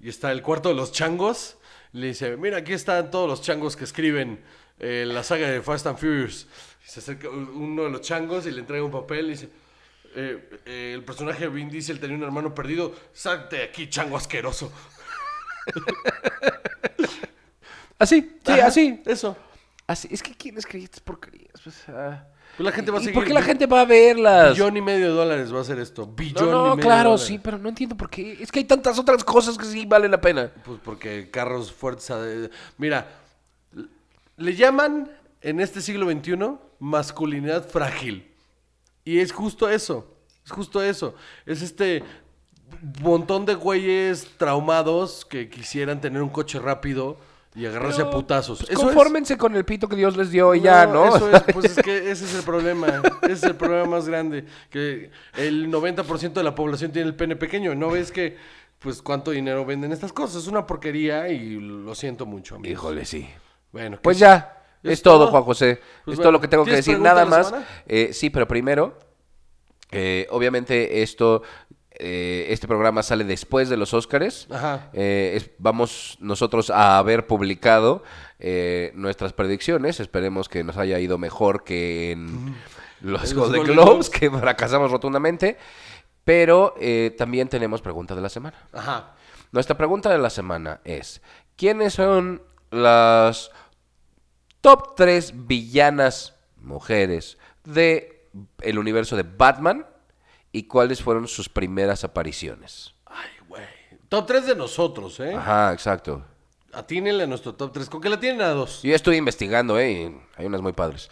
Y 0.00 0.08
está 0.08 0.32
el 0.32 0.40
cuarto 0.40 0.70
de 0.70 0.74
los 0.74 0.90
changos. 0.90 1.57
Le 1.92 2.08
dice, 2.08 2.36
mira, 2.36 2.58
aquí 2.58 2.72
están 2.72 3.10
todos 3.10 3.28
los 3.28 3.42
changos 3.42 3.76
que 3.76 3.84
escriben 3.84 4.42
eh, 4.78 5.04
la 5.06 5.22
saga 5.22 5.48
de 5.50 5.62
Fast 5.62 5.86
and 5.86 5.98
Furious. 5.98 6.46
Y 6.84 6.88
se 6.88 7.00
acerca 7.00 7.28
uno 7.30 7.84
de 7.84 7.90
los 7.90 8.00
changos 8.02 8.46
y 8.46 8.50
le 8.50 8.60
entrega 8.60 8.84
un 8.84 8.90
papel 8.90 9.26
y 9.26 9.30
dice... 9.30 9.48
eh, 10.14 10.60
eh, 10.66 10.92
el 10.94 11.04
personaje 11.04 11.40
de 11.44 11.48
Vin 11.48 11.68
Diesel 11.68 12.00
tenía 12.00 12.16
un 12.16 12.22
hermano 12.22 12.54
perdido. 12.54 12.94
Salte 13.12 13.56
de 13.56 13.62
aquí, 13.64 13.88
chango 13.88 14.16
asqueroso. 14.16 14.72
Así, 17.98 18.38
sí, 18.44 18.52
Ajá, 18.52 18.66
así. 18.66 19.02
Eso. 19.06 19.36
Así, 19.86 20.08
es 20.10 20.22
que 20.22 20.34
¿quién 20.34 20.56
escribe 20.58 20.84
estas 20.84 21.00
porquerías? 21.00 21.60
Pues, 21.62 21.88
ah. 21.88 22.26
Pues 22.58 22.64
la 22.64 22.72
gente 22.72 22.90
va 22.90 22.98
a 22.98 23.00
¿Y 23.00 23.04
seguir. 23.04 23.14
por 23.14 23.24
qué 23.24 23.32
la 23.32 23.42
gente 23.42 23.66
va 23.66 23.82
a 23.82 23.84
verlas? 23.84 24.54
Billón 24.54 24.76
y 24.76 24.82
medio 24.82 25.06
de 25.06 25.12
dólares 25.12 25.54
va 25.54 25.60
a 25.60 25.64
ser 25.64 25.78
esto. 25.78 26.06
No, 26.06 26.12
Billón 26.12 26.48
y 26.48 26.50
no, 26.50 26.62
medio 26.74 26.76
claro, 26.88 27.10
dólares. 27.10 27.26
sí, 27.28 27.38
pero 27.38 27.56
no 27.56 27.68
entiendo 27.68 27.96
por 27.96 28.10
qué. 28.10 28.36
Es 28.40 28.50
que 28.50 28.58
hay 28.58 28.64
tantas 28.64 28.98
otras 28.98 29.22
cosas 29.22 29.56
que 29.56 29.64
sí 29.64 29.86
valen 29.86 30.10
la 30.10 30.20
pena. 30.20 30.50
Pues 30.64 30.80
porque 30.82 31.30
carros 31.30 31.70
fuertes. 31.72 32.12
Mira, 32.76 33.06
le 34.36 34.56
llaman 34.56 35.08
en 35.40 35.60
este 35.60 35.80
siglo 35.80 36.10
XXI 36.10 36.34
masculinidad 36.80 37.64
frágil. 37.64 38.28
Y 39.04 39.20
es 39.20 39.30
justo 39.30 39.70
eso. 39.70 40.16
Es 40.44 40.50
justo 40.50 40.82
eso. 40.82 41.14
Es 41.46 41.62
este 41.62 42.02
montón 43.02 43.46
de 43.46 43.54
güeyes 43.54 44.36
traumados 44.36 45.24
que 45.24 45.48
quisieran 45.48 46.00
tener 46.00 46.22
un 46.22 46.28
coche 46.28 46.58
rápido 46.58 47.18
y 47.54 47.66
agarrarse 47.66 48.02
a 48.02 48.10
putazos. 48.10 48.58
Pues 48.58 48.70
Eso 48.70 48.80
es. 48.80 48.84
confórmense 48.86 49.36
con 49.36 49.56
el 49.56 49.64
pito 49.64 49.88
que 49.88 49.96
Dios 49.96 50.16
les 50.16 50.30
dio 50.30 50.54
y 50.54 50.60
ya, 50.60 50.86
¿no? 50.86 51.16
Eso 51.16 51.30
es, 51.30 51.42
pues 51.52 51.76
es 51.76 51.84
que 51.84 51.96
ese 52.10 52.24
es 52.24 52.34
el 52.34 52.42
problema. 52.42 53.02
Ese 53.22 53.32
es 53.32 53.42
el 53.44 53.56
problema 53.56 53.86
más 53.86 54.08
grande. 54.08 54.44
Que 54.70 55.10
el 55.36 55.70
90% 55.70 56.32
de 56.34 56.42
la 56.42 56.54
población 56.54 56.92
tiene 56.92 57.08
el 57.08 57.16
pene 57.16 57.36
pequeño. 57.36 57.74
¿No 57.74 57.90
ves 57.90 58.12
que, 58.12 58.36
pues, 58.78 59.02
cuánto 59.02 59.30
dinero 59.32 59.64
venden 59.64 59.92
estas 59.92 60.12
cosas? 60.12 60.42
Es 60.42 60.48
una 60.48 60.66
porquería 60.66 61.28
y 61.28 61.58
lo 61.58 61.94
siento 61.94 62.26
mucho, 62.26 62.56
amigos. 62.56 62.72
Híjole, 62.72 63.04
sí. 63.04 63.28
Bueno, 63.72 63.96
¿qué 63.96 64.02
Pues 64.02 64.16
es? 64.16 64.20
ya, 64.20 64.62
¿Es 64.82 64.92
es, 64.92 65.02
todo, 65.02 65.18
todo? 65.20 65.30
Juan 65.32 65.42
José. 65.42 65.76
Pues 65.76 65.82
es 65.82 66.04
bueno, 66.04 66.22
todo 66.22 66.32
lo 66.32 66.40
que 66.40 66.48
tengo 66.48 66.64
que 66.64 66.70
¿tienes 66.70 66.86
decir. 66.86 67.00
Nada 67.00 67.24
más. 67.24 67.52
Eh, 67.86 68.10
sí, 68.12 68.30
pero 68.30 68.46
primero, 68.46 68.98
eh, 69.90 70.26
obviamente 70.30 71.02
esto, 71.02 71.42
eh, 71.98 72.46
este 72.50 72.66
programa 72.68 73.02
sale 73.02 73.24
después 73.24 73.68
de 73.68 73.76
los 73.76 73.92
Óscares. 73.94 74.46
Eh, 74.92 75.32
es- 75.36 75.50
vamos 75.58 76.16
nosotros 76.20 76.70
a 76.70 76.98
haber 76.98 77.26
publicado 77.26 78.02
eh, 78.38 78.92
nuestras 78.94 79.32
predicciones. 79.32 79.98
Esperemos 80.00 80.48
que 80.48 80.62
nos 80.64 80.76
haya 80.76 80.98
ido 81.00 81.18
mejor 81.18 81.64
que 81.64 82.12
en 82.12 82.54
los 83.00 83.30
En 83.30 83.36
los 83.36 83.48
Golden 83.48 83.64
Globes, 83.64 84.10
que 84.10 84.30
fracasamos 84.30 84.90
rotundamente. 84.90 85.56
Pero 86.24 86.74
también 87.16 87.48
tenemos 87.48 87.80
pregunta 87.80 88.14
de 88.14 88.20
la 88.20 88.28
semana. 88.28 88.56
Ajá. 88.72 89.14
Nuestra 89.50 89.76
pregunta 89.78 90.10
de 90.10 90.18
la 90.18 90.28
semana 90.28 90.80
es, 90.84 91.22
¿quiénes 91.56 91.94
son 91.94 92.42
las 92.70 93.50
top 94.60 94.94
3 94.94 95.46
villanas 95.46 96.34
mujeres 96.60 97.38
de 97.64 98.28
el 98.60 98.78
universo 98.78 99.16
de 99.16 99.22
Batman 99.22 99.86
y 100.52 100.64
cuáles 100.64 101.02
fueron 101.02 101.28
sus 101.28 101.48
primeras 101.48 102.04
apariciones? 102.04 102.94
Ay, 103.06 103.30
güey. 103.48 103.64
Top 104.08 104.26
3 104.26 104.46
de 104.46 104.54
nosotros, 104.56 105.20
¿eh? 105.20 105.34
Ajá, 105.34 105.72
exacto. 105.72 106.24
Atínenle 106.72 107.24
a 107.24 107.26
nuestro 107.26 107.54
top 107.54 107.72
3. 107.72 107.88
¿Con 107.88 108.00
qué 108.00 108.08
la 108.08 108.20
tienen 108.20 108.42
a 108.42 108.48
dos? 108.50 108.82
Yo 108.82 108.94
estoy 108.94 109.16
investigando, 109.16 109.78
¿eh? 109.78 110.14
hay 110.36 110.46
unas 110.46 110.62
muy 110.62 110.72
padres. 110.72 111.10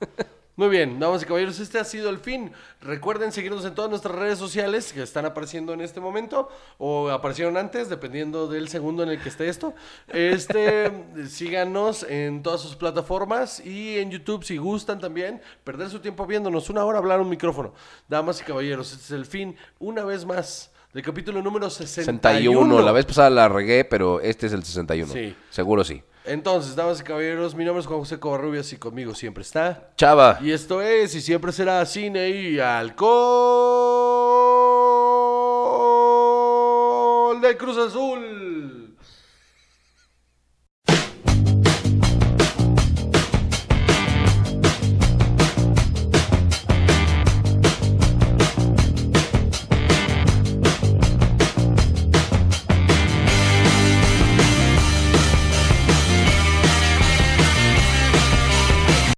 Muy 0.54 0.68
bien, 0.68 1.00
damas 1.00 1.22
y 1.22 1.24
caballeros, 1.24 1.60
este 1.60 1.78
ha 1.78 1.84
sido 1.84 2.10
el 2.10 2.18
fin. 2.18 2.52
Recuerden 2.82 3.32
seguirnos 3.32 3.64
en 3.64 3.74
todas 3.74 3.88
nuestras 3.88 4.14
redes 4.14 4.38
sociales 4.38 4.92
que 4.92 5.02
están 5.02 5.24
apareciendo 5.24 5.72
en 5.72 5.80
este 5.80 5.98
momento 5.98 6.50
o 6.76 7.08
aparecieron 7.08 7.56
antes, 7.56 7.88
dependiendo 7.88 8.46
del 8.48 8.68
segundo 8.68 9.02
en 9.02 9.08
el 9.08 9.18
que 9.18 9.30
esté 9.30 9.48
esto. 9.48 9.72
Este, 10.08 10.92
síganos 11.26 12.02
en 12.02 12.42
todas 12.42 12.60
sus 12.60 12.76
plataformas 12.76 13.64
y 13.64 13.96
en 13.96 14.10
YouTube 14.10 14.44
si 14.44 14.58
gustan 14.58 14.98
también. 15.00 15.40
Perder 15.64 15.88
su 15.88 16.00
tiempo 16.00 16.26
viéndonos 16.26 16.68
una 16.68 16.84
hora 16.84 16.98
hablar 16.98 17.22
un 17.22 17.30
micrófono. 17.30 17.72
Damas 18.06 18.42
y 18.42 18.44
caballeros, 18.44 18.92
este 18.92 19.04
es 19.04 19.10
el 19.12 19.24
fin, 19.24 19.56
una 19.78 20.04
vez 20.04 20.26
más, 20.26 20.70
del 20.92 21.02
capítulo 21.02 21.40
número 21.40 21.70
61. 21.70 22.20
61. 22.20 22.82
La 22.82 22.92
vez 22.92 23.06
pasada 23.06 23.30
la 23.30 23.48
regué, 23.48 23.86
pero 23.86 24.20
este 24.20 24.48
es 24.48 24.52
el 24.52 24.62
61. 24.62 25.14
Sí. 25.14 25.34
Seguro 25.48 25.82
sí. 25.82 26.02
Entonces, 26.24 26.76
damas 26.76 27.00
y 27.00 27.04
caballeros, 27.04 27.54
mi 27.54 27.64
nombre 27.64 27.80
es 27.80 27.86
Juan 27.86 27.98
José 28.00 28.18
Covarrubias 28.20 28.72
y 28.72 28.76
conmigo 28.76 29.14
siempre 29.14 29.42
está. 29.42 29.90
Chava. 29.96 30.38
Y 30.40 30.52
esto 30.52 30.80
es, 30.80 31.14
y 31.14 31.20
siempre 31.20 31.50
será 31.52 31.84
cine 31.84 32.30
y 32.30 32.60
alcohol 32.60 33.12
de 37.40 37.56
Cruz 37.56 37.76
Azul. 37.76 38.41